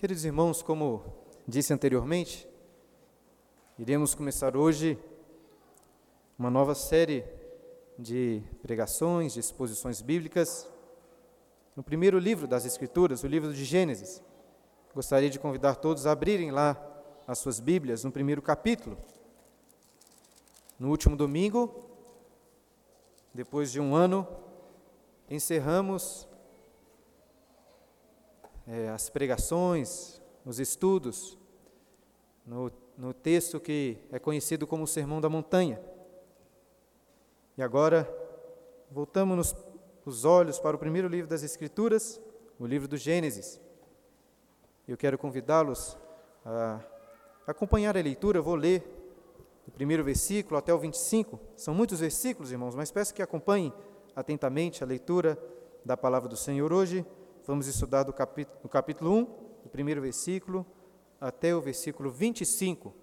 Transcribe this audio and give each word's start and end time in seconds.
Queridos 0.00 0.24
irmãos, 0.24 0.62
como 0.62 1.04
disse 1.46 1.74
anteriormente, 1.74 2.48
iremos 3.78 4.14
começar 4.14 4.56
hoje 4.56 4.98
uma 6.38 6.50
nova 6.50 6.74
série 6.74 7.22
de 7.98 8.42
pregações, 8.62 9.34
de 9.34 9.40
exposições 9.40 10.00
bíblicas, 10.00 10.66
no 11.76 11.82
primeiro 11.82 12.18
livro 12.18 12.48
das 12.48 12.64
Escrituras, 12.64 13.22
o 13.24 13.26
livro 13.26 13.52
de 13.52 13.62
Gênesis. 13.62 14.22
Gostaria 14.94 15.28
de 15.28 15.38
convidar 15.38 15.74
todos 15.74 16.06
a 16.06 16.12
abrirem 16.12 16.50
lá 16.50 16.82
as 17.26 17.38
suas 17.38 17.60
Bíblias 17.60 18.02
no 18.02 18.10
primeiro 18.10 18.40
capítulo. 18.40 18.96
No 20.78 20.88
último 20.88 21.14
domingo, 21.14 21.84
depois 23.34 23.70
de 23.70 23.78
um 23.78 23.94
ano, 23.94 24.26
encerramos 25.28 26.26
é, 28.66 28.88
as 28.88 29.10
pregações, 29.10 30.20
os 30.44 30.58
estudos, 30.58 31.38
no, 32.46 32.70
no 32.96 33.12
texto 33.12 33.60
que 33.60 33.98
é 34.10 34.18
conhecido 34.18 34.66
como 34.66 34.84
o 34.84 34.86
Sermão 34.86 35.20
da 35.20 35.28
Montanha. 35.28 35.80
E 37.56 37.62
agora, 37.62 38.08
voltamos 38.90 39.54
os 40.04 40.24
olhos 40.24 40.58
para 40.58 40.76
o 40.76 40.78
primeiro 40.78 41.08
livro 41.08 41.28
das 41.28 41.42
Escrituras, 41.42 42.20
o 42.58 42.66
livro 42.66 42.88
do 42.88 42.96
Gênesis. 42.96 43.60
Eu 44.88 44.96
quero 44.96 45.18
convidá-los 45.18 45.96
a 46.44 46.80
acompanhar 47.46 47.96
a 47.96 48.02
leitura, 48.02 48.38
eu 48.38 48.42
vou 48.42 48.54
ler 48.54 48.82
do 49.64 49.70
primeiro 49.70 50.02
versículo 50.02 50.56
até 50.56 50.72
o 50.74 50.78
25. 50.78 51.38
São 51.56 51.74
muitos 51.74 52.00
versículos, 52.00 52.50
irmãos, 52.50 52.74
mas 52.74 52.90
peço 52.90 53.14
que 53.14 53.22
acompanhem 53.22 53.72
atentamente 54.16 54.82
a 54.82 54.86
leitura 54.86 55.38
da 55.84 55.96
palavra 55.96 56.28
do 56.28 56.36
Senhor 56.36 56.72
hoje. 56.72 57.06
Vamos 57.46 57.66
estudar 57.66 58.02
do 58.02 58.12
capítulo, 58.12 58.58
do 58.62 58.68
capítulo 58.68 59.12
1, 59.12 59.24
do 59.64 59.68
primeiro 59.70 60.00
versículo, 60.00 60.66
até 61.20 61.54
o 61.54 61.60
versículo 61.60 62.10
25. 62.10 62.94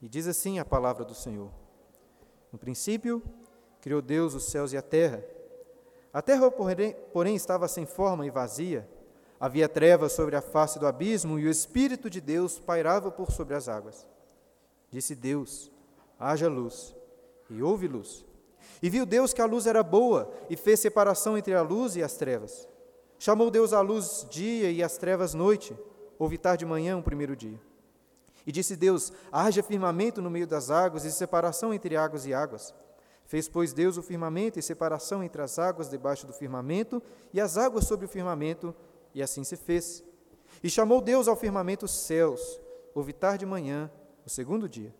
E 0.00 0.08
diz 0.08 0.26
assim 0.26 0.58
a 0.58 0.64
palavra 0.64 1.04
do 1.04 1.14
Senhor: 1.14 1.50
No 2.52 2.58
princípio, 2.58 3.22
criou 3.80 4.00
Deus 4.00 4.34
os 4.34 4.44
céus 4.44 4.72
e 4.72 4.76
a 4.76 4.82
terra. 4.82 5.24
A 6.12 6.22
terra, 6.22 6.50
porém, 6.50 6.96
porém, 7.12 7.36
estava 7.36 7.68
sem 7.68 7.84
forma 7.84 8.26
e 8.26 8.30
vazia. 8.30 8.88
Havia 9.40 9.68
trevas 9.68 10.12
sobre 10.12 10.34
a 10.34 10.40
face 10.40 10.78
do 10.78 10.86
abismo 10.86 11.38
e 11.38 11.46
o 11.46 11.50
Espírito 11.50 12.08
de 12.08 12.20
Deus 12.20 12.58
pairava 12.58 13.10
por 13.10 13.30
sobre 13.30 13.54
as 13.54 13.68
águas. 13.68 14.06
Disse 14.90 15.14
Deus: 15.14 15.70
haja 16.18 16.48
luz, 16.48 16.94
e 17.50 17.62
houve 17.62 17.86
luz. 17.86 18.24
E 18.82 18.88
viu 18.88 19.04
Deus 19.04 19.32
que 19.32 19.42
a 19.42 19.46
luz 19.46 19.66
era 19.66 19.82
boa, 19.82 20.32
e 20.48 20.56
fez 20.56 20.80
separação 20.80 21.36
entre 21.36 21.54
a 21.54 21.62
luz 21.62 21.96
e 21.96 22.02
as 22.02 22.16
trevas. 22.16 22.68
Chamou 23.18 23.50
Deus 23.50 23.72
a 23.72 23.80
luz 23.80 24.26
dia 24.30 24.70
e 24.70 24.82
as 24.82 24.96
trevas 24.96 25.34
noite, 25.34 25.76
houve 26.18 26.38
tarde 26.38 26.60
de 26.60 26.66
manhã 26.66 26.96
o 26.96 27.00
um 27.00 27.02
primeiro 27.02 27.34
dia. 27.34 27.60
E 28.46 28.52
disse 28.52 28.76
Deus: 28.76 29.12
haja 29.32 29.62
firmamento 29.62 30.22
no 30.22 30.30
meio 30.30 30.46
das 30.46 30.70
águas 30.70 31.04
e 31.04 31.12
separação 31.12 31.74
entre 31.74 31.96
águas 31.96 32.26
e 32.26 32.32
águas. 32.32 32.74
Fez, 33.26 33.46
pois, 33.46 33.74
Deus 33.74 33.98
o 33.98 34.02
firmamento 34.02 34.58
e 34.58 34.62
separação 34.62 35.22
entre 35.22 35.42
as 35.42 35.58
águas 35.58 35.90
debaixo 35.90 36.26
do 36.26 36.32
firmamento 36.32 37.02
e 37.30 37.40
as 37.40 37.58
águas 37.58 37.84
sobre 37.84 38.06
o 38.06 38.08
firmamento, 38.08 38.74
e 39.14 39.22
assim 39.22 39.44
se 39.44 39.54
fez. 39.54 40.02
E 40.62 40.70
chamou 40.70 41.02
Deus 41.02 41.28
ao 41.28 41.36
firmamento 41.36 41.84
os 41.84 41.90
céus, 41.90 42.58
houve 42.94 43.12
tarde 43.12 43.40
de 43.40 43.46
manhã, 43.46 43.90
o 44.24 44.30
segundo 44.30 44.66
dia. 44.66 44.94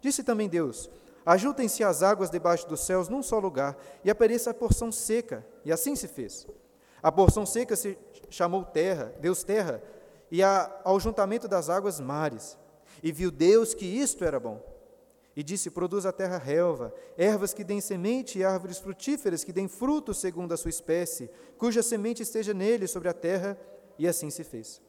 Disse 0.00 0.24
também 0.24 0.48
Deus: 0.48 0.90
Ajuntem-se 1.24 1.84
as 1.84 2.02
águas 2.02 2.30
debaixo 2.30 2.68
dos 2.68 2.80
céus 2.80 3.08
num 3.08 3.22
só 3.22 3.38
lugar, 3.38 3.76
e 4.04 4.10
apareça 4.10 4.50
a 4.50 4.54
porção 4.54 4.90
seca, 4.90 5.46
e 5.64 5.72
assim 5.72 5.94
se 5.94 6.08
fez. 6.08 6.46
A 7.02 7.10
porção 7.10 7.46
seca 7.46 7.76
se 7.76 7.98
chamou 8.28 8.64
terra, 8.64 9.12
Deus 9.20 9.42
terra, 9.42 9.82
e 10.30 10.42
a, 10.42 10.80
ao 10.84 10.98
juntamento 11.00 11.48
das 11.48 11.68
águas 11.68 12.00
mares. 12.00 12.56
E 13.02 13.12
viu 13.12 13.30
Deus 13.30 13.74
que 13.74 13.86
isto 13.86 14.24
era 14.24 14.38
bom. 14.38 14.62
E 15.34 15.42
disse: 15.42 15.70
Produz 15.70 16.04
a 16.04 16.12
terra 16.12 16.38
relva, 16.38 16.92
ervas 17.16 17.54
que 17.54 17.64
deem 17.64 17.80
semente 17.80 18.38
e 18.38 18.44
árvores 18.44 18.78
frutíferas 18.78 19.44
que 19.44 19.52
deem 19.52 19.68
fruto 19.68 20.12
segundo 20.12 20.52
a 20.52 20.56
sua 20.56 20.70
espécie, 20.70 21.30
cuja 21.56 21.82
semente 21.82 22.22
esteja 22.22 22.52
nele 22.52 22.86
sobre 22.86 23.08
a 23.08 23.14
terra. 23.14 23.58
E 23.98 24.08
assim 24.08 24.30
se 24.30 24.44
fez. 24.44 24.80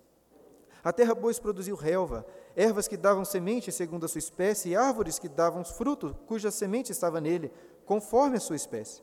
A 0.83 0.91
terra, 0.91 1.15
pois, 1.15 1.37
produziu 1.37 1.75
relva, 1.75 2.25
ervas 2.55 2.87
que 2.87 2.97
davam 2.97 3.25
semente 3.25 3.71
segundo 3.71 4.05
a 4.05 4.07
sua 4.07 4.19
espécie, 4.19 4.69
e 4.69 4.75
árvores 4.75 5.19
que 5.19 5.29
davam 5.29 5.63
fruto, 5.63 6.15
cuja 6.25 6.51
semente 6.51 6.91
estava 6.91 7.21
nele, 7.21 7.51
conforme 7.85 8.37
a 8.37 8.39
sua 8.39 8.55
espécie. 8.55 9.01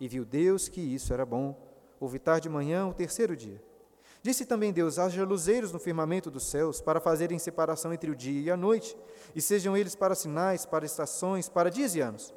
E 0.00 0.06
viu 0.08 0.24
Deus 0.24 0.68
que 0.68 0.80
isso 0.80 1.12
era 1.12 1.26
bom. 1.26 1.56
Houve 2.00 2.18
tarde 2.18 2.42
de 2.42 2.48
manhã, 2.48 2.86
o 2.86 2.94
terceiro 2.94 3.36
dia. 3.36 3.60
Disse 4.22 4.44
também 4.44 4.72
Deus: 4.72 4.98
haja 4.98 5.24
luzeiros 5.24 5.72
no 5.72 5.78
firmamento 5.78 6.30
dos 6.30 6.44
céus, 6.44 6.80
para 6.80 7.00
fazerem 7.00 7.38
separação 7.38 7.92
entre 7.92 8.10
o 8.10 8.16
dia 8.16 8.40
e 8.40 8.50
a 8.50 8.56
noite, 8.56 8.96
e 9.34 9.40
sejam 9.40 9.76
eles 9.76 9.94
para 9.94 10.14
sinais, 10.14 10.66
para 10.66 10.84
estações, 10.84 11.48
para 11.48 11.70
dias 11.70 11.94
e 11.94 12.00
anos. 12.00 12.34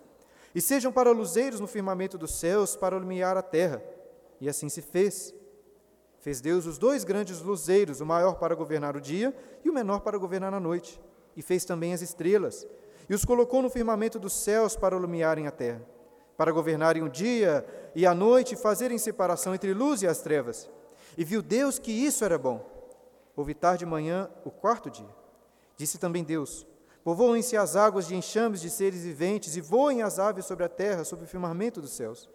E 0.53 0.61
sejam 0.61 0.91
para 0.91 1.11
luzeiros 1.11 1.59
no 1.59 1.67
firmamento 1.67 2.17
dos 2.17 2.33
céus, 2.35 2.75
para 2.75 2.97
iluminar 2.97 3.38
a 3.38 3.41
terra. 3.41 3.81
E 4.39 4.50
assim 4.50 4.69
se 4.69 4.81
fez. 4.81 5.33
Fez 6.21 6.39
Deus 6.39 6.65
os 6.65 6.77
dois 6.77 7.03
grandes 7.03 7.41
luzeiros, 7.41 7.99
o 7.99 8.05
maior 8.05 8.35
para 8.35 8.55
governar 8.55 8.95
o 8.95 9.01
dia 9.01 9.35
e 9.65 9.69
o 9.69 9.73
menor 9.73 9.99
para 9.99 10.17
governar 10.17 10.53
a 10.53 10.59
noite. 10.59 11.01
E 11.35 11.41
fez 11.41 11.65
também 11.65 11.93
as 11.93 12.01
estrelas, 12.01 12.65
e 13.09 13.13
os 13.13 13.25
colocou 13.25 13.61
no 13.61 13.69
firmamento 13.69 14.17
dos 14.17 14.33
céus 14.33 14.75
para 14.75 14.95
iluminarem 14.95 15.47
a 15.47 15.51
terra 15.51 15.81
para 16.41 16.51
governarem 16.51 17.03
o 17.03 17.07
dia 17.07 17.63
e 17.93 18.03
a 18.03 18.15
noite 18.15 18.55
e 18.55 18.57
fazerem 18.57 18.97
separação 18.97 19.53
entre 19.53 19.75
luz 19.75 20.01
e 20.01 20.07
as 20.07 20.21
trevas. 20.21 20.67
E 21.15 21.23
viu 21.23 21.39
Deus 21.39 21.77
que 21.77 21.91
isso 21.91 22.25
era 22.25 22.35
bom. 22.35 22.67
Houve 23.35 23.53
tarde 23.53 23.79
de 23.79 23.85
manhã 23.85 24.27
o 24.43 24.49
quarto 24.49 24.89
dia. 24.89 25.07
Disse 25.77 25.99
também 25.99 26.23
Deus: 26.23 26.65
Povoem-se 27.03 27.55
as 27.55 27.75
águas 27.75 28.07
de 28.07 28.15
enxames 28.15 28.59
de 28.59 28.71
seres 28.71 29.03
viventes 29.03 29.55
e 29.55 29.61
voem 29.61 30.01
as 30.01 30.17
aves 30.17 30.45
sobre 30.45 30.63
a 30.63 30.67
terra, 30.67 31.03
sobre 31.03 31.25
o 31.25 31.27
firmamento 31.27 31.79
dos 31.79 31.91
céus. 31.91 32.27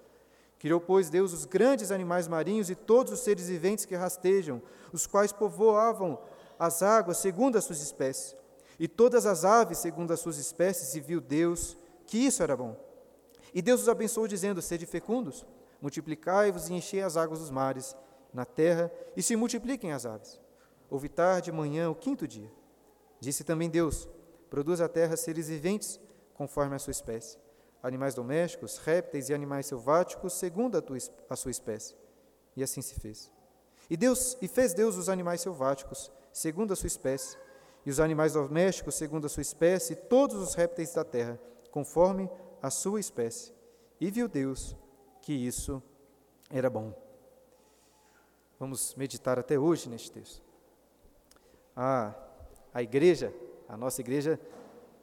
Criou, 0.58 0.80
pois, 0.80 1.10
Deus 1.10 1.32
os 1.32 1.44
grandes 1.44 1.90
animais 1.90 2.26
marinhos 2.26 2.70
e 2.70 2.74
todos 2.74 3.12
os 3.12 3.20
seres 3.20 3.48
viventes 3.48 3.84
que 3.84 3.94
rastejam, 3.94 4.62
os 4.92 5.06
quais 5.06 5.32
povoavam 5.32 6.18
as 6.58 6.82
águas 6.82 7.18
segundo 7.18 7.56
as 7.56 7.64
suas 7.64 7.82
espécies, 7.82 8.34
e 8.78 8.88
todas 8.88 9.26
as 9.26 9.44
aves 9.44 9.78
segundo 9.78 10.12
as 10.12 10.20
suas 10.20 10.38
espécies, 10.38 10.94
e 10.94 11.00
viu 11.00 11.20
Deus 11.20 11.76
que 12.06 12.18
isso 12.18 12.42
era 12.42 12.56
bom. 12.56 12.76
E 13.54 13.60
Deus 13.60 13.82
os 13.82 13.88
abençoou, 13.88 14.26
dizendo: 14.26 14.62
Sede 14.62 14.86
fecundos, 14.86 15.44
multiplicai-vos 15.80 16.68
e 16.68 16.74
enchei 16.74 17.02
as 17.02 17.16
águas 17.16 17.40
dos 17.40 17.50
mares, 17.50 17.96
na 18.32 18.44
terra, 18.44 18.90
e 19.16 19.22
se 19.22 19.36
multipliquem 19.36 19.92
as 19.92 20.04
aves. 20.04 20.40
Houve 20.90 21.08
tarde, 21.08 21.52
manhã, 21.52 21.90
o 21.90 21.94
quinto 21.94 22.26
dia. 22.26 22.50
Disse 23.20 23.44
também 23.44 23.68
Deus: 23.68 24.08
Produz 24.50 24.80
a 24.80 24.88
terra 24.88 25.16
seres 25.16 25.48
viventes, 25.48 26.00
conforme 26.34 26.76
a 26.76 26.78
sua 26.78 26.90
espécie, 26.90 27.38
animais 27.86 28.14
domésticos, 28.14 28.78
répteis 28.78 29.28
e 29.28 29.34
animais 29.34 29.66
selváticos, 29.66 30.32
segundo 30.32 30.76
a, 30.76 30.82
tua, 30.82 30.98
a 31.30 31.36
sua 31.36 31.50
espécie. 31.52 31.94
E 32.56 32.62
assim 32.62 32.82
se 32.82 32.98
fez. 32.98 33.30
E 33.88 33.96
Deus 33.96 34.36
e 34.42 34.48
fez 34.48 34.74
Deus 34.74 34.96
os 34.96 35.08
animais 35.08 35.40
selváticos, 35.40 36.10
segundo 36.32 36.72
a 36.72 36.76
sua 36.76 36.88
espécie, 36.88 37.38
e 37.84 37.90
os 37.90 38.00
animais 38.00 38.32
domésticos, 38.32 38.96
segundo 38.96 39.26
a 39.26 39.28
sua 39.28 39.42
espécie, 39.42 39.92
e 39.92 39.96
todos 39.96 40.36
os 40.36 40.54
répteis 40.54 40.92
da 40.92 41.04
terra, 41.04 41.38
conforme 41.70 42.28
a 42.60 42.70
sua 42.70 42.98
espécie. 42.98 43.54
E 44.00 44.10
viu 44.10 44.26
Deus 44.26 44.76
que 45.22 45.32
isso 45.32 45.80
era 46.50 46.68
bom. 46.68 46.92
Vamos 48.58 48.96
meditar 48.96 49.38
até 49.38 49.56
hoje 49.56 49.88
neste 49.88 50.10
texto. 50.10 50.42
A, 51.76 52.12
a 52.74 52.82
igreja, 52.82 53.32
a 53.68 53.76
nossa 53.76 54.00
igreja, 54.00 54.40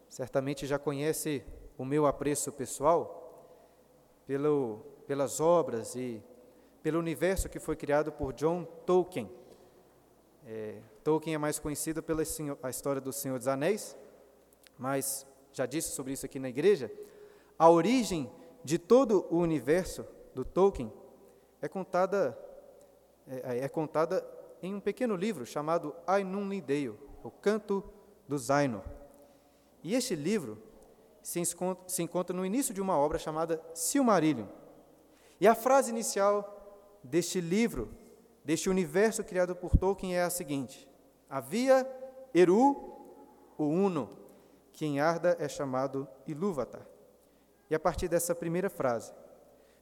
certamente 0.10 0.68
já 0.68 0.78
conhece 0.78 1.46
o 1.84 1.86
meu 1.86 2.06
apreço 2.06 2.50
pessoal 2.50 3.52
pelo, 4.26 4.80
pelas 5.06 5.42
obras 5.42 5.96
e 5.98 6.24
pelo 6.82 6.98
universo 6.98 7.50
que 7.50 7.60
foi 7.60 7.76
criado 7.76 8.10
por 8.10 8.32
John 8.32 8.64
Tolkien. 8.86 9.30
É, 10.48 10.80
Tolkien 11.04 11.36
é 11.36 11.38
mais 11.38 11.60
conhecido 11.60 12.02
pela 12.02 12.24
a 12.64 12.70
história 12.70 13.02
do 13.02 13.12
Senhor 13.12 13.38
dos 13.38 13.50
Anéis, 13.50 13.98
mas 14.78 15.28
já 15.52 15.66
disse 15.66 15.90
sobre 15.90 16.14
isso 16.14 16.26
aqui 16.26 16.40
na 16.40 16.48
igreja. 16.48 16.90
A 17.60 17.70
origem 17.70 18.32
de 18.64 18.80
todo 18.80 19.28
o 19.30 19.40
universo 19.40 20.06
do 20.34 20.46
Tolkien 20.46 20.90
é 21.62 21.68
contada, 21.68 22.38
é, 23.28 23.60
é 23.60 23.68
contada 23.68 24.26
em 24.62 24.74
um 24.74 24.80
pequeno 24.80 25.18
livro 25.18 25.46
chamado 25.46 25.94
Ainun 26.08 26.48
Lidale, 26.48 26.98
o 27.22 27.30
Canto 27.30 27.84
dos 28.26 28.50
Ainur. 28.50 28.84
E 29.84 29.94
este 29.94 30.16
livro 30.16 30.72
se 31.24 31.40
encontra, 31.40 31.84
se 31.88 32.04
encontra 32.04 32.36
no 32.36 32.46
início 32.46 32.74
de 32.74 32.82
uma 32.82 32.98
obra 32.98 33.18
chamada 33.18 33.62
Silmarillion. 33.74 34.46
E 35.40 35.48
a 35.48 35.56
frase 35.56 35.90
inicial 35.90 37.00
deste 37.04 37.42
livro, 37.42 37.90
deste 38.44 38.70
universo 38.70 39.24
criado 39.24 39.56
por 39.56 39.78
Tolkien, 39.78 40.16
é 40.16 40.24
a 40.24 40.30
seguinte: 40.30 40.88
Havia 41.30 41.88
Eru, 42.34 42.72
o 43.58 43.64
Uno, 43.64 44.10
que 44.72 44.86
em 44.86 45.00
Arda 45.00 45.36
é 45.40 45.48
chamado 45.48 46.08
Ilúvatar. 46.28 46.86
E 47.70 47.76
a 47.76 47.80
partir 47.80 48.08
dessa 48.08 48.36
primeira 48.36 48.70
frase, 48.70 49.14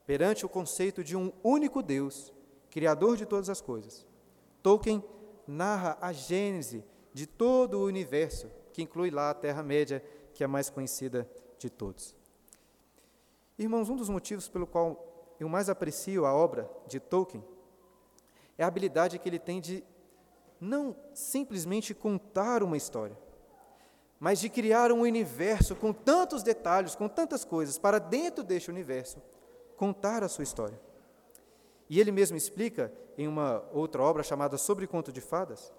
perante 0.06 0.46
o 0.46 0.50
conceito 0.50 1.04
de 1.04 1.18
um 1.18 1.32
único 1.44 1.82
Deus, 1.82 2.32
Criador 2.70 3.18
de 3.18 3.26
todas 3.26 3.50
as 3.50 3.60
coisas, 3.60 4.08
Tolkien 4.64 5.04
narra 5.46 5.98
a 6.00 6.14
gênese 6.14 6.86
de 7.14 7.28
todo 7.28 7.80
o 7.80 7.86
universo, 7.86 8.50
que 8.72 8.82
inclui 8.82 9.12
lá 9.12 9.30
a 9.30 9.34
Terra-média, 9.34 10.02
que 10.42 10.44
é 10.44 10.46
a 10.46 10.48
mais 10.48 10.72
conhecida 10.72 11.30
de 11.60 11.70
todos. 11.70 12.16
Irmãos, 13.60 13.92
um 13.92 13.96
dos 13.96 14.10
motivos 14.10 14.50
pelo 14.50 14.66
qual 14.66 15.36
eu 15.40 15.48
mais 15.48 15.70
aprecio 15.70 16.26
a 16.26 16.34
obra 16.34 16.68
de 16.88 17.00
Tolkien 17.00 17.44
é 18.58 18.64
a 18.64 18.68
habilidade 18.68 19.20
que 19.20 19.30
ele 19.30 19.38
tem 19.38 19.62
de 19.62 19.84
não 20.60 20.96
simplesmente 21.14 21.94
contar 21.94 22.64
uma 22.64 22.76
história, 22.76 23.16
mas 24.20 24.40
de 24.40 24.50
criar 24.50 24.92
um 24.92 25.02
universo 25.02 25.76
com 25.76 25.94
tantos 25.94 26.42
detalhes, 26.42 26.96
com 26.96 27.08
tantas 27.08 27.46
coisas, 27.46 27.78
para 27.78 28.00
dentro 28.00 28.44
deste 28.44 28.72
universo 28.72 29.22
contar 29.78 30.24
a 30.24 30.28
sua 30.28 30.44
história. 30.44 30.82
E 31.88 32.00
ele 32.00 32.12
mesmo 32.12 32.36
explica 32.36 32.92
em 33.16 33.28
uma 33.28 33.64
outra 33.72 34.02
obra 34.02 34.24
chamada 34.24 34.58
Sobre 34.58 34.88
Conto 34.88 35.12
de 35.12 35.22
Fadas, 35.22 35.72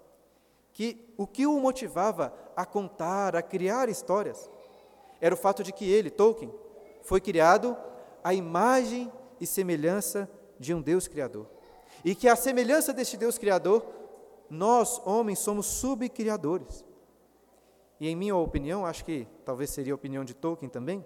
que 0.73 1.13
o 1.17 1.27
que 1.27 1.45
o 1.45 1.59
motivava 1.59 2.33
a 2.55 2.65
contar, 2.65 3.35
a 3.35 3.41
criar 3.41 3.89
histórias, 3.89 4.49
era 5.21 5.33
o 5.33 5.37
fato 5.37 5.63
de 5.63 5.71
que 5.71 5.89
ele, 5.89 6.09
Tolkien, 6.09 6.53
foi 7.03 7.21
criado 7.21 7.77
à 8.23 8.33
imagem 8.33 9.11
e 9.39 9.45
semelhança 9.45 10.29
de 10.59 10.73
um 10.73 10.81
Deus 10.81 11.07
Criador. 11.07 11.47
E 12.03 12.15
que 12.15 12.27
a 12.27 12.35
semelhança 12.35 12.91
deste 12.91 13.15
Deus 13.15 13.37
Criador, 13.37 13.85
nós, 14.49 15.01
homens, 15.05 15.39
somos 15.39 15.67
subcriadores. 15.67 16.83
E 17.99 18.09
em 18.09 18.15
minha 18.15 18.35
opinião, 18.35 18.85
acho 18.85 19.05
que 19.05 19.27
talvez 19.45 19.69
seria 19.69 19.93
a 19.93 19.95
opinião 19.95 20.25
de 20.25 20.33
Tolkien 20.33 20.69
também, 20.69 21.05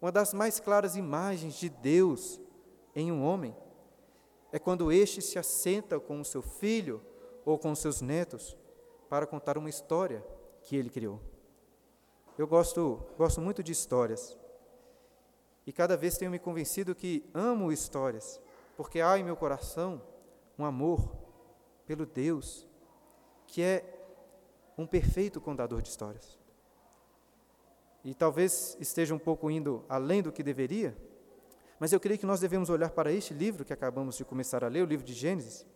uma 0.00 0.12
das 0.12 0.32
mais 0.32 0.60
claras 0.60 0.96
imagens 0.96 1.54
de 1.54 1.68
Deus 1.68 2.40
em 2.94 3.10
um 3.10 3.24
homem 3.24 3.54
é 4.52 4.58
quando 4.58 4.92
este 4.92 5.20
se 5.20 5.38
assenta 5.38 5.98
com 5.98 6.20
o 6.20 6.24
seu 6.24 6.40
filho 6.40 7.02
ou 7.44 7.58
com 7.58 7.74
seus 7.74 8.00
netos 8.00 8.56
para 9.08 9.26
contar 9.26 9.56
uma 9.58 9.68
história 9.68 10.24
que 10.62 10.76
ele 10.76 10.90
criou. 10.90 11.20
Eu 12.36 12.46
gosto, 12.46 13.00
gosto 13.16 13.40
muito 13.40 13.62
de 13.62 13.72
histórias. 13.72 14.36
E 15.66 15.72
cada 15.72 15.96
vez 15.96 16.18
tenho 16.18 16.30
me 16.30 16.38
convencido 16.38 16.94
que 16.94 17.24
amo 17.32 17.72
histórias, 17.72 18.40
porque 18.76 19.00
há 19.00 19.18
em 19.18 19.24
meu 19.24 19.36
coração 19.36 20.02
um 20.58 20.64
amor 20.64 21.16
pelo 21.86 22.04
Deus 22.04 22.66
que 23.46 23.62
é 23.62 23.84
um 24.76 24.86
perfeito 24.86 25.40
contador 25.40 25.80
de 25.80 25.88
histórias. 25.88 26.38
E 28.04 28.14
talvez 28.14 28.76
esteja 28.80 29.14
um 29.14 29.18
pouco 29.18 29.50
indo 29.50 29.84
além 29.88 30.22
do 30.22 30.32
que 30.32 30.42
deveria, 30.42 30.96
mas 31.78 31.92
eu 31.92 32.00
creio 32.00 32.18
que 32.18 32.26
nós 32.26 32.40
devemos 32.40 32.68
olhar 32.68 32.90
para 32.90 33.12
este 33.12 33.32
livro 33.32 33.64
que 33.64 33.72
acabamos 33.72 34.16
de 34.16 34.24
começar 34.24 34.64
a 34.64 34.68
ler, 34.68 34.82
o 34.82 34.86
livro 34.86 35.06
de 35.06 35.12
Gênesis, 35.12 35.66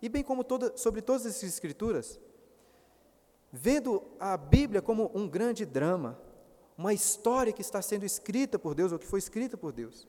e 0.00 0.08
bem 0.08 0.22
como 0.22 0.44
toda, 0.44 0.76
sobre 0.76 1.00
todas 1.00 1.26
essas 1.26 1.44
escrituras, 1.44 2.20
vendo 3.52 4.02
a 4.18 4.36
Bíblia 4.36 4.80
como 4.80 5.10
um 5.14 5.28
grande 5.28 5.66
drama, 5.66 6.18
uma 6.76 6.94
história 6.94 7.52
que 7.52 7.60
está 7.60 7.82
sendo 7.82 8.04
escrita 8.04 8.58
por 8.58 8.74
Deus, 8.74 8.90
ou 8.90 8.98
que 8.98 9.06
foi 9.06 9.18
escrita 9.18 9.56
por 9.56 9.72
Deus. 9.72 10.08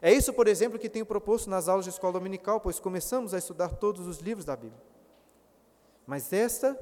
É 0.00 0.12
isso, 0.12 0.32
por 0.32 0.48
exemplo, 0.48 0.80
que 0.80 0.88
tenho 0.88 1.06
proposto 1.06 1.48
nas 1.48 1.68
aulas 1.68 1.84
de 1.84 1.92
escola 1.92 2.14
dominical, 2.14 2.60
pois 2.60 2.80
começamos 2.80 3.32
a 3.32 3.38
estudar 3.38 3.76
todos 3.76 4.08
os 4.08 4.18
livros 4.18 4.44
da 4.44 4.56
Bíblia. 4.56 4.82
Mas 6.04 6.32
esta 6.32 6.76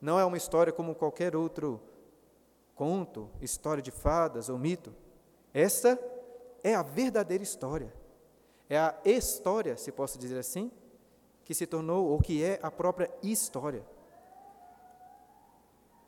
não 0.00 0.18
é 0.18 0.24
uma 0.24 0.36
história 0.36 0.72
como 0.72 0.94
qualquer 0.94 1.34
outro 1.34 1.80
conto, 2.76 3.28
história 3.40 3.82
de 3.82 3.90
fadas 3.90 4.48
ou 4.48 4.56
mito. 4.56 4.94
Esta 5.52 5.98
é 6.62 6.72
a 6.74 6.82
verdadeira 6.82 7.42
história. 7.42 7.92
É 8.70 8.78
a 8.78 8.94
história, 9.04 9.76
se 9.76 9.90
posso 9.90 10.16
dizer 10.18 10.38
assim, 10.38 10.70
que 11.44 11.54
se 11.54 11.66
tornou 11.66 12.06
ou 12.06 12.20
que 12.20 12.44
é 12.44 12.60
a 12.62 12.70
própria 12.70 13.10
história. 13.22 13.84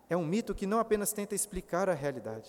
É 0.08 0.16
um 0.16 0.26
mito 0.26 0.54
que 0.54 0.66
não 0.66 0.78
apenas 0.78 1.12
tenta 1.12 1.34
explicar 1.34 1.88
a 1.88 1.94
realidade, 1.94 2.48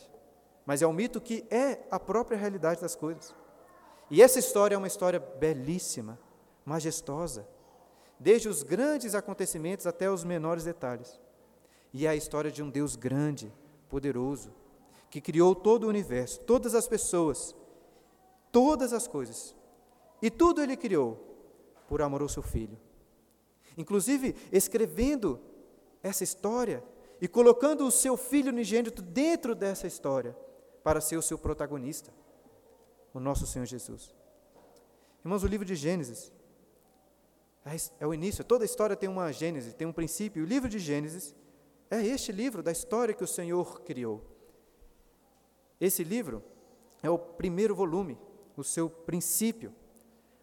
mas 0.65 0.81
é 0.81 0.87
um 0.87 0.93
mito 0.93 1.19
que 1.19 1.45
é 1.49 1.79
a 1.91 1.99
própria 1.99 2.37
realidade 2.37 2.81
das 2.81 2.95
coisas. 2.95 3.35
E 4.09 4.21
essa 4.21 4.39
história 4.39 4.75
é 4.75 4.77
uma 4.77 4.87
história 4.87 5.19
belíssima, 5.19 6.19
majestosa, 6.65 7.47
desde 8.19 8.49
os 8.49 8.63
grandes 8.63 9.13
acontecimentos 9.13 9.85
até 9.85 10.09
os 10.09 10.23
menores 10.23 10.63
detalhes. 10.63 11.19
E 11.93 12.05
é 12.05 12.09
a 12.09 12.15
história 12.15 12.51
de 12.51 12.61
um 12.63 12.69
Deus 12.69 12.95
grande, 12.95 13.51
poderoso, 13.89 14.53
que 15.09 15.19
criou 15.21 15.55
todo 15.55 15.85
o 15.85 15.89
universo, 15.89 16.39
todas 16.41 16.75
as 16.75 16.87
pessoas, 16.87 17.55
todas 18.51 18.93
as 18.93 19.07
coisas. 19.07 19.55
E 20.21 20.29
tudo 20.29 20.61
ele 20.61 20.77
criou 20.77 21.17
por 21.87 22.01
amor 22.01 22.21
ao 22.21 22.29
seu 22.29 22.43
filho. 22.43 22.77
Inclusive, 23.77 24.35
escrevendo 24.51 25.39
essa 26.03 26.23
história 26.23 26.83
e 27.21 27.27
colocando 27.27 27.85
o 27.85 27.91
seu 27.91 28.15
filho 28.15 28.51
unigênito 28.51 29.01
dentro 29.01 29.53
dessa 29.53 29.87
história 29.87 30.35
para 30.83 31.01
ser 31.01 31.17
o 31.17 31.21
seu 31.21 31.37
protagonista, 31.37 32.11
o 33.13 33.19
nosso 33.19 33.45
Senhor 33.45 33.65
Jesus. 33.65 34.15
Irmãos, 35.23 35.43
o 35.43 35.47
livro 35.47 35.65
de 35.65 35.75
Gênesis 35.75 36.31
é, 37.65 37.75
é 37.99 38.07
o 38.07 38.13
início, 38.13 38.43
toda 38.43 38.63
a 38.63 38.65
história 38.65 38.95
tem 38.95 39.09
uma 39.09 39.31
Gênesis, 39.31 39.73
tem 39.73 39.85
um 39.85 39.93
princípio. 39.93 40.43
O 40.43 40.45
livro 40.45 40.69
de 40.69 40.79
Gênesis 40.79 41.35
é 41.91 42.05
este 42.05 42.31
livro 42.31 42.63
da 42.63 42.71
história 42.71 43.13
que 43.13 43.23
o 43.23 43.27
Senhor 43.27 43.81
criou. 43.81 44.23
Esse 45.79 46.03
livro 46.03 46.43
é 47.03 47.09
o 47.09 47.17
primeiro 47.17 47.75
volume, 47.75 48.17
o 48.55 48.63
seu 48.63 48.89
princípio. 48.89 49.73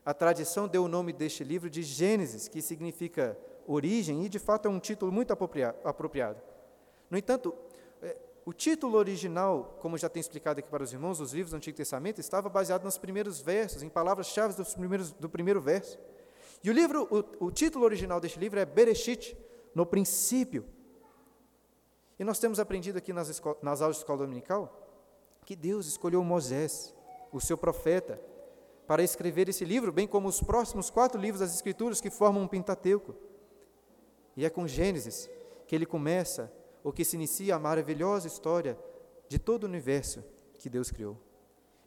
A 0.05 0.15
tradição 0.15 0.69
deu 0.69 0.85
o 0.85 0.89
nome 0.89 1.13
deste 1.13 1.43
livro 1.43 1.69
de 1.69 1.83
Gênesis, 1.83 2.49
que 2.49 2.63
significa 2.63 3.37
origem, 3.67 4.25
e 4.25 4.29
de 4.29 4.39
fato 4.39 4.67
é 4.67 4.71
um 4.71 4.79
título 4.79 5.11
muito 5.11 5.33
apropriado. 5.33 6.41
No 7.11 7.17
entanto, 7.17 7.55
é, 8.03 8.17
o 8.45 8.53
título 8.53 8.97
original, 8.99 9.79
como 9.81 9.97
já 9.97 10.09
tenho 10.09 10.23
explicado 10.23 10.61
aqui 10.61 10.69
para 10.69 10.83
os 10.83 10.93
irmãos, 10.93 11.21
os 11.21 11.33
livros 11.33 11.51
do 11.51 11.57
Antigo 11.57 11.77
Testamento, 11.77 12.21
estava 12.21 12.49
baseado 12.49 12.85
nos 12.85 12.99
primeiros 12.99 13.41
versos, 13.41 13.83
em 13.83 13.89
palavras-chave 13.89 14.55
do 15.19 15.29
primeiro 15.29 15.61
verso. 15.61 15.99
E 16.63 16.71
o 16.71 16.73
livro, 16.73 17.07
o, 17.11 17.47
o 17.47 17.51
título 17.51 17.85
original 17.85 18.21
deste 18.21 18.39
livro 18.39 18.59
é 18.59 18.65
Bereshit, 18.65 19.37
no 19.75 19.85
princípio. 19.85 20.65
E 22.19 22.25
nós 22.25 22.39
temos 22.39 22.59
aprendido 22.59 22.97
aqui 22.97 23.13
nas, 23.13 23.43
nas 23.63 23.83
aulas 23.83 23.97
de 23.97 24.03
escola 24.03 24.21
dominical 24.21 24.83
que 25.45 25.55
Deus 25.55 25.87
escolheu 25.87 26.25
Moisés, 26.25 26.93
o 27.33 27.41
seu 27.41 27.57
profeta, 27.57 28.21
para 28.87 29.03
escrever 29.03 29.49
esse 29.49 29.65
livro, 29.65 29.93
bem 29.93 30.07
como 30.07 30.29
os 30.29 30.41
próximos 30.41 30.91
quatro 30.91 31.21
livros 31.21 31.41
das 31.41 31.55
Escrituras 31.55 32.01
que 32.01 32.11
formam 32.11 32.43
um 32.43 32.49
Pentateuco. 32.49 33.15
E 34.37 34.45
é 34.45 34.51
com 34.51 34.67
Gênesis 34.67 35.31
que 35.67 35.75
ele 35.75 35.87
começa, 35.87 36.53
ou 36.87 36.93
que 36.93 37.05
se 37.05 37.17
inicia 37.17 37.57
a 37.57 37.59
maravilhosa 37.59 38.29
história 38.29 38.79
de 39.29 39.41
todo 39.41 39.65
o 39.65 39.67
universo 39.67 40.23
que 40.57 40.71
Deus 40.71 40.89
criou. 40.89 41.19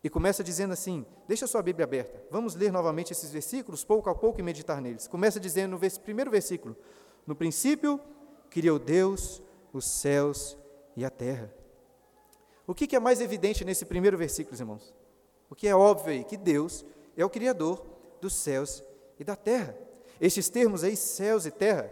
E 0.03 0.09
começa 0.09 0.43
dizendo 0.43 0.73
assim: 0.73 1.05
deixa 1.25 1.47
sua 1.47 1.61
Bíblia 1.61 1.85
aberta, 1.85 2.21
vamos 2.29 2.53
ler 2.53 2.69
novamente 2.69 3.13
esses 3.13 3.31
versículos, 3.31 3.85
pouco 3.85 4.09
a 4.09 4.15
pouco, 4.15 4.41
e 4.41 4.43
meditar 4.43 4.81
neles. 4.81 5.07
Começa 5.07 5.39
dizendo 5.39 5.79
no 5.79 5.99
primeiro 6.01 6.29
versículo: 6.29 6.75
No 7.25 7.33
princípio 7.33 7.97
criou 8.49 8.77
Deus 8.77 9.41
os 9.71 9.85
céus 9.85 10.57
e 10.97 11.05
a 11.05 11.09
terra. 11.09 11.49
O 12.67 12.75
que, 12.75 12.93
é 12.93 12.99
mais 12.99 13.21
evidente 13.21 13.63
nesse 13.63 13.85
primeiro 13.85 14.17
versículo, 14.17 14.57
irmãos? 14.59 14.93
O 15.49 15.55
que 15.55 15.69
é 15.69 15.73
óbvio 15.73 16.11
aí? 16.11 16.25
Que 16.25 16.35
Deus 16.35 16.83
é 17.15 17.23
o 17.23 17.29
Criador 17.29 17.85
dos 18.19 18.33
céus 18.33 18.83
e 19.17 19.23
da 19.23 19.37
terra. 19.37 19.77
Estes 20.19 20.49
termos 20.49 20.83
aí, 20.83 20.97
céus 20.97 21.45
e 21.45 21.51
terra, 21.51 21.89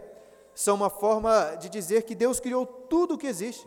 são 0.58 0.74
uma 0.74 0.90
forma 0.90 1.54
de 1.54 1.68
dizer 1.68 2.02
que 2.02 2.16
Deus 2.16 2.40
criou 2.40 2.66
tudo 2.66 3.14
o 3.14 3.18
que 3.18 3.28
existe: 3.28 3.64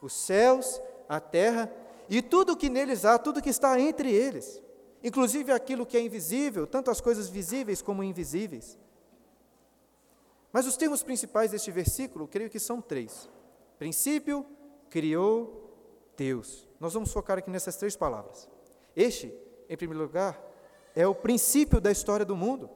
os 0.00 0.12
céus, 0.12 0.80
a 1.08 1.18
terra 1.18 1.68
e 2.08 2.22
tudo 2.22 2.52
o 2.52 2.56
que 2.56 2.70
neles 2.70 3.04
há, 3.04 3.18
tudo 3.18 3.42
que 3.42 3.50
está 3.50 3.80
entre 3.80 4.12
eles, 4.12 4.62
inclusive 5.02 5.50
aquilo 5.50 5.84
que 5.84 5.96
é 5.96 6.00
invisível, 6.00 6.68
tanto 6.68 6.88
as 6.88 7.00
coisas 7.00 7.28
visíveis 7.28 7.82
como 7.82 8.04
invisíveis. 8.04 8.78
Mas 10.52 10.68
os 10.68 10.76
termos 10.76 11.02
principais 11.02 11.50
deste 11.50 11.72
versículo, 11.72 12.28
creio 12.28 12.48
que 12.48 12.60
são 12.60 12.80
três. 12.80 13.28
Princípio, 13.76 14.46
criou 14.88 15.68
Deus. 16.16 16.68
Nós 16.78 16.94
vamos 16.94 17.12
focar 17.12 17.38
aqui 17.38 17.50
nessas 17.50 17.74
três 17.74 17.96
palavras. 17.96 18.48
Este, 18.94 19.34
em 19.68 19.76
primeiro 19.76 20.04
lugar, 20.04 20.40
é 20.94 21.04
o 21.08 21.14
princípio 21.14 21.80
da 21.80 21.90
história 21.90 22.24
do 22.24 22.36
mundo, 22.36 22.70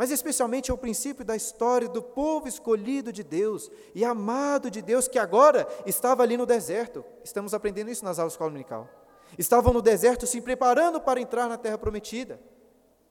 mas 0.00 0.10
especialmente 0.10 0.70
é 0.70 0.74
o 0.74 0.78
princípio 0.78 1.22
da 1.22 1.36
história 1.36 1.86
do 1.86 2.02
povo 2.02 2.48
escolhido 2.48 3.12
de 3.12 3.22
Deus 3.22 3.70
e 3.94 4.02
amado 4.02 4.70
de 4.70 4.80
Deus 4.80 5.06
que 5.06 5.18
agora 5.18 5.68
estava 5.84 6.22
ali 6.22 6.38
no 6.38 6.46
deserto. 6.46 7.04
Estamos 7.22 7.52
aprendendo 7.52 7.90
isso 7.90 8.02
nas 8.02 8.18
aulas 8.18 8.32
escola 8.32 8.48
dominical. 8.48 8.88
Estavam 9.36 9.74
no 9.74 9.82
deserto 9.82 10.26
se 10.26 10.40
preparando 10.40 11.02
para 11.02 11.20
entrar 11.20 11.50
na 11.50 11.58
terra 11.58 11.76
prometida. 11.76 12.40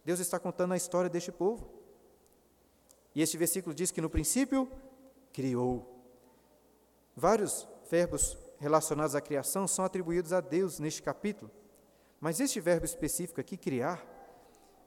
Deus 0.04 0.20
está 0.20 0.40
contando 0.40 0.74
a 0.74 0.78
história 0.78 1.12
deste 1.12 1.32
povo. 1.32 1.70
E 3.14 3.22
este 3.22 3.38
versículo 3.38 3.76
diz 3.76 3.92
que 3.92 4.02
no 4.02 4.10
princípio 4.10 4.68
criou. 5.32 5.96
Vários 7.16 7.68
verbos 7.88 8.36
relacionados 8.58 9.14
à 9.14 9.22
criação 9.22 9.68
são 9.68 9.86
atribuídos 9.86 10.34
a 10.34 10.42
Deus 10.42 10.80
neste 10.80 11.04
capítulo. 11.04 11.52
Mas 12.20 12.40
este 12.40 12.60
verbo 12.60 12.84
específico 12.84 13.40
aqui, 13.40 13.58
criar, 13.58 14.04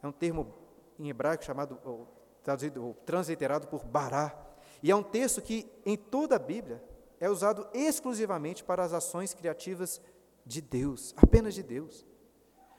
é 0.03 0.09
um 0.09 0.11
termo 0.11 0.62
em 0.99 1.09
hebraico 1.09 1.45
chamado, 1.45 1.79
ou, 1.85 2.09
traduzido, 2.43 2.85
ou 2.85 2.95
transliterado 3.07 3.67
por 3.69 3.85
bará. 3.85 4.35
E 4.83 4.91
é 4.91 4.97
um 4.97 5.03
texto 5.03 5.41
que, 5.41 5.71
em 5.85 5.97
toda 5.97 6.37
a 6.37 6.39
Bíblia, 6.39 6.83
é 7.21 7.29
usado 7.29 7.69
exclusivamente 7.73 8.65
para 8.65 8.83
as 8.83 8.93
ações 8.93 9.33
criativas 9.33 10.01
de 10.45 10.61
Deus, 10.61 11.15
apenas 11.17 11.55
de 11.55 11.63
Deus. 11.63 12.05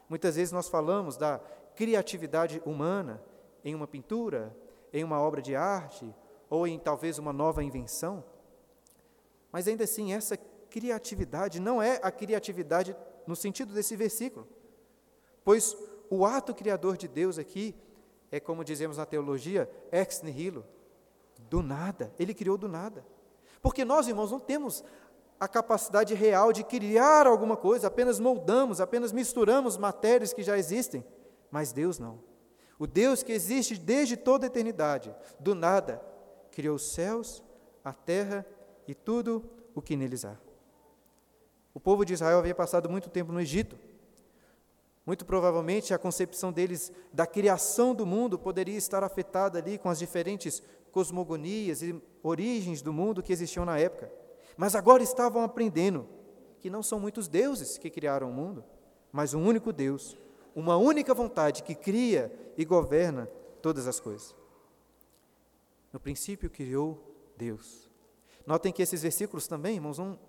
Muitas 0.10 0.36
vezes 0.36 0.51
nós 0.51 0.67
falamos 0.67 1.15
da 1.15 1.39
criatividade 1.75 2.62
humana 2.65 3.24
em 3.63 3.74
uma 3.74 3.88
pintura, 3.88 4.55
em 4.91 5.03
uma 5.03 5.20
obra 5.20 5.41
de 5.41 5.55
arte, 5.55 6.13
ou 6.50 6.67
em 6.67 6.77
talvez 6.77 7.17
uma 7.17 7.34
nova 7.34 7.63
invenção, 7.63 8.24
mas 9.51 9.67
ainda 9.67 9.84
assim, 9.84 10.13
essa 10.13 10.38
criatividade 10.70 11.60
não 11.60 11.82
é 11.82 12.00
a 12.03 12.12
criatividade 12.12 12.96
no 13.25 13.36
sentido 13.36 13.74
desse 13.74 13.96
versículo, 13.96 14.48
pois 15.43 15.77
o 16.10 16.25
ato 16.25 16.53
criador 16.53 16.98
de 16.98 17.08
Deus 17.08 17.38
aqui 17.38 17.75
é, 18.33 18.39
como 18.39 18.63
dizemos 18.63 18.97
na 18.97 19.05
teologia, 19.05 19.69
ex 19.91 20.23
nihilo, 20.23 20.65
do 21.51 21.61
nada, 21.61 22.11
ele 22.17 22.33
criou 22.33 22.57
do 22.57 22.67
nada. 22.67 23.05
Porque 23.61 23.85
nós, 23.85 24.07
irmãos, 24.07 24.31
não 24.31 24.39
temos 24.39 24.83
a 25.39 25.47
capacidade 25.47 26.15
real 26.15 26.51
de 26.51 26.63
criar 26.63 27.27
alguma 27.27 27.55
coisa, 27.55 27.85
apenas 27.85 28.19
moldamos, 28.19 28.81
apenas 28.81 29.11
misturamos 29.11 29.77
matérias 29.77 30.33
que 30.33 30.41
já 30.41 30.57
existem, 30.57 31.05
mas 31.51 31.71
Deus 31.71 31.99
não. 31.99 32.21
O 32.79 32.87
Deus 32.87 33.21
que 33.21 33.31
existe 33.31 33.77
desde 33.77 34.17
toda 34.17 34.47
a 34.47 34.47
eternidade, 34.47 35.15
do 35.39 35.53
nada, 35.53 36.01
criou 36.49 36.77
os 36.77 36.91
céus, 36.91 37.43
a 37.85 37.93
terra 37.93 38.43
e 38.87 38.95
tudo 38.95 39.47
o 39.75 39.81
que 39.81 39.95
neles 39.95 40.25
há. 40.25 40.37
O 41.71 41.79
povo 41.79 42.03
de 42.03 42.13
Israel 42.13 42.39
havia 42.39 42.55
passado 42.55 42.89
muito 42.89 43.11
tempo 43.11 43.31
no 43.31 43.39
Egito. 43.39 43.77
Muito 45.05 45.25
provavelmente 45.25 45.93
a 45.93 46.00
concepção 46.00 46.51
deles 46.51 46.91
da 47.12 47.27
criação 47.27 47.93
do 47.93 48.05
mundo 48.05 48.39
poderia 48.39 48.77
estar 48.77 49.03
afetada 49.03 49.60
ali 49.60 49.77
com 49.77 49.89
as 49.89 50.00
diferentes 50.00 50.63
cosmogonias 50.91 51.81
e 51.81 52.01
origens 52.22 52.81
do 52.81 52.93
mundo 52.93 53.22
que 53.22 53.33
existiam 53.33 53.65
na 53.65 53.77
época. 53.77 54.12
Mas 54.55 54.75
agora 54.75 55.03
estavam 55.03 55.43
aprendendo 55.43 56.07
que 56.62 56.69
não 56.69 56.81
são 56.81 57.00
muitos 57.00 57.27
deuses 57.27 57.77
que 57.77 57.89
criaram 57.89 58.29
o 58.29 58.33
mundo, 58.33 58.63
mas 59.12 59.33
um 59.33 59.45
único 59.45 59.74
Deus, 59.74 60.17
uma 60.55 60.77
única 60.77 61.13
vontade 61.13 61.63
que 61.63 61.75
cria 61.75 62.31
e 62.57 62.63
governa 62.63 63.27
todas 63.62 63.88
as 63.88 64.00
coisas. 64.00 64.33
No 65.91 66.00
princípio 66.00 66.50
criou 66.50 67.33
Deus. 67.36 67.89
Notem 68.45 68.72
que 68.72 68.81
esses 68.81 69.01
versículos 69.01 69.48
também, 69.48 69.75
irmãos, 69.75 69.98
não, 69.98 70.19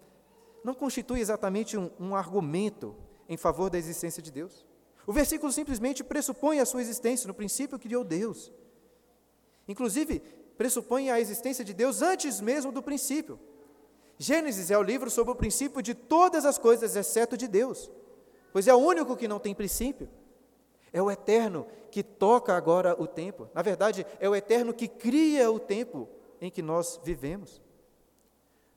não 0.64 0.74
constituem 0.74 1.20
exatamente 1.20 1.76
um, 1.76 1.90
um 2.00 2.16
argumento 2.16 2.94
em 3.28 3.36
favor 3.36 3.70
da 3.70 3.78
existência 3.78 4.22
de 4.22 4.30
Deus. 4.30 4.64
O 5.06 5.12
versículo 5.12 5.52
simplesmente 5.52 6.02
pressupõe 6.02 6.60
a 6.60 6.64
sua 6.64 6.80
existência, 6.80 7.28
no 7.28 7.34
princípio 7.34 7.78
criou 7.78 8.04
Deus. 8.04 8.52
Inclusive, 9.68 10.20
pressupõe 10.56 11.10
a 11.10 11.20
existência 11.20 11.64
de 11.64 11.74
Deus 11.74 12.02
antes 12.02 12.40
mesmo 12.40 12.72
do 12.72 12.82
princípio. 12.82 13.38
Gênesis 14.18 14.70
é 14.70 14.78
o 14.78 14.82
livro 14.82 15.10
sobre 15.10 15.32
o 15.32 15.36
princípio 15.36 15.82
de 15.82 15.94
todas 15.94 16.44
as 16.44 16.56
coisas, 16.56 16.94
exceto 16.94 17.36
de 17.36 17.48
Deus, 17.48 17.90
pois 18.52 18.68
é 18.68 18.74
o 18.74 18.78
único 18.78 19.16
que 19.16 19.28
não 19.28 19.38
tem 19.38 19.54
princípio. 19.54 20.08
É 20.92 21.02
o 21.02 21.10
eterno 21.10 21.66
que 21.90 22.04
toca 22.04 22.54
agora 22.54 22.94
o 22.96 23.06
tempo. 23.06 23.48
Na 23.52 23.62
verdade, 23.62 24.06
é 24.20 24.28
o 24.28 24.34
eterno 24.34 24.72
que 24.72 24.86
cria 24.86 25.50
o 25.50 25.58
tempo 25.58 26.08
em 26.40 26.50
que 26.50 26.62
nós 26.62 27.00
vivemos. 27.02 27.60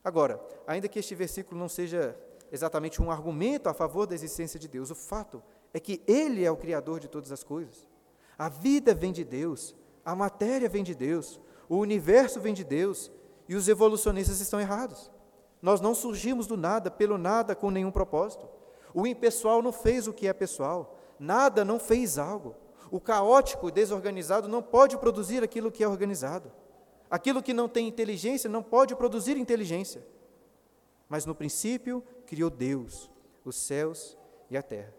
Agora, 0.03 0.41
ainda 0.65 0.87
que 0.87 0.97
este 0.97 1.13
versículo 1.13 1.59
não 1.59 1.69
seja 1.69 2.17
exatamente 2.51 3.01
um 3.01 3.11
argumento 3.11 3.67
a 3.67 3.73
favor 3.73 4.05
da 4.05 4.15
existência 4.15 4.59
de 4.59 4.67
Deus, 4.67 4.91
o 4.91 4.95
fato 4.95 5.41
é 5.73 5.79
que 5.79 6.01
Ele 6.07 6.43
é 6.43 6.51
o 6.51 6.57
Criador 6.57 6.99
de 6.99 7.07
todas 7.07 7.31
as 7.31 7.43
coisas. 7.43 7.87
A 8.37 8.49
vida 8.49 8.93
vem 8.93 9.11
de 9.11 9.23
Deus, 9.23 9.75
a 10.05 10.15
matéria 10.15 10.69
vem 10.69 10.83
de 10.83 10.95
Deus, 10.95 11.39
o 11.67 11.77
universo 11.77 12.39
vem 12.39 12.53
de 12.53 12.63
Deus 12.63 13.11
e 13.47 13.55
os 13.55 13.67
evolucionistas 13.67 14.39
estão 14.39 14.59
errados. 14.59 15.11
Nós 15.61 15.81
não 15.81 15.95
surgimos 15.95 16.47
do 16.47 16.55
nada, 16.55 16.91
pelo 16.91 17.17
nada, 17.17 17.55
com 17.55 17.71
nenhum 17.71 17.91
propósito. 17.91 18.47
O 18.93 19.05
impessoal 19.05 19.61
não 19.61 19.71
fez 19.71 20.07
o 20.07 20.13
que 20.13 20.27
é 20.27 20.33
pessoal, 20.33 20.97
nada 21.19 21.65
não 21.65 21.79
fez 21.79 22.17
algo. 22.17 22.55
O 22.89 22.99
caótico, 23.01 23.69
desorganizado, 23.69 24.47
não 24.47 24.61
pode 24.61 24.97
produzir 24.97 25.43
aquilo 25.43 25.71
que 25.71 25.83
é 25.83 25.87
organizado. 25.87 26.51
Aquilo 27.09 27.41
que 27.41 27.53
não 27.53 27.67
tem 27.67 27.87
inteligência 27.87 28.49
não 28.49 28.63
pode 28.63 28.95
produzir 28.95 29.37
inteligência. 29.37 30.05
Mas 31.09 31.25
no 31.25 31.35
princípio 31.35 32.03
criou 32.25 32.49
Deus, 32.49 33.09
os 33.43 33.55
céus 33.55 34.17
e 34.49 34.57
a 34.57 34.61
terra. 34.61 34.93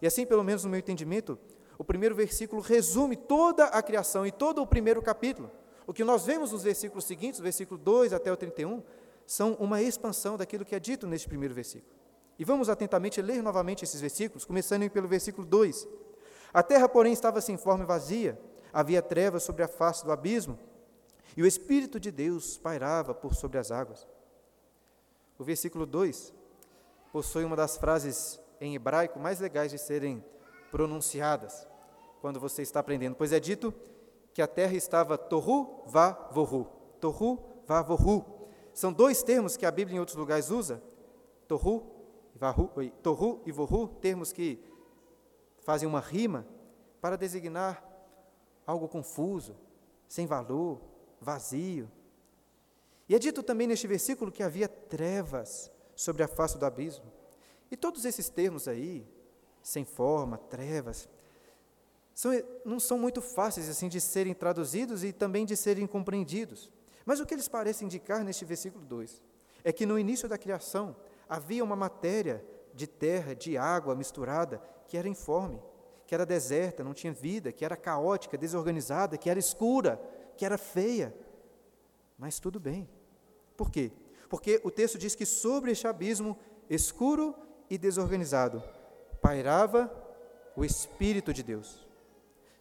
E 0.00 0.06
assim, 0.06 0.24
pelo 0.24 0.44
menos 0.44 0.64
no 0.64 0.70
meu 0.70 0.78
entendimento, 0.78 1.38
o 1.76 1.84
primeiro 1.84 2.14
versículo 2.14 2.60
resume 2.60 3.16
toda 3.16 3.64
a 3.64 3.82
criação 3.82 4.26
e 4.26 4.30
todo 4.30 4.62
o 4.62 4.66
primeiro 4.66 5.02
capítulo. 5.02 5.50
O 5.86 5.92
que 5.92 6.04
nós 6.04 6.24
vemos 6.24 6.52
nos 6.52 6.62
versículos 6.62 7.04
seguintes, 7.04 7.40
versículo 7.40 7.78
2 7.78 8.12
até 8.12 8.30
o 8.30 8.36
31, 8.36 8.82
são 9.26 9.54
uma 9.54 9.82
expansão 9.82 10.36
daquilo 10.36 10.64
que 10.64 10.74
é 10.74 10.80
dito 10.80 11.06
neste 11.06 11.28
primeiro 11.28 11.54
versículo. 11.54 11.92
E 12.38 12.44
vamos 12.44 12.68
atentamente 12.68 13.20
ler 13.20 13.42
novamente 13.42 13.84
esses 13.84 14.00
versículos, 14.00 14.44
começando 14.44 14.88
pelo 14.90 15.08
versículo 15.08 15.46
2. 15.46 15.86
A 16.52 16.62
terra, 16.62 16.88
porém, 16.88 17.12
estava 17.12 17.40
sem 17.40 17.56
forma 17.56 17.84
e 17.84 17.86
vazia, 17.86 18.38
havia 18.72 19.02
trevas 19.02 19.42
sobre 19.42 19.62
a 19.62 19.68
face 19.68 20.04
do 20.04 20.12
abismo, 20.12 20.58
e 21.36 21.42
o 21.42 21.46
Espírito 21.46 22.00
de 22.00 22.10
Deus 22.10 22.56
pairava 22.56 23.14
por 23.14 23.34
sobre 23.34 23.58
as 23.58 23.70
águas. 23.70 24.06
O 25.40 25.44
versículo 25.44 25.86
2 25.86 26.34
possui 27.10 27.44
uma 27.44 27.56
das 27.56 27.78
frases 27.78 28.38
em 28.60 28.74
hebraico 28.74 29.18
mais 29.18 29.40
legais 29.40 29.70
de 29.70 29.78
serem 29.78 30.22
pronunciadas 30.70 31.66
quando 32.20 32.38
você 32.38 32.60
está 32.60 32.80
aprendendo, 32.80 33.16
pois 33.16 33.32
é 33.32 33.40
dito 33.40 33.72
que 34.34 34.42
a 34.42 34.46
terra 34.46 34.74
estava 34.74 35.16
torru 35.16 35.82
va 35.86 36.28
vorru. 36.30 36.66
Torru 37.00 37.42
va 37.66 37.80
vorru. 37.80 38.22
São 38.74 38.92
dois 38.92 39.22
termos 39.22 39.56
que 39.56 39.64
a 39.64 39.70
Bíblia 39.70 39.96
em 39.96 39.98
outros 39.98 40.18
lugares 40.18 40.50
usa. 40.50 40.82
Torru, 41.48 41.86
torru 43.02 43.40
e 43.46 43.50
vorru, 43.50 43.88
termos 43.88 44.34
que 44.34 44.62
fazem 45.60 45.88
uma 45.88 46.00
rima 46.00 46.46
para 47.00 47.16
designar 47.16 47.82
algo 48.66 48.86
confuso, 48.86 49.56
sem 50.06 50.26
valor, 50.26 50.82
vazio. 51.18 51.90
E 53.10 53.14
é 53.16 53.18
dito 53.18 53.42
também 53.42 53.66
neste 53.66 53.88
versículo 53.88 54.30
que 54.30 54.40
havia 54.40 54.68
trevas 54.68 55.68
sobre 55.96 56.22
a 56.22 56.28
face 56.28 56.56
do 56.56 56.64
abismo. 56.64 57.12
E 57.68 57.76
todos 57.76 58.04
esses 58.04 58.28
termos 58.28 58.68
aí, 58.68 59.04
sem 59.60 59.84
forma, 59.84 60.38
trevas, 60.38 61.08
são, 62.14 62.30
não 62.64 62.78
são 62.78 62.96
muito 62.96 63.20
fáceis 63.20 63.68
assim 63.68 63.88
de 63.88 64.00
serem 64.00 64.32
traduzidos 64.32 65.02
e 65.02 65.12
também 65.12 65.44
de 65.44 65.56
serem 65.56 65.88
compreendidos. 65.88 66.70
Mas 67.04 67.18
o 67.18 67.26
que 67.26 67.34
eles 67.34 67.48
parecem 67.48 67.86
indicar 67.86 68.22
neste 68.22 68.44
versículo 68.44 68.84
2 68.84 69.20
é 69.64 69.72
que 69.72 69.84
no 69.84 69.98
início 69.98 70.28
da 70.28 70.38
criação 70.38 70.94
havia 71.28 71.64
uma 71.64 71.74
matéria 71.74 72.46
de 72.72 72.86
terra, 72.86 73.34
de 73.34 73.58
água 73.58 73.96
misturada, 73.96 74.62
que 74.86 74.96
era 74.96 75.08
informe, 75.08 75.60
que 76.06 76.14
era 76.14 76.24
deserta, 76.24 76.84
não 76.84 76.94
tinha 76.94 77.12
vida, 77.12 77.50
que 77.50 77.64
era 77.64 77.76
caótica, 77.76 78.38
desorganizada, 78.38 79.18
que 79.18 79.28
era 79.28 79.40
escura, 79.40 80.00
que 80.36 80.44
era 80.44 80.56
feia. 80.56 81.12
Mas 82.16 82.38
tudo 82.38 82.60
bem. 82.60 82.88
Por 83.60 83.70
quê? 83.70 83.92
Porque 84.30 84.58
o 84.64 84.70
texto 84.70 84.96
diz 84.96 85.14
que 85.14 85.26
sobre 85.26 85.70
este 85.70 85.86
abismo 85.86 86.34
escuro 86.70 87.34
e 87.68 87.76
desorganizado 87.76 88.62
pairava 89.20 89.92
o 90.56 90.64
Espírito 90.64 91.30
de 91.30 91.42
Deus. 91.42 91.86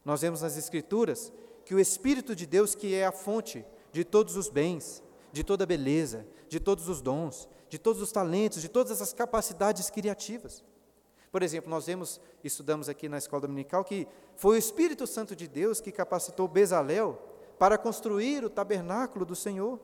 Nós 0.03 0.19
vemos 0.19 0.41
nas 0.41 0.57
Escrituras 0.57 1.31
que 1.63 1.73
o 1.73 1.79
Espírito 1.79 2.35
de 2.35 2.45
Deus, 2.45 2.75
que 2.75 2.93
é 2.93 3.05
a 3.05 3.13
fonte 3.13 3.65
de 3.93 4.03
todos 4.03 4.35
os 4.35 4.49
bens, 4.49 5.01
de 5.31 5.41
toda 5.41 5.63
a 5.63 5.65
beleza, 5.65 6.27
de 6.49 6.59
todos 6.59 6.89
os 6.89 6.99
dons, 6.99 7.47
de 7.69 7.79
todos 7.79 8.01
os 8.01 8.11
talentos, 8.11 8.61
de 8.61 8.67
todas 8.67 9.01
as 9.01 9.13
capacidades 9.13 9.89
criativas. 9.89 10.65
Por 11.31 11.41
exemplo, 11.41 11.69
nós 11.69 11.85
vemos, 11.85 12.19
estudamos 12.43 12.89
aqui 12.89 13.07
na 13.07 13.19
escola 13.19 13.43
dominical, 13.43 13.85
que 13.85 14.05
foi 14.35 14.57
o 14.57 14.59
Espírito 14.59 15.07
Santo 15.07 15.33
de 15.33 15.47
Deus 15.47 15.79
que 15.79 15.93
capacitou 15.93 16.45
Bezalel 16.45 17.17
para 17.57 17.77
construir 17.77 18.43
o 18.43 18.49
tabernáculo 18.49 19.23
do 19.23 19.33
Senhor. 19.33 19.79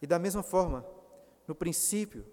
E 0.00 0.06
da 0.06 0.18
mesma 0.18 0.42
forma, 0.42 0.86
no 1.46 1.54
princípio, 1.54 2.24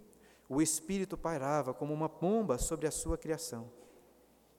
o 0.47 0.61
Espírito 0.61 1.17
pairava 1.17 1.73
como 1.73 1.93
uma 1.93 2.07
pomba 2.07 2.57
sobre 2.57 2.87
a 2.87 2.91
sua 2.91 3.17
criação. 3.17 3.69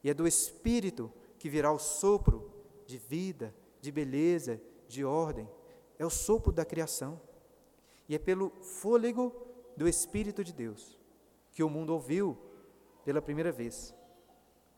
E 0.04 0.10
é 0.10 0.14
do 0.14 0.26
Espírito 0.26 1.12
que 1.38 1.48
virá 1.48 1.72
o 1.72 1.78
sopro 1.78 2.52
de 2.86 2.98
vida, 2.98 3.54
de 3.80 3.90
beleza, 3.90 4.60
de 4.86 5.04
ordem. 5.04 5.48
É 5.98 6.04
o 6.04 6.10
sopro 6.10 6.52
da 6.52 6.64
criação. 6.64 7.20
E 8.08 8.14
é 8.14 8.18
pelo 8.18 8.50
fôlego 8.62 9.32
do 9.76 9.88
Espírito 9.88 10.44
de 10.44 10.52
Deus 10.52 10.98
que 11.52 11.62
o 11.62 11.70
mundo 11.70 11.90
ouviu 11.90 12.36
pela 13.04 13.22
primeira 13.22 13.50
vez 13.50 13.94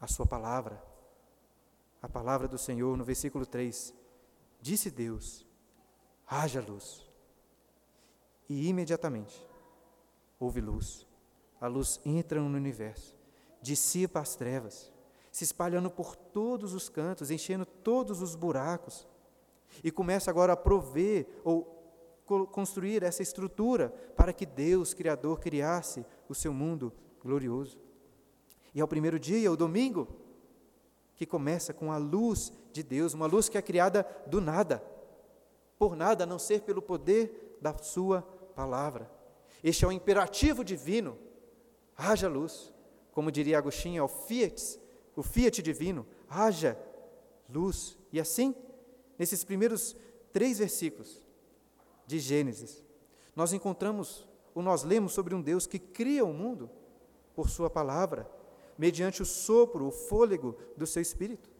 a 0.00 0.06
Sua 0.06 0.26
palavra. 0.26 0.82
A 2.00 2.08
palavra 2.08 2.48
do 2.48 2.56
Senhor 2.56 2.96
no 2.96 3.04
versículo 3.04 3.44
3. 3.44 3.94
Disse 4.60 4.90
Deus: 4.90 5.46
haja 6.26 6.60
luz 6.60 7.09
e 8.50 8.68
imediatamente 8.68 9.48
houve 10.38 10.60
luz. 10.60 11.06
A 11.60 11.68
luz 11.68 12.00
entra 12.04 12.40
no 12.40 12.56
universo, 12.56 13.16
dissipa 13.62 14.18
as 14.18 14.34
trevas, 14.34 14.92
se 15.30 15.44
espalhando 15.44 15.88
por 15.88 16.16
todos 16.16 16.74
os 16.74 16.88
cantos, 16.88 17.30
enchendo 17.30 17.64
todos 17.64 18.20
os 18.20 18.34
buracos, 18.34 19.06
e 19.84 19.90
começa 19.92 20.30
agora 20.30 20.54
a 20.54 20.56
prover 20.56 21.28
ou 21.44 21.78
construir 22.50 23.04
essa 23.04 23.22
estrutura 23.22 23.90
para 24.16 24.32
que 24.32 24.44
Deus, 24.44 24.94
Criador, 24.94 25.38
criasse 25.38 26.04
o 26.28 26.34
seu 26.34 26.52
mundo 26.52 26.92
glorioso. 27.22 27.78
E 28.74 28.80
ao 28.80 28.88
primeiro 28.88 29.18
dia, 29.18 29.50
o 29.50 29.56
domingo, 29.56 30.08
que 31.14 31.26
começa 31.26 31.72
com 31.72 31.92
a 31.92 31.98
luz 31.98 32.52
de 32.72 32.82
Deus, 32.82 33.14
uma 33.14 33.26
luz 33.26 33.48
que 33.48 33.58
é 33.58 33.62
criada 33.62 34.04
do 34.26 34.40
nada, 34.40 34.82
por 35.78 35.94
nada 35.94 36.24
a 36.24 36.26
não 36.26 36.38
ser 36.38 36.62
pelo 36.62 36.82
poder 36.82 37.58
da 37.60 37.76
Sua 37.76 38.26
palavra. 38.60 39.10
Este 39.64 39.84
é 39.84 39.88
o 39.88 39.92
imperativo 39.92 40.62
divino. 40.62 41.16
Haja 41.96 42.28
luz. 42.28 42.72
Como 43.12 43.32
diria 43.32 43.58
Agostinho, 43.58 44.00
é 44.00 44.02
o 44.02 44.08
fiat, 44.08 44.78
o 45.16 45.22
fiat 45.22 45.62
divino. 45.62 46.06
Haja 46.28 46.78
luz. 47.48 47.96
E 48.12 48.20
assim, 48.20 48.54
nesses 49.18 49.42
primeiros 49.44 49.96
três 50.32 50.58
versículos 50.58 51.24
de 52.06 52.18
Gênesis, 52.18 52.84
nós 53.34 53.52
encontramos, 53.52 54.28
ou 54.54 54.62
nós 54.62 54.82
lemos 54.82 55.12
sobre 55.12 55.34
um 55.34 55.40
Deus 55.40 55.66
que 55.66 55.78
cria 55.78 56.24
o 56.24 56.32
mundo 56.32 56.70
por 57.34 57.48
Sua 57.48 57.70
palavra, 57.70 58.30
mediante 58.76 59.22
o 59.22 59.26
sopro, 59.26 59.86
o 59.86 59.90
fôlego 59.90 60.56
do 60.76 60.86
seu 60.86 61.00
espírito. 61.00 61.50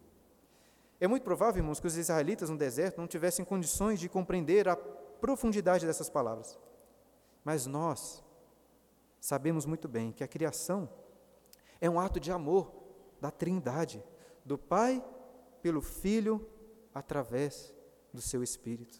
É 0.99 1.07
muito 1.07 1.23
provável, 1.23 1.61
irmãos, 1.61 1.79
que 1.79 1.87
os 1.87 1.97
israelitas 1.97 2.49
no 2.49 2.57
deserto 2.57 2.99
não 2.99 3.07
tivessem 3.07 3.43
condições 3.43 3.99
de 3.99 4.07
compreender 4.07 4.69
a 4.69 4.75
profundidade 4.75 5.85
dessas 5.85 6.09
palavras. 6.09 6.57
Mas 7.43 7.65
nós 7.65 8.23
sabemos 9.19 9.65
muito 9.65 9.87
bem 9.87 10.11
que 10.11 10.23
a 10.23 10.27
criação 10.27 10.89
é 11.79 11.89
um 11.89 11.99
ato 11.99 12.19
de 12.19 12.31
amor 12.31 12.71
da 13.19 13.31
Trindade, 13.31 14.03
do 14.45 14.57
Pai 14.57 15.03
pelo 15.61 15.81
Filho 15.81 16.47
através 16.93 17.73
do 18.13 18.21
seu 18.21 18.43
Espírito. 18.43 18.99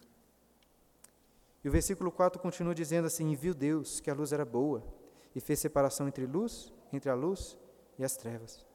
E 1.63 1.69
o 1.69 1.71
versículo 1.71 2.11
4 2.11 2.41
continua 2.41 2.73
dizendo 2.73 3.05
assim: 3.05 3.29
E 3.31 3.35
viu 3.35 3.53
Deus 3.53 3.99
que 3.99 4.09
a 4.09 4.13
luz 4.13 4.31
era 4.31 4.45
boa, 4.45 4.83
e 5.35 5.39
fez 5.39 5.59
separação 5.59 6.07
entre 6.07 6.25
luz, 6.25 6.73
entre 6.91 7.09
a 7.09 7.15
luz 7.15 7.57
e 7.97 8.03
as 8.03 8.17
trevas. 8.17 8.65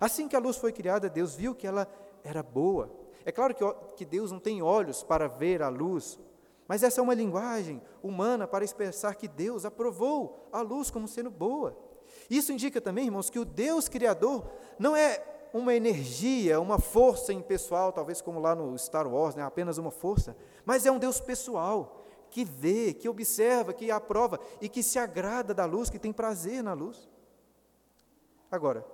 Assim 0.00 0.28
que 0.28 0.36
a 0.36 0.40
luz 0.40 0.56
foi 0.56 0.72
criada, 0.72 1.08
Deus 1.08 1.34
viu 1.34 1.54
que 1.54 1.66
ela 1.66 1.88
era 2.22 2.42
boa. 2.42 2.90
É 3.24 3.32
claro 3.32 3.54
que, 3.54 3.64
que 3.96 4.04
Deus 4.04 4.30
não 4.30 4.40
tem 4.40 4.62
olhos 4.62 5.02
para 5.02 5.28
ver 5.28 5.62
a 5.62 5.68
luz, 5.68 6.18
mas 6.66 6.82
essa 6.82 7.00
é 7.00 7.02
uma 7.02 7.14
linguagem 7.14 7.82
humana 8.02 8.46
para 8.46 8.64
expressar 8.64 9.14
que 9.14 9.28
Deus 9.28 9.64
aprovou 9.64 10.48
a 10.52 10.60
luz 10.60 10.90
como 10.90 11.06
sendo 11.06 11.30
boa. 11.30 11.76
Isso 12.30 12.52
indica 12.52 12.80
também, 12.80 13.06
irmãos, 13.06 13.28
que 13.28 13.38
o 13.38 13.44
Deus 13.44 13.88
Criador 13.88 14.50
não 14.78 14.96
é 14.96 15.22
uma 15.52 15.74
energia, 15.74 16.60
uma 16.60 16.78
força 16.78 17.32
impessoal, 17.32 17.92
talvez 17.92 18.20
como 18.20 18.40
lá 18.40 18.54
no 18.54 18.76
Star 18.76 19.06
Wars, 19.06 19.34
né, 19.34 19.42
apenas 19.42 19.78
uma 19.78 19.90
força, 19.90 20.36
mas 20.64 20.84
é 20.84 20.90
um 20.90 20.98
Deus 20.98 21.20
pessoal, 21.20 22.02
que 22.28 22.44
vê, 22.44 22.92
que 22.92 23.08
observa, 23.08 23.72
que 23.72 23.90
aprova 23.92 24.40
e 24.60 24.68
que 24.68 24.82
se 24.82 24.98
agrada 24.98 25.54
da 25.54 25.64
luz, 25.64 25.88
que 25.88 26.00
tem 26.00 26.12
prazer 26.12 26.64
na 26.64 26.72
luz. 26.72 27.08
Agora, 28.50 28.84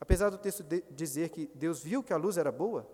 apesar 0.00 0.30
do 0.30 0.38
texto 0.38 0.64
dizer 0.90 1.30
que 1.30 1.50
Deus 1.54 1.82
viu 1.82 2.04
que 2.04 2.12
a 2.12 2.16
luz 2.16 2.36
era 2.36 2.52
boa, 2.52 2.86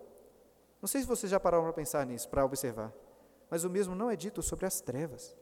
não 0.81 0.87
sei 0.87 1.01
se 1.01 1.07
vocês 1.07 1.29
já 1.29 1.39
pararam 1.39 1.65
para 1.65 1.73
pensar 1.73 2.03
nisso, 2.07 2.27
para 2.27 2.43
observar, 2.43 2.91
mas 3.49 3.63
o 3.63 3.69
mesmo 3.69 3.95
não 3.95 4.09
é 4.09 4.15
dito 4.15 4.41
sobre 4.41 4.65
as 4.65 4.81
trevas. 4.81 5.35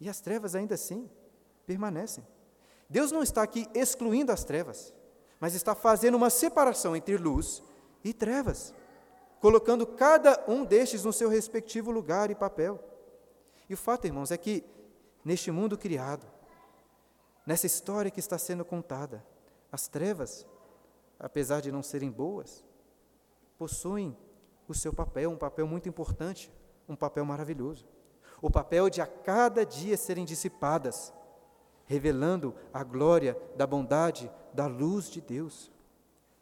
E 0.00 0.08
as 0.08 0.20
trevas 0.20 0.54
ainda 0.54 0.74
assim 0.74 1.10
permanecem. 1.66 2.26
Deus 2.88 3.10
não 3.10 3.22
está 3.22 3.42
aqui 3.42 3.66
excluindo 3.74 4.30
as 4.30 4.44
trevas, 4.44 4.94
mas 5.40 5.54
está 5.54 5.74
fazendo 5.74 6.16
uma 6.16 6.30
separação 6.30 6.94
entre 6.94 7.16
luz 7.16 7.62
e 8.04 8.12
trevas 8.12 8.74
colocando 9.40 9.86
cada 9.86 10.44
um 10.48 10.64
destes 10.64 11.04
no 11.04 11.12
seu 11.12 11.28
respectivo 11.28 11.90
lugar 11.90 12.30
e 12.30 12.34
papel. 12.34 12.82
E 13.68 13.74
o 13.74 13.76
fato, 13.76 14.06
irmãos, 14.06 14.30
é 14.30 14.36
que 14.36 14.64
neste 15.24 15.50
mundo 15.50 15.76
criado, 15.76 16.26
nessa 17.46 17.66
história 17.66 18.10
que 18.10 18.20
está 18.20 18.38
sendo 18.38 18.64
contada, 18.64 19.24
as 19.70 19.88
trevas, 19.88 20.46
apesar 21.18 21.60
de 21.60 21.70
não 21.70 21.82
serem 21.82 22.10
boas, 22.10 22.64
possuem 23.58 24.16
o 24.68 24.74
seu 24.74 24.92
papel, 24.92 25.30
um 25.30 25.36
papel 25.36 25.66
muito 25.66 25.88
importante, 25.88 26.50
um 26.88 26.96
papel 26.96 27.24
maravilhoso. 27.24 27.86
O 28.40 28.50
papel 28.50 28.90
de 28.90 29.00
a 29.00 29.06
cada 29.06 29.64
dia 29.64 29.96
serem 29.96 30.24
dissipadas, 30.24 31.12
revelando 31.84 32.54
a 32.72 32.82
glória 32.82 33.36
da 33.56 33.66
bondade, 33.66 34.30
da 34.52 34.66
luz 34.66 35.08
de 35.10 35.20
Deus. 35.20 35.72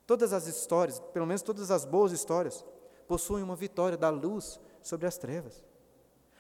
Todas 0.07 0.33
as 0.33 0.47
histórias, 0.47 1.01
pelo 1.13 1.27
menos 1.27 1.43
todas 1.43 1.71
as 1.71 1.85
boas 1.85 2.13
histórias, 2.13 2.65
possuem 3.07 3.45
uma 3.45 3.57
vitória 3.57 3.97
da 3.97 4.11
luz 4.11 4.61
sobre 4.83 5.07
as 5.07 5.17
trevas. 5.17 5.65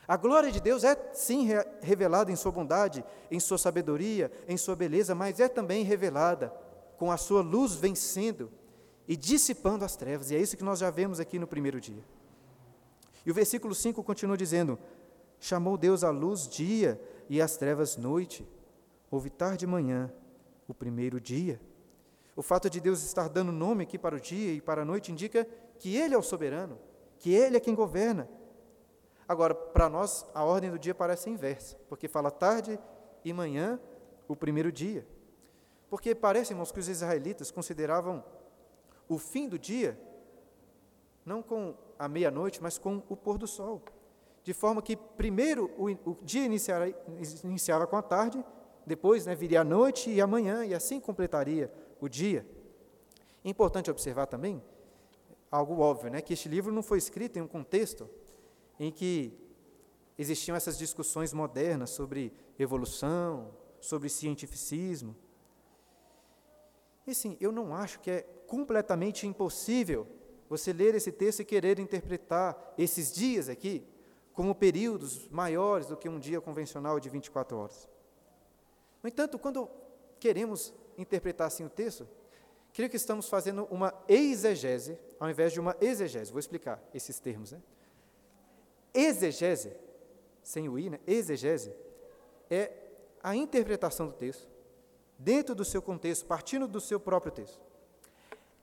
A 0.06 0.16
glória 0.16 0.52
de 0.52 0.60
Deus 0.60 0.84
é 0.84 0.96
sim 1.14 1.48
revelada 1.80 2.30
em 2.30 2.36
sua 2.36 2.52
bondade, 2.52 3.02
em 3.30 3.40
sua 3.40 3.56
sabedoria, 3.56 4.30
em 4.46 4.56
sua 4.56 4.76
beleza, 4.76 5.14
mas 5.14 5.40
é 5.40 5.48
também 5.48 5.82
revelada 5.82 6.52
com 6.98 7.10
a 7.10 7.16
sua 7.16 7.40
luz 7.40 7.74
vencendo 7.74 8.50
e 9.06 9.16
dissipando 9.16 9.84
as 9.84 9.96
trevas. 9.96 10.30
E 10.30 10.36
é 10.36 10.38
isso 10.38 10.56
que 10.56 10.64
nós 10.64 10.78
já 10.78 10.90
vemos 10.90 11.20
aqui 11.20 11.38
no 11.38 11.46
primeiro 11.46 11.80
dia. 11.80 12.02
E 13.24 13.30
o 13.30 13.34
versículo 13.34 13.74
5 13.74 14.02
continua 14.02 14.36
dizendo: 14.36 14.78
Chamou 15.38 15.76
Deus 15.76 16.04
a 16.04 16.10
luz 16.10 16.48
dia 16.48 17.00
e 17.28 17.40
as 17.40 17.56
trevas 17.56 17.96
noite. 17.96 18.46
Houve 19.10 19.30
tarde 19.30 19.64
e 19.64 19.68
manhã, 19.68 20.12
o 20.66 20.74
primeiro 20.74 21.20
dia. 21.20 21.60
O 22.36 22.42
fato 22.42 22.68
de 22.68 22.80
Deus 22.80 23.02
estar 23.04 23.28
dando 23.28 23.52
nome 23.52 23.84
aqui 23.84 23.96
para 23.96 24.16
o 24.16 24.20
dia 24.20 24.52
e 24.52 24.60
para 24.60 24.82
a 24.82 24.84
noite 24.84 25.12
indica 25.12 25.46
que 25.78 25.96
Ele 25.96 26.14
é 26.14 26.18
o 26.18 26.22
soberano, 26.22 26.78
que 27.18 27.32
Ele 27.32 27.56
é 27.56 27.60
quem 27.60 27.74
governa. 27.74 28.28
Agora, 29.26 29.54
para 29.54 29.88
nós, 29.88 30.26
a 30.34 30.44
ordem 30.44 30.70
do 30.70 30.78
dia 30.78 30.94
parece 30.94 31.30
inversa, 31.30 31.76
porque 31.88 32.08
fala 32.08 32.30
tarde 32.30 32.78
e 33.24 33.32
manhã, 33.32 33.80
o 34.26 34.34
primeiro 34.34 34.72
dia. 34.72 35.06
Porque 35.88 36.14
parece, 36.14 36.52
irmãos, 36.52 36.72
que 36.72 36.80
os 36.80 36.88
israelitas 36.88 37.50
consideravam 37.50 38.24
o 39.08 39.18
fim 39.18 39.48
do 39.48 39.58
dia 39.58 39.98
não 41.24 41.42
com 41.42 41.74
a 41.98 42.08
meia-noite, 42.08 42.62
mas 42.62 42.78
com 42.78 43.02
o 43.08 43.16
pôr 43.16 43.38
do 43.38 43.46
sol. 43.46 43.82
De 44.42 44.52
forma 44.52 44.82
que 44.82 44.96
primeiro 44.96 45.70
o, 45.78 45.90
o 46.10 46.18
dia 46.22 46.44
iniciara, 46.44 46.94
iniciava 47.42 47.86
com 47.86 47.96
a 47.96 48.02
tarde, 48.02 48.44
depois 48.86 49.24
né, 49.24 49.34
viria 49.34 49.62
a 49.62 49.64
noite 49.64 50.10
e 50.10 50.20
amanhã, 50.20 50.64
e 50.64 50.74
assim 50.74 51.00
completaria 51.00 51.72
o 52.00 52.08
dia. 52.08 52.46
Importante 53.44 53.90
observar 53.90 54.26
também 54.26 54.62
algo 55.50 55.78
óbvio, 55.80 56.10
né? 56.10 56.20
que 56.20 56.32
este 56.32 56.48
livro 56.48 56.72
não 56.72 56.82
foi 56.82 56.98
escrito 56.98 57.38
em 57.38 57.42
um 57.42 57.46
contexto 57.46 58.08
em 58.78 58.90
que 58.90 59.32
existiam 60.18 60.56
essas 60.56 60.76
discussões 60.76 61.32
modernas 61.32 61.90
sobre 61.90 62.32
evolução, 62.58 63.50
sobre 63.80 64.08
cientificismo. 64.08 65.14
E 67.06 67.14
sim, 67.14 67.36
eu 67.40 67.52
não 67.52 67.74
acho 67.74 68.00
que 68.00 68.10
é 68.10 68.22
completamente 68.46 69.26
impossível 69.26 70.06
você 70.48 70.72
ler 70.72 70.94
esse 70.94 71.10
texto 71.12 71.40
e 71.40 71.44
querer 71.44 71.78
interpretar 71.78 72.74
esses 72.78 73.12
dias 73.12 73.48
aqui 73.48 73.86
como 74.32 74.54
períodos 74.54 75.28
maiores 75.28 75.86
do 75.86 75.96
que 75.96 76.08
um 76.08 76.18
dia 76.18 76.40
convencional 76.40 76.98
de 76.98 77.08
24 77.08 77.56
horas. 77.56 77.88
No 79.02 79.08
entanto, 79.08 79.38
quando 79.38 79.68
queremos 80.18 80.72
interpretar 80.96 81.46
assim 81.46 81.64
o 81.64 81.70
texto, 81.70 82.08
creio 82.72 82.90
que 82.90 82.96
estamos 82.96 83.28
fazendo 83.28 83.64
uma 83.70 83.94
exegese 84.08 84.98
ao 85.20 85.28
invés 85.28 85.52
de 85.52 85.60
uma 85.60 85.76
exegese. 85.80 86.32
Vou 86.32 86.40
explicar 86.40 86.82
esses 86.92 87.18
termos. 87.20 87.52
Né? 87.52 87.62
Exegese, 88.92 89.76
sem 90.42 90.68
o 90.68 90.78
i, 90.78 90.90
né? 90.90 91.00
exegese, 91.06 91.74
é 92.50 92.72
a 93.22 93.34
interpretação 93.36 94.06
do 94.06 94.12
texto 94.12 94.53
dentro 95.24 95.54
do 95.54 95.64
seu 95.64 95.82
contexto, 95.82 96.26
partindo 96.26 96.68
do 96.68 96.80
seu 96.80 97.00
próprio 97.00 97.32
texto. 97.32 97.60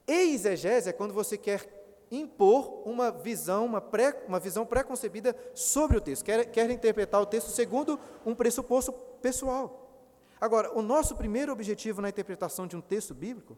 Exegese 0.07 0.89
é 0.89 0.93
quando 0.93 1.13
você 1.13 1.37
quer 1.37 1.79
impor 2.11 2.87
uma 2.87 3.11
visão, 3.11 3.65
uma, 3.65 3.81
pré, 3.81 4.23
uma 4.27 4.39
visão 4.39 4.65
pré-concebida 4.65 5.35
sobre 5.53 5.97
o 5.97 6.01
texto, 6.01 6.23
quer, 6.23 6.45
quer 6.45 6.69
interpretar 6.69 7.21
o 7.21 7.25
texto 7.25 7.49
segundo 7.49 7.99
um 8.25 8.35
pressuposto 8.35 8.93
pessoal. 9.21 9.89
Agora, 10.39 10.71
o 10.77 10.81
nosso 10.81 11.15
primeiro 11.15 11.51
objetivo 11.51 12.01
na 12.01 12.09
interpretação 12.09 12.67
de 12.67 12.75
um 12.75 12.81
texto 12.81 13.13
bíblico 13.13 13.57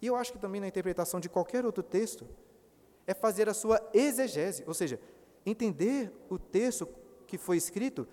e 0.00 0.06
eu 0.06 0.16
acho 0.16 0.32
que 0.32 0.38
também 0.38 0.60
na 0.60 0.68
interpretação 0.68 1.20
de 1.20 1.28
qualquer 1.28 1.64
outro 1.66 1.82
texto, 1.82 2.26
é 3.06 3.12
fazer 3.12 3.48
a 3.48 3.54
sua 3.54 3.80
exegese, 3.92 4.64
ou 4.66 4.72
seja, 4.72 4.98
entender 5.44 6.12
o 6.28 6.38
texto 6.38 6.88
que 7.26 7.36
foi 7.36 7.56
escrito 7.56 8.08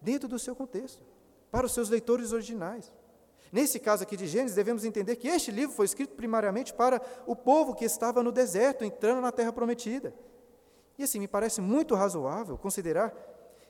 dentro 0.00 0.28
do 0.28 0.38
seu 0.38 0.56
contexto, 0.56 1.02
para 1.50 1.66
os 1.66 1.74
seus 1.74 1.88
leitores 1.88 2.32
originais. 2.32 2.92
Nesse 3.52 3.78
caso 3.78 4.02
aqui 4.02 4.16
de 4.16 4.26
Gênesis, 4.26 4.56
devemos 4.56 4.82
entender 4.82 5.14
que 5.16 5.28
este 5.28 5.50
livro 5.50 5.76
foi 5.76 5.84
escrito 5.84 6.14
primariamente 6.14 6.72
para 6.72 7.02
o 7.26 7.36
povo 7.36 7.74
que 7.74 7.84
estava 7.84 8.22
no 8.22 8.32
deserto, 8.32 8.82
entrando 8.82 9.20
na 9.20 9.30
terra 9.30 9.52
prometida. 9.52 10.14
E 10.98 11.02
assim, 11.02 11.18
me 11.18 11.28
parece 11.28 11.60
muito 11.60 11.94
razoável 11.94 12.56
considerar 12.56 13.14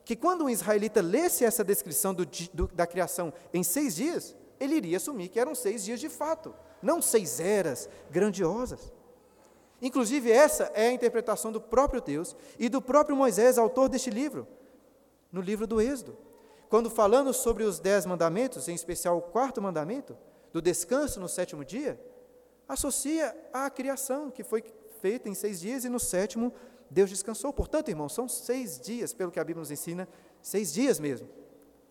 que 0.05 0.15
quando 0.15 0.45
um 0.45 0.49
israelita 0.49 1.01
lesse 1.01 1.43
essa 1.43 1.65
descrição 1.65 2.13
do, 2.13 2.25
do, 2.53 2.67
da 2.67 2.87
criação 2.87 3.33
em 3.53 3.61
seis 3.61 3.93
dias, 3.93 4.33
ele 4.57 4.75
iria 4.75 4.97
assumir 4.97 5.27
que 5.27 5.39
eram 5.39 5.53
seis 5.53 5.83
dias 5.83 5.99
de 5.99 6.07
fato, 6.07 6.55
não 6.81 7.01
seis 7.01 7.41
eras 7.41 7.89
grandiosas. 8.09 8.93
Inclusive, 9.81 10.31
essa 10.31 10.71
é 10.73 10.87
a 10.87 10.93
interpretação 10.93 11.51
do 11.51 11.59
próprio 11.59 11.99
Deus 11.99 12.37
e 12.57 12.69
do 12.69 12.81
próprio 12.81 13.17
Moisés, 13.17 13.57
autor 13.57 13.89
deste 13.89 14.09
livro, 14.09 14.47
no 15.29 15.41
livro 15.41 15.67
do 15.67 15.81
Êxodo. 15.81 16.17
Quando 16.73 16.89
falando 16.89 17.31
sobre 17.35 17.63
os 17.63 17.79
dez 17.79 18.03
mandamentos, 18.03 18.67
em 18.67 18.73
especial 18.73 19.15
o 19.19 19.21
quarto 19.21 19.61
mandamento, 19.61 20.17
do 20.51 20.59
descanso 20.59 21.19
no 21.19 21.29
sétimo 21.29 21.63
dia, 21.63 22.03
associa 22.67 23.31
à 23.53 23.69
criação, 23.69 24.31
que 24.31 24.43
foi 24.43 24.63
feita 24.99 25.29
em 25.29 25.35
seis 25.35 25.59
dias, 25.59 25.85
e 25.85 25.89
no 25.89 25.99
sétimo 25.99 26.51
Deus 26.89 27.11
descansou. 27.11 27.53
Portanto, 27.53 27.89
irmãos, 27.89 28.11
são 28.11 28.27
seis 28.27 28.79
dias, 28.79 29.13
pelo 29.13 29.31
que 29.31 29.39
a 29.39 29.43
Bíblia 29.43 29.59
nos 29.59 29.69
ensina, 29.69 30.09
seis 30.41 30.73
dias 30.73 30.99
mesmo. 30.99 31.29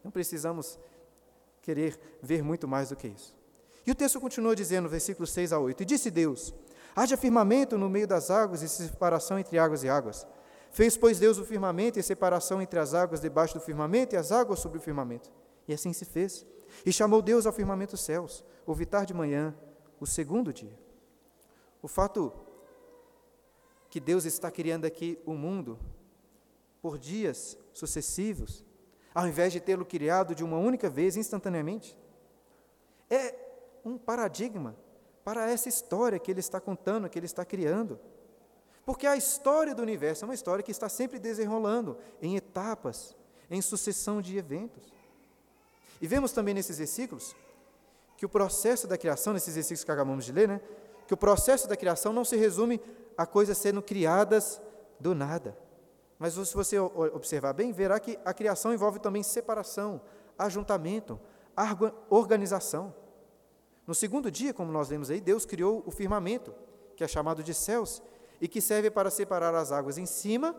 Não 0.02 0.10
precisamos 0.10 0.80
querer 1.60 1.96
ver 2.20 2.42
muito 2.42 2.66
mais 2.66 2.88
do 2.88 2.96
que 2.96 3.06
isso. 3.06 3.36
E 3.86 3.90
o 3.92 3.94
texto 3.94 4.20
continua 4.20 4.56
dizendo, 4.56 4.88
versículos 4.88 5.30
6 5.30 5.52
a 5.52 5.60
8: 5.60 5.84
E 5.84 5.86
disse 5.86 6.10
Deus: 6.10 6.52
Haja 6.96 7.16
firmamento 7.16 7.78
no 7.78 7.88
meio 7.88 8.08
das 8.08 8.32
águas 8.32 8.62
e 8.62 8.68
separação 8.68 9.38
entre 9.38 9.60
águas 9.60 9.84
e 9.84 9.88
águas. 9.88 10.26
Fez, 10.72 10.96
pois, 10.96 11.18
Deus 11.18 11.36
o 11.36 11.44
firmamento 11.44 11.98
e 11.98 12.02
separação 12.02 12.60
entre 12.62 12.80
as 12.80 12.94
águas 12.94 13.20
debaixo 13.20 13.54
do 13.54 13.60
firmamento 13.60 14.14
e 14.14 14.18
as 14.18 14.32
águas 14.32 14.58
sobre 14.58 14.78
o 14.78 14.80
firmamento. 14.80 15.30
E 15.68 15.74
assim 15.74 15.92
se 15.92 16.06
fez. 16.06 16.46
E 16.84 16.90
chamou 16.90 17.20
Deus 17.20 17.44
ao 17.44 17.52
firmamento 17.52 17.94
os 17.94 18.00
céus, 18.00 18.42
o 18.66 18.74
vitar 18.74 19.04
de 19.04 19.12
manhã, 19.12 19.54
o 20.00 20.06
segundo 20.06 20.50
dia. 20.50 20.76
O 21.82 21.86
fato 21.86 22.32
que 23.90 24.00
Deus 24.00 24.24
está 24.24 24.50
criando 24.50 24.86
aqui 24.86 25.20
o 25.26 25.34
mundo 25.34 25.78
por 26.80 26.96
dias 26.96 27.58
sucessivos, 27.74 28.64
ao 29.14 29.28
invés 29.28 29.52
de 29.52 29.60
tê-lo 29.60 29.84
criado 29.84 30.34
de 30.34 30.42
uma 30.42 30.56
única 30.56 30.88
vez, 30.88 31.18
instantaneamente, 31.18 31.98
é 33.10 33.34
um 33.84 33.98
paradigma 33.98 34.74
para 35.22 35.50
essa 35.50 35.68
história 35.68 36.18
que 36.18 36.30
ele 36.30 36.40
está 36.40 36.58
contando, 36.58 37.10
que 37.10 37.18
ele 37.18 37.26
está 37.26 37.44
criando. 37.44 38.00
Porque 38.84 39.06
a 39.06 39.16
história 39.16 39.74
do 39.74 39.82
universo 39.82 40.24
é 40.24 40.28
uma 40.28 40.34
história 40.34 40.62
que 40.62 40.70
está 40.70 40.88
sempre 40.88 41.18
desenrolando 41.18 41.96
em 42.20 42.36
etapas, 42.36 43.14
em 43.50 43.62
sucessão 43.62 44.20
de 44.20 44.36
eventos. 44.36 44.92
E 46.00 46.06
vemos 46.06 46.32
também 46.32 46.52
nesses 46.52 46.78
versículos 46.78 47.36
que 48.16 48.26
o 48.26 48.28
processo 48.28 48.86
da 48.86 48.98
criação, 48.98 49.32
nesses 49.32 49.54
versículos 49.54 49.84
que 49.84 49.90
acabamos 49.90 50.24
de 50.24 50.32
ler, 50.32 50.48
né, 50.48 50.60
que 51.06 51.14
o 51.14 51.16
processo 51.16 51.68
da 51.68 51.76
criação 51.76 52.12
não 52.12 52.24
se 52.24 52.36
resume 52.36 52.80
a 53.16 53.26
coisas 53.26 53.58
sendo 53.58 53.82
criadas 53.82 54.60
do 54.98 55.14
nada. 55.14 55.56
Mas 56.18 56.34
se 56.34 56.54
você 56.54 56.78
observar 56.78 57.52
bem, 57.52 57.72
verá 57.72 57.98
que 57.98 58.18
a 58.24 58.32
criação 58.32 58.72
envolve 58.72 59.00
também 59.00 59.22
separação, 59.22 60.00
ajuntamento, 60.38 61.20
organização. 62.08 62.94
No 63.86 63.94
segundo 63.94 64.30
dia, 64.30 64.54
como 64.54 64.70
nós 64.70 64.88
vemos 64.88 65.10
aí, 65.10 65.20
Deus 65.20 65.44
criou 65.44 65.82
o 65.84 65.90
firmamento, 65.90 66.54
que 66.94 67.02
é 67.02 67.08
chamado 67.08 67.42
de 67.42 67.52
céus, 67.52 68.00
e 68.42 68.48
que 68.48 68.60
serve 68.60 68.90
para 68.90 69.08
separar 69.08 69.54
as 69.54 69.70
águas 69.70 69.96
em 69.96 70.04
cima 70.04 70.56